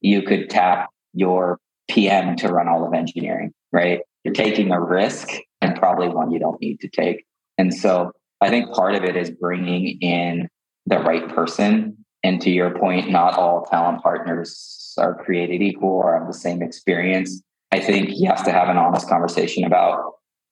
you 0.00 0.22
could 0.22 0.48
tap 0.48 0.88
your 1.12 1.58
PM 1.90 2.36
to 2.36 2.48
run 2.48 2.68
all 2.68 2.86
of 2.86 2.94
engineering, 2.94 3.52
right? 3.70 4.00
You're 4.24 4.32
taking 4.32 4.72
a 4.72 4.80
risk 4.80 5.28
and 5.60 5.76
probably 5.76 6.08
one 6.08 6.30
you 6.30 6.38
don't 6.38 6.60
need 6.60 6.80
to 6.80 6.88
take. 6.88 7.24
And 7.58 7.72
so 7.74 8.12
I 8.40 8.48
think 8.48 8.72
part 8.72 8.94
of 8.94 9.04
it 9.04 9.16
is 9.16 9.30
bringing 9.30 9.98
in 10.00 10.48
the 10.86 10.98
right 10.98 11.28
person 11.28 11.96
and 12.22 12.40
to 12.42 12.50
your 12.50 12.78
point, 12.78 13.10
not 13.10 13.34
all 13.34 13.64
talent 13.70 14.02
partners 14.02 14.94
are 14.98 15.14
created 15.24 15.62
equal 15.62 15.90
or 15.90 16.18
have 16.18 16.26
the 16.26 16.34
same 16.34 16.62
experience. 16.62 17.42
I 17.72 17.80
think 17.80 18.10
you 18.12 18.28
have 18.28 18.44
to 18.44 18.52
have 18.52 18.68
an 18.68 18.76
honest 18.76 19.08
conversation 19.08 19.64
about 19.64 20.02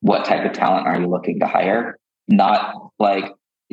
what 0.00 0.24
type 0.24 0.44
of 0.44 0.52
talent 0.52 0.86
are 0.86 1.00
you 1.00 1.08
looking 1.08 1.40
to 1.40 1.46
hire? 1.46 1.98
Not 2.28 2.74
like 2.98 3.24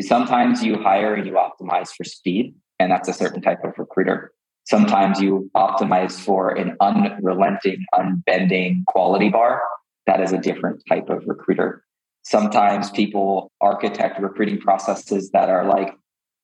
sometimes 0.02 0.64
you 0.64 0.82
hire 0.82 1.14
and 1.14 1.26
you 1.26 1.34
optimize 1.34 1.90
for 1.96 2.04
speed, 2.04 2.56
and 2.80 2.92
that's 2.92 3.08
a 3.08 3.14
certain 3.14 3.42
type 3.42 3.64
of 3.64 3.74
recruiter. 3.78 4.32
Sometimes 4.66 5.22
you 5.22 5.50
optimize 5.56 6.20
for 6.20 6.50
an 6.50 6.76
unrelenting, 6.82 7.86
unbending 7.94 8.84
quality 8.88 9.30
bar. 9.30 9.62
That 10.08 10.22
is 10.22 10.32
a 10.32 10.38
different 10.38 10.82
type 10.88 11.10
of 11.10 11.24
recruiter. 11.26 11.84
Sometimes 12.24 12.90
people 12.92 13.52
architect 13.62 14.20
recruiting 14.20 14.60
processes 14.60 15.32
that 15.32 15.50
are 15.50 15.66
like 15.66 15.96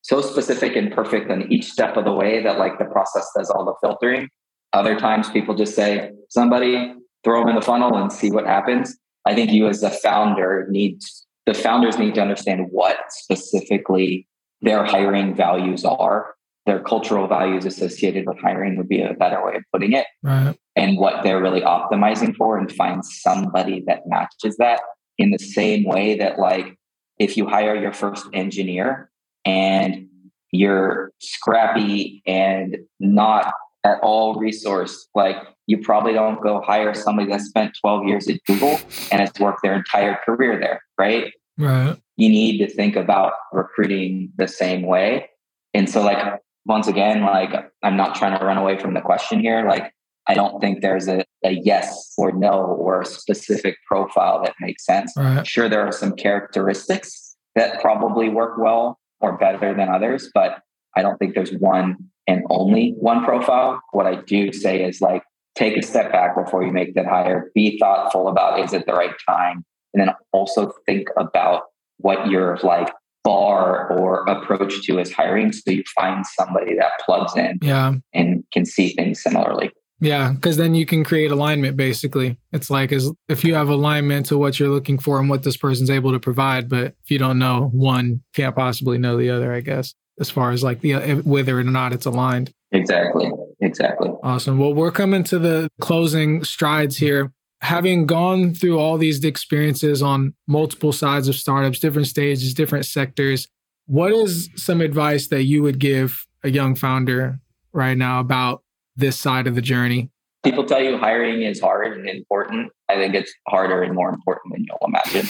so 0.04 0.22
specific 0.22 0.76
and 0.76 0.92
perfect 0.92 1.30
on 1.30 1.52
each 1.52 1.66
step 1.72 1.96
of 1.98 2.06
the 2.06 2.14
way 2.14 2.42
that 2.44 2.58
like 2.58 2.80
the 2.80 2.86
process 2.86 3.28
does 3.36 3.50
all 3.50 3.66
the 3.66 3.76
filtering. 3.82 4.30
Other 4.74 4.98
times 4.98 5.30
people 5.30 5.56
just 5.56 5.76
say, 5.76 6.12
somebody 6.30 6.94
throw 7.24 7.42
them 7.42 7.50
in 7.50 7.56
the 7.56 7.62
funnel 7.62 7.96
and 7.98 8.12
see 8.12 8.32
what 8.32 8.46
happens. 8.46 8.98
I 9.26 9.36
think 9.36 9.52
you 9.52 9.68
as 9.68 9.84
a 9.84 9.90
founder 9.90 10.68
need 10.70 11.02
the 11.46 11.54
founders 11.54 11.98
need 11.98 12.16
to 12.16 12.22
understand 12.22 12.68
what 12.70 12.98
specifically 13.10 14.28
their 14.62 14.86
hiring 14.86 15.36
values 15.36 15.84
are 15.84 16.36
their 16.66 16.80
cultural 16.80 17.28
values 17.28 17.66
associated 17.66 18.26
with 18.28 18.40
hiring 18.40 18.78
would 18.78 18.88
be 18.88 19.02
a 19.02 19.14
better 19.14 19.44
way 19.44 19.56
of 19.56 19.64
putting 19.74 19.94
it. 19.94 20.06
Right. 20.24 20.56
and 20.76 20.98
what 20.98 21.24
they're 21.24 21.42
really 21.42 21.62
optimizing 21.62 22.36
for 22.36 22.58
and 22.58 22.72
find 22.72 23.04
somebody 23.06 23.84
that 23.88 24.02
matches 24.08 24.58
that 24.58 24.82
in 25.18 25.32
the 25.32 25.40
same 25.40 25.84
way 25.86 26.18
that 26.18 26.40
like 26.40 26.78
if 27.20 27.36
you 27.38 27.48
hire 27.48 27.76
your 27.76 27.94
first 27.94 28.26
engineer 28.34 29.10
and 29.46 30.08
you're 30.52 31.12
scrappy 31.20 32.22
and 32.26 32.78
not 33.00 33.54
at 33.84 34.00
all 34.02 34.36
resource 34.36 35.08
like 35.16 35.38
you 35.68 35.78
probably 35.78 36.14
don't 36.14 36.42
go 36.42 36.62
hire 36.62 36.94
somebody 36.94 37.30
that 37.30 37.42
spent 37.42 37.76
12 37.82 38.08
years 38.08 38.28
at 38.28 38.40
google 38.46 38.80
and 39.12 39.22
has 39.22 39.32
worked 39.40 39.62
their 39.64 39.74
entire 39.74 40.18
career 40.26 40.60
there 40.60 40.82
right? 41.02 41.34
Right. 41.58 41.98
You 42.18 42.30
need 42.30 42.60
to 42.60 42.68
think 42.68 42.96
about 42.96 43.34
recruiting 43.52 44.32
the 44.38 44.48
same 44.48 44.84
way. 44.84 45.30
And 45.74 45.90
so 45.90 46.02
like 46.04 46.40
once 46.66 46.88
again 46.88 47.24
like 47.24 47.54
i'm 47.84 47.98
not 47.98 48.16
trying 48.16 48.38
to 48.38 48.46
run 48.46 48.58
away 48.58 48.78
from 48.78 48.94
the 48.94 49.02
question 49.02 49.40
here. 49.40 49.66
Like 49.68 49.94
i 50.28 50.34
don't 50.34 50.60
think 50.60 50.82
there's 50.82 51.08
a, 51.08 51.24
a 51.44 51.52
yes 51.52 52.14
or 52.18 52.32
no 52.32 52.54
or 52.54 53.02
a 53.02 53.06
specific 53.06 53.78
profile 53.88 54.44
that 54.44 54.56
makes 54.60 54.86
sense. 54.86 55.14
Right. 55.18 55.46
sure 55.46 55.70
there 55.70 55.86
are 55.86 55.92
some 55.92 56.14
characteristics 56.16 57.36
that 57.56 57.82
probably 57.82 58.30
work 58.30 58.58
well 58.58 59.00
or 59.20 59.38
better 59.38 59.74
than 59.76 59.90
others 59.90 60.30
but 60.34 60.62
i 60.96 61.02
don't 61.02 61.18
think 61.18 61.36
there's 61.36 61.54
one 61.54 61.98
and 62.28 62.44
only 62.50 62.94
one 63.00 63.24
profile. 63.26 63.82
What 63.92 64.06
i 64.06 64.16
do 64.16 64.54
say 64.54 64.84
is 64.84 65.02
like 65.02 65.24
take 65.56 65.78
a 65.78 65.82
step 65.82 66.12
back 66.12 66.36
before 66.36 66.64
you 66.64 66.72
make 66.72 66.96
that 66.96 67.06
hire. 67.06 67.52
Be 67.54 67.78
thoughtful 67.78 68.28
about 68.28 68.60
is 68.60 68.74
it 68.74 68.86
the 68.86 68.94
right 68.94 69.14
time? 69.28 69.66
And 69.94 70.02
then 70.02 70.14
also 70.32 70.72
think 70.86 71.08
about 71.18 71.64
what 71.98 72.28
your 72.28 72.58
like 72.64 72.90
bar 73.24 73.92
or 73.92 74.24
approach 74.28 74.82
to 74.84 75.00
is 75.00 75.12
hiring 75.12 75.52
so 75.52 75.72
you 75.72 75.84
find 75.96 76.26
somebody 76.26 76.76
that 76.76 76.92
plugs 77.06 77.36
in 77.36 77.60
yeah. 77.62 77.94
and 78.14 78.44
can 78.52 78.66
see 78.66 78.90
things 78.94 79.22
similarly. 79.22 79.72
Yeah 80.00 80.34
because 80.34 80.58
then 80.58 80.74
you 80.74 80.86
can 80.86 81.04
create 81.04 81.32
alignment 81.32 81.78
basically. 81.78 82.38
It's 82.52 82.70
like 82.70 82.92
as 82.92 83.12
if 83.30 83.44
you 83.44 83.54
have 83.54 83.70
alignment 83.70 84.26
to 84.28 84.38
what 84.38 84.60
you're 84.60 84.70
looking 84.70 84.98
for 84.98 85.20
and 85.20 85.30
what 85.30 85.44
this 85.44 85.58
person's 85.58 85.90
able 85.90 86.12
to 86.12 86.20
provide 86.20 86.68
but 86.68 86.96
if 87.04 87.12
you 87.12 87.20
don't 87.20 87.38
know 87.40 87.70
one 87.74 88.24
can't 88.34 88.56
possibly 88.56 88.98
know 88.98 89.18
the 89.18 89.30
other 89.30 89.54
i 89.54 89.60
guess 89.62 89.94
as 90.22 90.30
far 90.30 90.52
as 90.52 90.64
like 90.64 90.82
the 90.82 91.22
whether 91.24 91.60
or 91.60 91.64
not 91.64 91.94
it's 91.94 92.06
aligned. 92.06 92.54
Exactly. 92.72 93.30
Exactly. 93.60 94.10
Awesome. 94.24 94.58
Well 94.58 94.74
we're 94.74 94.92
coming 94.92 95.24
to 95.26 95.40
the 95.40 95.70
closing 95.82 96.44
strides 96.44 96.98
here 96.98 97.34
having 97.62 98.06
gone 98.06 98.54
through 98.54 98.80
all 98.80 98.98
these 98.98 99.24
experiences 99.24 100.02
on 100.02 100.34
multiple 100.48 100.92
sides 100.92 101.28
of 101.28 101.36
startups, 101.36 101.80
different 101.80 102.08
stages, 102.08 102.54
different 102.54 102.86
sectors, 102.86 103.48
what 103.86 104.12
is 104.12 104.50
some 104.56 104.82
advice 104.82 105.28
that 105.28 105.44
you 105.44 105.62
would 105.62 105.80
give 105.80 106.26
a 106.44 106.50
young 106.50 106.76
founder 106.76 107.40
right 107.72 107.98
now 107.98 108.20
about 108.20 108.64
this 108.96 109.18
side 109.18 109.48
of 109.48 109.56
the 109.56 109.62
journey? 109.62 110.10
People 110.44 110.66
tell 110.66 110.82
you 110.82 110.98
hiring 110.98 111.44
is 111.44 111.60
hard 111.60 111.98
and 111.98 112.10
important. 112.10 112.72
I 112.90 112.96
think 112.96 113.14
it's 113.14 113.32
harder 113.48 113.84
and 113.84 113.94
more 113.94 114.10
important 114.10 114.54
than 114.54 114.66
you'll 114.68 114.88
imagine. 114.88 115.28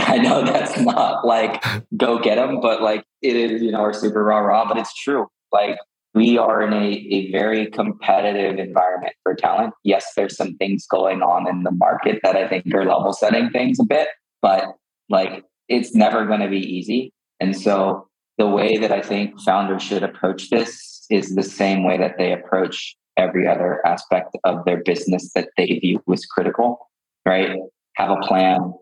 I 0.00 0.18
know 0.18 0.44
that's 0.44 0.78
not 0.78 1.26
like 1.26 1.64
go 1.96 2.20
get 2.20 2.36
them, 2.36 2.60
but 2.60 2.80
like 2.80 3.02
it 3.22 3.34
is, 3.34 3.60
you 3.60 3.72
know, 3.72 3.80
or 3.80 3.92
super 3.92 4.22
rah 4.22 4.38
rah, 4.38 4.68
but 4.68 4.78
it's 4.78 4.94
true. 4.94 5.26
Like 5.50 5.78
we 6.14 6.38
are 6.38 6.62
in 6.62 6.72
a, 6.72 6.86
a 6.86 7.30
very 7.30 7.66
competitive 7.70 8.58
environment 8.58 9.14
for 9.22 9.34
talent. 9.34 9.74
Yes, 9.84 10.12
there's 10.16 10.36
some 10.36 10.56
things 10.56 10.86
going 10.86 11.22
on 11.22 11.48
in 11.48 11.62
the 11.62 11.70
market 11.70 12.20
that 12.22 12.36
I 12.36 12.48
think 12.48 12.72
are 12.74 12.84
level 12.84 13.12
setting 13.12 13.50
things 13.50 13.78
a 13.78 13.84
bit, 13.84 14.08
but 14.42 14.64
like 15.08 15.44
it's 15.68 15.94
never 15.94 16.26
going 16.26 16.40
to 16.40 16.48
be 16.48 16.58
easy. 16.58 17.12
And 17.38 17.56
so 17.56 18.08
the 18.38 18.48
way 18.48 18.76
that 18.76 18.90
I 18.90 19.02
think 19.02 19.40
founders 19.40 19.82
should 19.82 20.02
approach 20.02 20.50
this 20.50 21.06
is 21.10 21.34
the 21.34 21.42
same 21.42 21.84
way 21.84 21.98
that 21.98 22.16
they 22.18 22.32
approach 22.32 22.96
every 23.16 23.46
other 23.46 23.84
aspect 23.86 24.36
of 24.44 24.64
their 24.64 24.82
business 24.82 25.32
that 25.34 25.50
they 25.56 25.66
view 25.66 26.02
as 26.12 26.24
critical, 26.26 26.90
right? 27.24 27.56
Have 27.94 28.10
a 28.10 28.20
plan, 28.26 28.72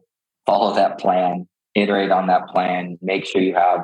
follow 0.46 0.74
that 0.74 0.98
plan, 0.98 1.46
iterate 1.74 2.10
on 2.10 2.26
that 2.28 2.46
plan, 2.48 2.98
make 3.02 3.26
sure 3.26 3.42
you 3.42 3.54
have 3.54 3.80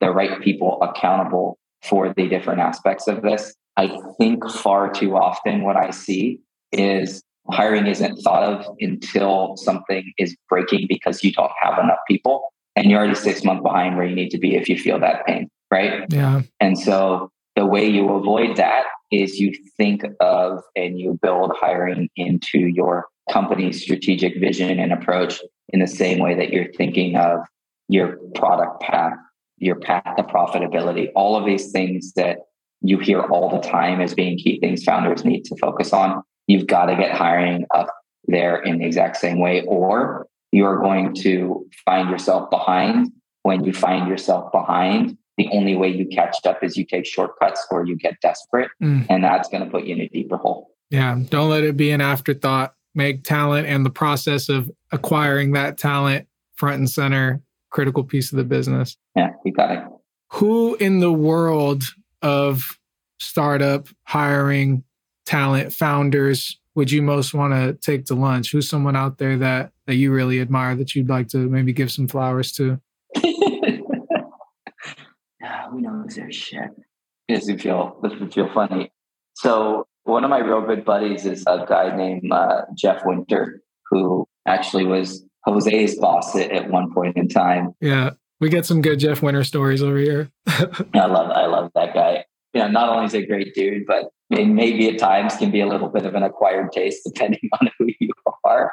the 0.00 0.10
right 0.10 0.40
people 0.40 0.80
accountable 0.82 1.58
for 1.82 2.12
the 2.14 2.28
different 2.28 2.60
aspects 2.60 3.06
of 3.06 3.22
this. 3.22 3.54
I 3.76 3.96
think 4.18 4.48
far 4.50 4.90
too 4.90 5.16
often 5.16 5.62
what 5.62 5.76
I 5.76 5.90
see 5.90 6.40
is 6.72 7.22
hiring 7.50 7.86
isn't 7.86 8.16
thought 8.22 8.42
of 8.42 8.76
until 8.80 9.56
something 9.56 10.12
is 10.18 10.36
breaking 10.48 10.86
because 10.88 11.22
you 11.22 11.32
don't 11.32 11.52
have 11.62 11.78
enough 11.78 11.98
people 12.06 12.52
and 12.76 12.90
you're 12.90 12.98
already 12.98 13.14
six 13.14 13.44
months 13.44 13.62
behind 13.62 13.96
where 13.96 14.06
you 14.06 14.14
need 14.14 14.30
to 14.30 14.38
be 14.38 14.56
if 14.56 14.68
you 14.68 14.78
feel 14.78 14.98
that 15.00 15.24
pain, 15.26 15.48
right? 15.70 16.04
Yeah. 16.10 16.42
And 16.60 16.78
so 16.78 17.30
the 17.56 17.66
way 17.66 17.86
you 17.86 18.08
avoid 18.10 18.56
that 18.56 18.84
is 19.10 19.38
you 19.38 19.52
think 19.76 20.04
of 20.20 20.58
and 20.76 20.98
you 20.98 21.18
build 21.22 21.52
hiring 21.58 22.08
into 22.16 22.58
your 22.58 23.06
company's 23.30 23.82
strategic 23.82 24.38
vision 24.38 24.78
and 24.78 24.92
approach 24.92 25.40
in 25.70 25.80
the 25.80 25.86
same 25.86 26.18
way 26.18 26.34
that 26.34 26.50
you're 26.50 26.72
thinking 26.72 27.16
of 27.16 27.40
your 27.88 28.18
product 28.34 28.80
path 28.82 29.14
your 29.58 29.76
path 29.76 30.16
to 30.16 30.22
profitability, 30.22 31.10
all 31.14 31.36
of 31.36 31.44
these 31.44 31.70
things 31.70 32.12
that 32.14 32.38
you 32.80 32.98
hear 32.98 33.22
all 33.22 33.50
the 33.50 33.66
time 33.66 34.00
as 34.00 34.14
being 34.14 34.38
key 34.38 34.60
things 34.60 34.84
founders 34.84 35.24
need 35.24 35.44
to 35.44 35.56
focus 35.56 35.92
on. 35.92 36.22
You've 36.46 36.66
got 36.66 36.86
to 36.86 36.96
get 36.96 37.12
hiring 37.12 37.66
up 37.74 37.88
there 38.26 38.62
in 38.62 38.78
the 38.78 38.86
exact 38.86 39.16
same 39.16 39.40
way, 39.40 39.62
or 39.66 40.26
you're 40.52 40.80
going 40.80 41.14
to 41.16 41.66
find 41.84 42.08
yourself 42.10 42.50
behind. 42.50 43.10
When 43.42 43.64
you 43.64 43.72
find 43.72 44.08
yourself 44.08 44.52
behind, 44.52 45.16
the 45.36 45.48
only 45.52 45.76
way 45.76 45.88
you 45.88 46.06
catch 46.06 46.36
up 46.44 46.62
is 46.62 46.76
you 46.76 46.84
take 46.84 47.06
shortcuts 47.06 47.66
or 47.70 47.86
you 47.86 47.96
get 47.96 48.20
desperate, 48.20 48.70
mm. 48.82 49.06
and 49.08 49.24
that's 49.24 49.48
going 49.48 49.64
to 49.64 49.70
put 49.70 49.84
you 49.84 49.94
in 49.94 50.00
a 50.02 50.08
deeper 50.08 50.36
hole. 50.36 50.70
Yeah. 50.90 51.18
Don't 51.28 51.50
let 51.50 51.64
it 51.64 51.76
be 51.76 51.90
an 51.90 52.00
afterthought. 52.00 52.74
Make 52.94 53.22
talent 53.22 53.68
and 53.68 53.86
the 53.86 53.90
process 53.90 54.48
of 54.48 54.70
acquiring 54.90 55.52
that 55.52 55.78
talent 55.78 56.26
front 56.56 56.78
and 56.78 56.90
center 56.90 57.40
critical 57.70 58.04
piece 58.04 58.32
of 58.32 58.38
the 58.38 58.44
business. 58.44 58.96
Yeah, 59.16 59.30
you 59.44 59.52
got 59.52 59.70
it. 59.70 59.84
Who 60.32 60.74
in 60.76 61.00
the 61.00 61.12
world 61.12 61.84
of 62.22 62.78
startup 63.18 63.88
hiring, 64.04 64.84
talent, 65.26 65.72
founders 65.72 66.58
would 66.78 66.92
you 66.92 67.02
most 67.02 67.34
want 67.34 67.52
to 67.52 67.74
take 67.74 68.04
to 68.04 68.14
lunch? 68.14 68.52
Who's 68.52 68.68
someone 68.68 68.94
out 68.94 69.18
there 69.18 69.36
that 69.38 69.72
that 69.88 69.96
you 69.96 70.12
really 70.12 70.40
admire 70.40 70.76
that 70.76 70.94
you'd 70.94 71.08
like 71.08 71.26
to 71.28 71.38
maybe 71.38 71.72
give 71.72 71.90
some 71.90 72.08
flowers 72.08 72.52
to? 72.52 72.80
Ah, 75.40 75.68
we 75.72 75.82
know 75.82 76.04
their 76.08 76.32
shit. 76.32 76.70
This 77.28 77.46
would 77.46 77.62
feel 77.62 77.98
this 78.02 78.12
would 78.18 78.34
feel 78.34 78.52
funny. 78.52 78.90
So 79.34 79.86
one 80.02 80.24
of 80.24 80.30
my 80.30 80.38
real 80.38 80.62
good 80.62 80.84
buddies 80.84 81.24
is 81.26 81.44
a 81.46 81.64
guy 81.68 81.94
named 81.96 82.30
uh, 82.32 82.62
Jeff 82.76 83.02
Winter, 83.04 83.62
who 83.88 84.26
actually 84.46 84.84
was 84.84 85.24
Jose's 85.44 85.98
boss 85.98 86.34
at, 86.36 86.50
at 86.50 86.70
one 86.70 86.92
point 86.92 87.16
in 87.16 87.28
time. 87.28 87.74
Yeah. 87.80 88.10
We 88.40 88.48
get 88.48 88.66
some 88.66 88.82
good 88.82 89.00
Jeff 89.00 89.22
Winter 89.22 89.44
stories 89.44 89.82
over 89.82 89.98
here. 89.98 90.30
I 90.46 91.06
love 91.06 91.30
I 91.30 91.46
love 91.46 91.70
that 91.74 91.92
guy. 91.92 92.24
You 92.54 92.62
know, 92.62 92.68
not 92.68 92.88
only 92.88 93.06
is 93.06 93.12
he 93.12 93.18
a 93.18 93.26
great 93.26 93.54
dude, 93.54 93.84
but 93.86 94.10
maybe 94.30 94.88
at 94.88 94.98
times 94.98 95.36
can 95.36 95.50
be 95.50 95.60
a 95.60 95.66
little 95.66 95.88
bit 95.88 96.06
of 96.06 96.14
an 96.14 96.22
acquired 96.22 96.72
taste 96.72 97.02
depending 97.04 97.50
on 97.60 97.68
who 97.78 97.88
you 97.98 98.10
are. 98.44 98.72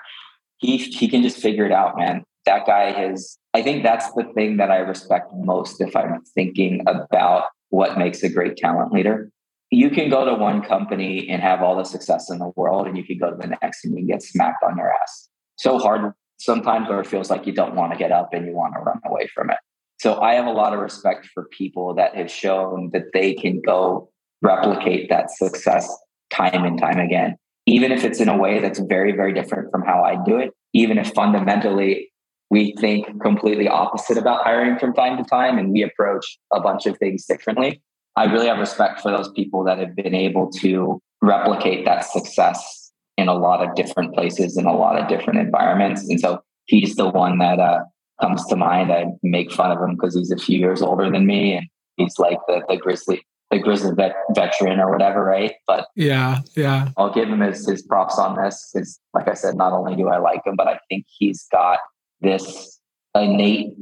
He 0.57 0.78
he 0.78 1.07
can 1.07 1.24
just 1.24 1.38
figure 1.38 1.66
it 1.66 1.72
out, 1.72 1.97
man. 1.97 2.24
That 2.45 2.68
guy 2.68 2.91
has 2.91 3.38
I 3.53 3.63
think 3.63 3.84
that's 3.84 4.11
the 4.13 4.26
thing 4.36 4.57
that 4.57 4.70
I 4.70 4.78
respect 4.78 5.32
most 5.34 5.82
if 5.82 5.95
I'm 5.95 6.22
thinking 6.36 6.82
about 6.86 7.45
what 7.70 7.97
makes 7.97 8.22
a 8.22 8.30
great 8.30 8.57
talent 8.57 8.91
leader. 8.91 9.32
You 9.72 9.89
can 9.89 10.09
go 10.09 10.26
to 10.26 10.36
one 10.36 10.61
company 10.61 11.28
and 11.28 11.41
have 11.41 11.63
all 11.63 11.76
the 11.76 11.84
success 11.84 12.30
in 12.30 12.38
the 12.38 12.51
world, 12.55 12.86
and 12.86 12.95
you 12.95 13.03
can 13.03 13.18
go 13.18 13.32
to 13.32 13.36
the 13.36 13.57
next 13.61 13.84
and 13.84 13.93
you 13.93 14.01
can 14.01 14.07
get 14.07 14.22
smacked 14.22 14.63
on 14.63 14.78
your 14.78 14.93
ass. 14.93 15.28
So 15.55 15.80
hard 15.80 16.13
sometimes 16.38 16.90
where 16.90 17.00
it 17.00 17.08
feels 17.08 17.30
like 17.30 17.46
you 17.46 17.54
don't 17.54 17.76
want 17.76 17.92
to 17.92 17.98
get 17.98 18.12
up 18.12 18.34
and 18.34 18.46
you 18.46 18.54
want 18.54 18.74
to 18.74 18.80
run 18.80 19.00
away 19.06 19.28
from 19.34 19.50
it. 19.50 19.58
So 20.00 20.22
I 20.22 20.34
have 20.34 20.46
a 20.46 20.52
lot 20.52 20.74
of 20.74 20.80
respect 20.80 21.28
for 21.34 21.48
people 21.52 21.94
that 21.96 22.16
have 22.16 22.30
shown 22.30 22.90
that 22.94 23.14
they 23.14 23.34
can 23.34 23.62
go 23.62 24.10
replicate 24.42 25.10
that 25.10 25.32
success 25.32 25.96
time 26.32 26.66
and 26.66 26.80
time 26.80 27.00
again, 27.00 27.38
even 27.66 27.92
if 27.92 28.04
it's 28.04 28.20
in 28.20 28.30
a 28.30 28.38
way 28.38 28.60
that's 28.60 28.80
very, 28.80 29.14
very 29.14 29.34
different 29.34 29.72
from 29.72 29.84
how 29.84 30.04
I 30.04 30.18
do 30.26 30.38
it, 30.38 30.52
even 30.74 30.98
if 30.98 31.14
fundamentally 31.14 32.12
we 32.50 32.76
think 32.80 33.22
completely 33.22 33.68
opposite 33.68 34.18
about 34.18 34.44
hiring 34.44 34.78
from 34.78 34.94
time 34.94 35.18
to 35.18 35.24
time 35.24 35.58
and 35.58 35.72
we 35.72 35.82
approach 35.82 36.38
a 36.54 36.60
bunch 36.60 36.86
of 36.86 36.98
things 36.98 37.26
differently. 37.26 37.82
I 38.16 38.26
really 38.26 38.48
have 38.48 38.60
respect 38.60 39.02
for 39.02 39.12
those 39.12 39.32
people 39.32 39.64
that 39.64 39.78
have 39.80 39.96
been 39.96 40.16
able 40.16 40.52
to 40.60 41.02
replicate 41.22 41.86
that 41.86 42.06
success 42.06 42.85
in 43.18 43.28
a 43.28 43.34
lot 43.34 43.68
of 43.68 43.76
different 43.76 44.13
places 44.13 44.57
in 44.57 44.66
a 44.66 44.76
lot 44.76 44.99
of 44.99 45.07
different 45.07 45.39
environments. 45.39 46.07
And 46.09 46.20
so 46.20 46.41
he's 46.66 46.95
the 46.95 47.09
one 47.09 47.38
that 47.39 47.59
uh, 47.59 47.80
comes 48.22 48.45
to 48.47 48.55
mind. 48.55 48.91
I 48.91 49.05
make 49.24 49.51
fun 49.51 49.72
of 49.72 49.82
him 49.82 49.95
because 49.95 50.16
he's 50.16 50.32
a 50.32 50.38
few 50.38 50.59
years 50.59 50.82
older 50.82 51.09
than 51.09 51.26
me, 51.26 51.53
and 51.53 51.68
he's 51.97 52.20
like 52.20 52.39
the 52.47 52.61
the 52.68 52.78
grizzly 52.78 53.26
the 53.51 53.59
grizzly 53.59 53.91
vet, 53.95 54.16
veteran 54.34 54.80
or 54.80 54.91
whatever, 54.91 55.24
right? 55.24 55.53
But 55.68 55.88
yeah, 55.95 56.39
yeah, 56.55 56.89
I'll 56.97 57.13
give 57.13 57.30
him 57.30 57.41
his 57.41 57.68
his 57.68 57.82
props 57.84 58.18
on 58.18 58.36
this 58.41 58.72
because, 58.74 58.99
like 59.13 59.28
I 59.28 59.34
said, 59.34 59.55
not 59.55 59.72
only 59.72 59.95
do 59.95 60.09
I 60.09 60.18
like 60.18 60.41
him, 60.45 60.55
but 60.55 60.68
I 60.68 60.80
think 60.89 61.05
he's 61.07 61.47
got 61.51 61.80
this 62.22 62.80
innate 63.13 63.76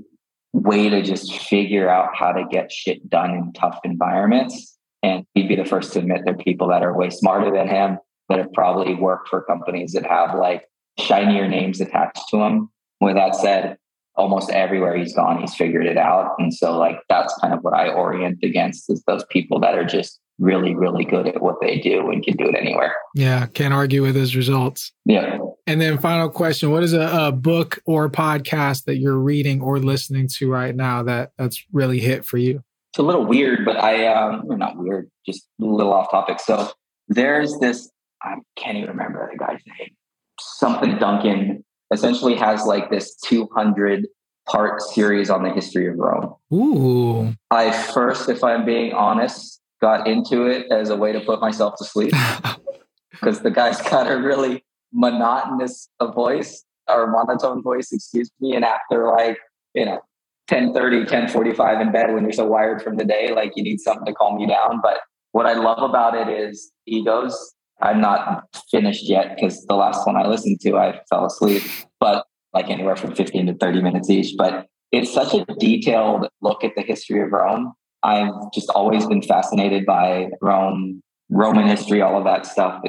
way 0.54 0.90
to 0.90 1.02
just 1.02 1.34
figure 1.34 1.90
out 1.90 2.16
how 2.16 2.32
to 2.32 2.46
get 2.50 2.72
shit 2.72 3.10
done 3.10 3.32
in 3.32 3.52
tough 3.54 3.80
environments 3.84 4.78
And 5.02 5.26
he'd 5.34 5.48
be 5.48 5.56
the 5.56 5.66
first 5.66 5.94
to 5.94 6.00
admit 6.00 6.22
there 6.26 6.36
are 6.36 6.38
people 6.38 6.70
that 6.70 6.84
are 6.84 6.96
way 6.96 7.10
smarter 7.10 7.52
than 7.52 7.68
him 7.68 7.98
that 8.34 8.46
have 8.46 8.54
probably 8.54 8.96
worked 8.96 9.30
for 9.30 9.44
companies 9.44 9.94
that 9.94 10.06
have 10.06 10.36
like 10.36 10.68
shinier 11.00 11.48
names 11.48 11.80
attached 11.82 12.28
to 12.30 12.38
them. 12.38 12.70
With 13.00 13.16
that 13.16 13.36
said, 13.36 13.78
almost 14.16 14.50
everywhere 14.52 14.96
he's 14.96 15.14
gone, 15.14 15.40
he's 15.40 15.56
figured 15.56 15.86
it 15.86 15.98
out. 15.98 16.36
And 16.40 16.54
so, 16.54 16.78
like, 16.78 17.00
that's 17.10 17.34
kind 17.40 17.54
of 17.54 17.60
what 17.62 17.74
I 17.74 17.90
orient 17.90 18.40
against 18.44 18.90
is 18.90 19.04
those 19.06 19.26
people 19.30 19.60
that 19.60 19.76
are 19.76 19.86
just 19.86 20.20
really, 20.40 20.74
really 20.76 21.06
good 21.06 21.28
at 21.28 21.42
what 21.42 21.62
they 21.62 21.80
do 21.80 22.10
and 22.10 22.24
can 22.24 22.36
do 22.38 22.46
it 22.46 22.56
anywhere. 22.56 22.96
Yeah, 23.16 23.46
can't 23.48 23.74
argue 23.74 24.02
with 24.02 24.16
his 24.16 24.36
results. 24.36 24.92
Yeah. 25.06 25.40
And 25.68 25.80
then, 25.80 25.98
final 25.98 26.30
question: 26.30 26.72
What 26.72 26.84
is 26.84 26.94
a, 26.94 27.10
a 27.28 27.32
book 27.32 27.80
or 27.86 28.10
podcast 28.10 28.86
that 28.86 28.98
you're 28.98 29.20
reading 29.20 29.62
or 29.62 29.80
listening 29.80 30.28
to 30.36 30.50
right 30.50 30.76
now 30.76 31.04
that 31.04 31.32
that's 31.38 31.64
really 31.72 32.00
hit 32.00 32.26
for 32.26 32.38
you? 32.38 32.64
It's 32.92 33.00
a 33.00 33.04
little 33.04 33.26
weird, 33.26 33.66
but 33.66 33.78
I 33.78 34.08
um, 34.08 34.44
not 34.48 34.78
weird, 34.78 35.10
just 35.26 35.48
a 35.62 35.66
little 35.66 35.94
off 35.94 36.12
topic. 36.12 36.40
So 36.40 36.70
there's 37.08 37.58
this 37.60 37.90
I 38.24 38.36
can't 38.56 38.78
even 38.78 38.90
remember 38.90 39.30
the 39.32 39.38
guy's 39.38 39.62
name. 39.80 39.90
Something 40.40 40.98
Duncan 40.98 41.64
essentially 41.92 42.36
has 42.36 42.66
like 42.66 42.90
this 42.90 43.16
200 43.26 44.08
part 44.48 44.82
series 44.82 45.30
on 45.30 45.44
the 45.44 45.52
history 45.52 45.88
of 45.88 45.96
Rome. 45.98 46.36
Ooh. 46.54 47.34
I 47.52 47.72
first, 47.72 48.30
if 48.30 48.44
I'm 48.44 48.66
being 48.66 48.94
honest, 48.94 49.62
got 49.82 50.08
into 50.08 50.48
it 50.48 50.72
as 50.72 50.90
a 50.90 50.96
way 50.96 51.12
to 51.12 51.20
put 51.20 51.42
myself 51.42 51.76
to 51.78 51.86
sleep 51.86 52.14
because 53.12 53.42
the 53.42 53.52
guy's 53.52 53.82
got 53.82 54.10
a 54.10 54.18
really 54.18 54.64
monotonous 54.92 55.90
voice 56.02 56.64
or 56.90 57.08
monotone 57.08 57.62
voice, 57.62 57.92
excuse 57.92 58.30
me. 58.40 58.56
And 58.56 58.66
after 58.66 59.08
like, 59.08 59.38
you 59.74 59.86
know, 59.86 60.00
10 60.48 60.74
30, 60.74 61.06
10 61.06 61.30
45 61.30 61.82
in 61.82 61.92
bed 61.92 62.14
when 62.14 62.24
you're 62.24 62.34
so 62.34 62.46
wired 62.46 62.82
from 62.82 62.98
the 62.98 63.06
day, 63.06 63.34
like 63.34 63.54
you 63.56 63.64
need 63.64 63.80
something 63.80 64.06
to 64.06 64.14
calm 64.14 64.40
you 64.40 64.48
down. 64.48 64.82
But 64.82 65.00
what 65.32 65.46
I 65.46 65.54
love 65.54 65.82
about 65.82 66.16
it 66.16 66.28
is 66.28 66.72
he 66.86 67.04
goes 67.04 67.53
I'm 67.84 68.00
not 68.00 68.46
finished 68.72 69.10
yet 69.10 69.36
because 69.36 69.66
the 69.66 69.76
last 69.76 70.08
one 70.08 70.16
I 70.16 70.26
listened 70.26 70.62
to, 70.62 70.78
I 70.78 71.02
fell 71.10 71.26
asleep, 71.26 71.64
but 72.00 72.26
like 72.54 72.70
anywhere 72.70 72.96
from 72.96 73.14
15 73.14 73.48
to 73.48 73.54
30 73.56 73.82
minutes 73.82 74.10
each. 74.10 74.36
But 74.38 74.68
it's 74.94 75.14
such 75.14 75.34
a 75.34 75.46
detailed 75.60 76.28
look 76.42 76.64
at 76.64 76.76
the 76.76 76.82
history 76.82 77.22
of 77.22 77.32
Rome. 77.32 77.74
I've 78.04 78.32
just 78.54 78.70
always 78.70 79.06
been 79.06 79.22
fascinated 79.22 79.86
by 79.86 80.30
Rome, 80.42 81.02
Roman 81.30 81.68
history, 81.68 82.02
all 82.02 82.18
of 82.18 82.24
that 82.24 82.46
stuff. 82.46 82.82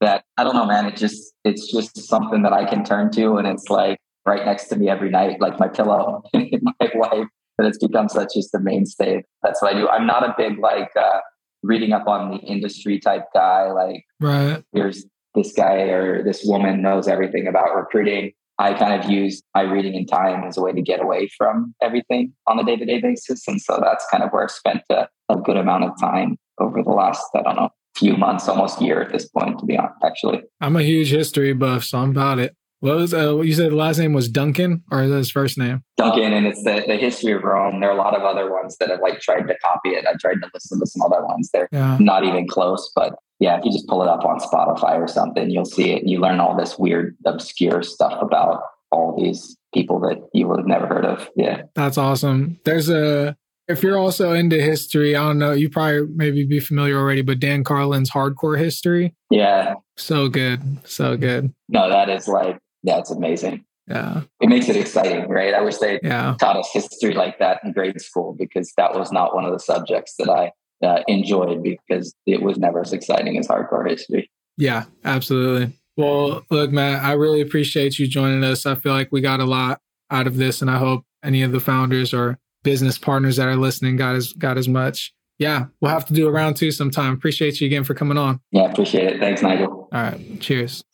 That 0.00 0.24
I 0.36 0.44
don't 0.44 0.54
know, 0.54 0.66
man. 0.66 0.86
It 0.86 0.96
just 0.96 1.32
it's 1.44 1.70
just 1.72 1.96
something 1.96 2.42
that 2.42 2.52
I 2.52 2.64
can 2.64 2.84
turn 2.84 3.10
to, 3.12 3.36
and 3.36 3.46
it's 3.46 3.70
like 3.70 3.98
right 4.26 4.44
next 4.44 4.66
to 4.68 4.76
me 4.76 4.88
every 4.90 5.08
night, 5.08 5.40
like 5.40 5.58
my 5.58 5.68
pillow, 5.68 6.22
my 6.34 6.90
wife. 6.94 7.28
And 7.56 7.68
it's 7.68 7.78
become 7.78 8.08
such 8.08 8.34
just 8.34 8.52
a 8.54 8.58
mainstay. 8.58 9.22
That's 9.42 9.62
what 9.62 9.74
I 9.74 9.78
do. 9.78 9.88
I'm 9.88 10.06
not 10.06 10.24
a 10.24 10.34
big 10.36 10.58
like 10.58 10.90
uh, 10.96 11.20
reading 11.64 11.92
up 11.92 12.06
on 12.06 12.30
the 12.30 12.38
industry 12.38 13.00
type 13.00 13.24
guy, 13.32 13.70
like 13.72 14.04
right. 14.20 14.62
here's 14.72 15.04
this 15.34 15.52
guy 15.52 15.74
or 15.74 16.22
this 16.22 16.44
woman 16.44 16.82
knows 16.82 17.08
everything 17.08 17.46
about 17.48 17.74
recruiting. 17.74 18.32
I 18.58 18.74
kind 18.74 19.00
of 19.02 19.10
use 19.10 19.42
my 19.54 19.62
reading 19.62 19.96
and 19.96 20.08
time 20.08 20.44
as 20.44 20.56
a 20.56 20.62
way 20.62 20.72
to 20.72 20.82
get 20.82 21.02
away 21.02 21.28
from 21.36 21.74
everything 21.82 22.32
on 22.46 22.58
a 22.60 22.64
day 22.64 22.76
to 22.76 22.84
day 22.84 23.00
basis. 23.00 23.48
And 23.48 23.60
so 23.60 23.80
that's 23.82 24.06
kind 24.10 24.22
of 24.22 24.30
where 24.30 24.44
I've 24.44 24.50
spent 24.50 24.82
a, 24.90 25.08
a, 25.28 25.36
good 25.36 25.56
amount 25.56 25.84
of 25.84 25.98
time 25.98 26.36
over 26.60 26.80
the 26.80 26.90
last, 26.90 27.24
I 27.34 27.42
don't 27.42 27.56
know, 27.56 27.70
few 27.96 28.16
months, 28.16 28.48
almost 28.48 28.80
year 28.80 29.02
at 29.02 29.12
this 29.12 29.28
point, 29.28 29.58
to 29.58 29.66
be 29.66 29.76
honest, 29.76 29.96
actually. 30.04 30.42
I'm 30.60 30.76
a 30.76 30.82
huge 30.82 31.10
history 31.10 31.52
buff, 31.52 31.82
so 31.82 31.98
I'm 31.98 32.10
about 32.10 32.38
it. 32.38 32.54
What 32.84 32.96
was 32.96 33.14
uh, 33.14 33.32
what 33.34 33.46
you 33.46 33.54
said? 33.54 33.70
The 33.70 33.76
last 33.76 33.96
name 33.96 34.12
was 34.12 34.28
Duncan, 34.28 34.82
or 34.90 35.04
is 35.04 35.10
that 35.10 35.16
his 35.16 35.30
first 35.30 35.56
name? 35.56 35.82
Duncan, 35.96 36.34
and 36.34 36.46
it's 36.46 36.62
the, 36.64 36.84
the 36.86 36.96
history 36.96 37.32
of 37.32 37.42
Rome. 37.42 37.80
There 37.80 37.88
are 37.88 37.94
a 37.94 37.98
lot 37.98 38.14
of 38.14 38.24
other 38.24 38.52
ones 38.52 38.76
that 38.76 38.90
have 38.90 39.00
like 39.00 39.20
tried 39.20 39.48
to 39.48 39.56
copy 39.64 39.90
it. 39.90 40.04
I 40.06 40.12
tried 40.20 40.42
to 40.42 40.50
listen 40.52 40.80
to 40.80 40.86
some 40.86 41.00
other 41.00 41.24
ones. 41.24 41.48
They're 41.50 41.66
yeah. 41.72 41.96
not 41.98 42.24
even 42.24 42.46
close, 42.46 42.92
but 42.94 43.14
yeah, 43.40 43.56
if 43.56 43.64
you 43.64 43.72
just 43.72 43.88
pull 43.88 44.02
it 44.02 44.08
up 44.08 44.26
on 44.26 44.38
Spotify 44.38 44.96
or 44.96 45.08
something, 45.08 45.48
you'll 45.48 45.64
see 45.64 45.92
it. 45.92 46.02
And 46.02 46.10
you 46.10 46.20
learn 46.20 46.40
all 46.40 46.54
this 46.58 46.78
weird, 46.78 47.16
obscure 47.24 47.82
stuff 47.82 48.20
about 48.20 48.60
all 48.90 49.18
these 49.18 49.56
people 49.72 49.98
that 50.00 50.18
you 50.34 50.46
would 50.46 50.58
have 50.58 50.68
never 50.68 50.86
heard 50.86 51.06
of. 51.06 51.30
Yeah, 51.36 51.62
that's 51.74 51.96
awesome. 51.96 52.60
There's 52.66 52.90
a 52.90 53.34
if 53.66 53.82
you're 53.82 53.96
also 53.96 54.34
into 54.34 54.60
history, 54.60 55.16
I 55.16 55.22
don't 55.22 55.38
know, 55.38 55.52
you 55.52 55.70
probably 55.70 56.06
maybe 56.14 56.44
be 56.44 56.60
familiar 56.60 56.98
already, 56.98 57.22
but 57.22 57.40
Dan 57.40 57.64
Carlin's 57.64 58.10
Hardcore 58.10 58.58
History. 58.58 59.14
Yeah. 59.30 59.76
So 59.96 60.28
good. 60.28 60.60
So 60.84 61.16
good. 61.16 61.54
No, 61.70 61.88
that 61.88 62.10
is 62.10 62.28
like 62.28 62.58
that's 62.84 63.10
amazing. 63.10 63.64
Yeah. 63.88 64.22
It 64.40 64.48
makes 64.48 64.68
it 64.68 64.76
exciting, 64.76 65.28
right? 65.28 65.52
I 65.52 65.60
wish 65.60 65.76
they 65.78 66.00
yeah. 66.02 66.36
taught 66.38 66.56
us 66.56 66.70
history 66.72 67.14
like 67.14 67.38
that 67.38 67.60
in 67.64 67.72
grade 67.72 68.00
school 68.00 68.34
because 68.38 68.72
that 68.76 68.94
was 68.94 69.12
not 69.12 69.34
one 69.34 69.44
of 69.44 69.52
the 69.52 69.58
subjects 69.58 70.14
that 70.18 70.30
I 70.30 70.52
uh, 70.84 71.02
enjoyed 71.06 71.62
because 71.62 72.14
it 72.26 72.42
was 72.42 72.56
never 72.56 72.80
as 72.80 72.92
exciting 72.92 73.38
as 73.38 73.48
hardcore 73.48 73.88
history. 73.88 74.30
Yeah, 74.56 74.84
absolutely. 75.04 75.76
Well, 75.96 76.42
look, 76.50 76.70
Matt, 76.70 77.04
I 77.04 77.12
really 77.12 77.40
appreciate 77.40 77.98
you 77.98 78.06
joining 78.06 78.42
us. 78.42 78.66
I 78.66 78.74
feel 78.74 78.92
like 78.92 79.08
we 79.12 79.20
got 79.20 79.40
a 79.40 79.44
lot 79.44 79.80
out 80.10 80.26
of 80.26 80.36
this, 80.36 80.60
and 80.60 80.70
I 80.70 80.78
hope 80.78 81.04
any 81.22 81.42
of 81.42 81.52
the 81.52 81.60
founders 81.60 82.12
or 82.12 82.38
business 82.62 82.98
partners 82.98 83.36
that 83.36 83.48
are 83.48 83.56
listening 83.56 83.96
got 83.96 84.16
as 84.16 84.32
got 84.32 84.58
as 84.58 84.68
much. 84.68 85.12
Yeah, 85.38 85.66
we'll 85.80 85.90
have 85.90 86.06
to 86.06 86.14
do 86.14 86.28
a 86.28 86.32
round 86.32 86.56
two 86.56 86.70
sometime. 86.70 87.12
Appreciate 87.12 87.60
you 87.60 87.66
again 87.66 87.84
for 87.84 87.94
coming 87.94 88.18
on. 88.18 88.40
Yeah, 88.50 88.70
appreciate 88.70 89.12
it. 89.12 89.20
Thanks, 89.20 89.42
Nigel. 89.42 89.88
All 89.92 90.02
right. 90.02 90.40
Cheers. 90.40 90.84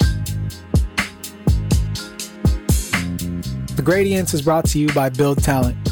The 3.80 3.86
Gradience 3.86 4.34
is 4.34 4.42
brought 4.42 4.66
to 4.66 4.78
you 4.78 4.92
by 4.92 5.08
Build 5.08 5.42
Talent. 5.42 5.86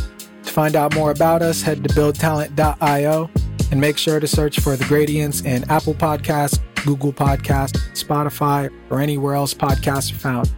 To 0.45 0.53
find 0.53 0.77
out 0.77 0.95
more 0.95 1.11
about 1.11 1.41
us, 1.41 1.63
head 1.63 1.83
to 1.85 1.89
buildtalent.io 1.95 3.31
and 3.71 3.81
make 3.81 3.97
sure 3.97 4.21
to 4.21 4.29
search 4.29 4.61
for 4.61 4.77
The 4.77 4.85
Gradience 4.85 5.43
in 5.47 5.65
Apple 5.71 5.95
Podcasts, 5.95 6.61
Google 6.85 7.15
Podcasts, 7.15 7.79
Spotify, 7.93 8.71
or 8.91 9.01
anywhere 9.01 9.33
else 9.33 9.55
podcasts 9.55 10.13
are 10.13 10.19
found. 10.19 10.55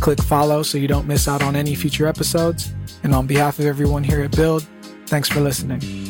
Click 0.00 0.20
follow 0.22 0.64
so 0.64 0.76
you 0.76 0.88
don't 0.88 1.06
miss 1.06 1.28
out 1.28 1.40
on 1.40 1.54
any 1.54 1.76
future 1.76 2.08
episodes. 2.08 2.74
And 3.04 3.14
on 3.14 3.28
behalf 3.28 3.60
of 3.60 3.66
everyone 3.66 4.02
here 4.02 4.22
at 4.22 4.34
Build, 4.34 4.66
thanks 5.06 5.28
for 5.28 5.38
listening. 5.38 6.05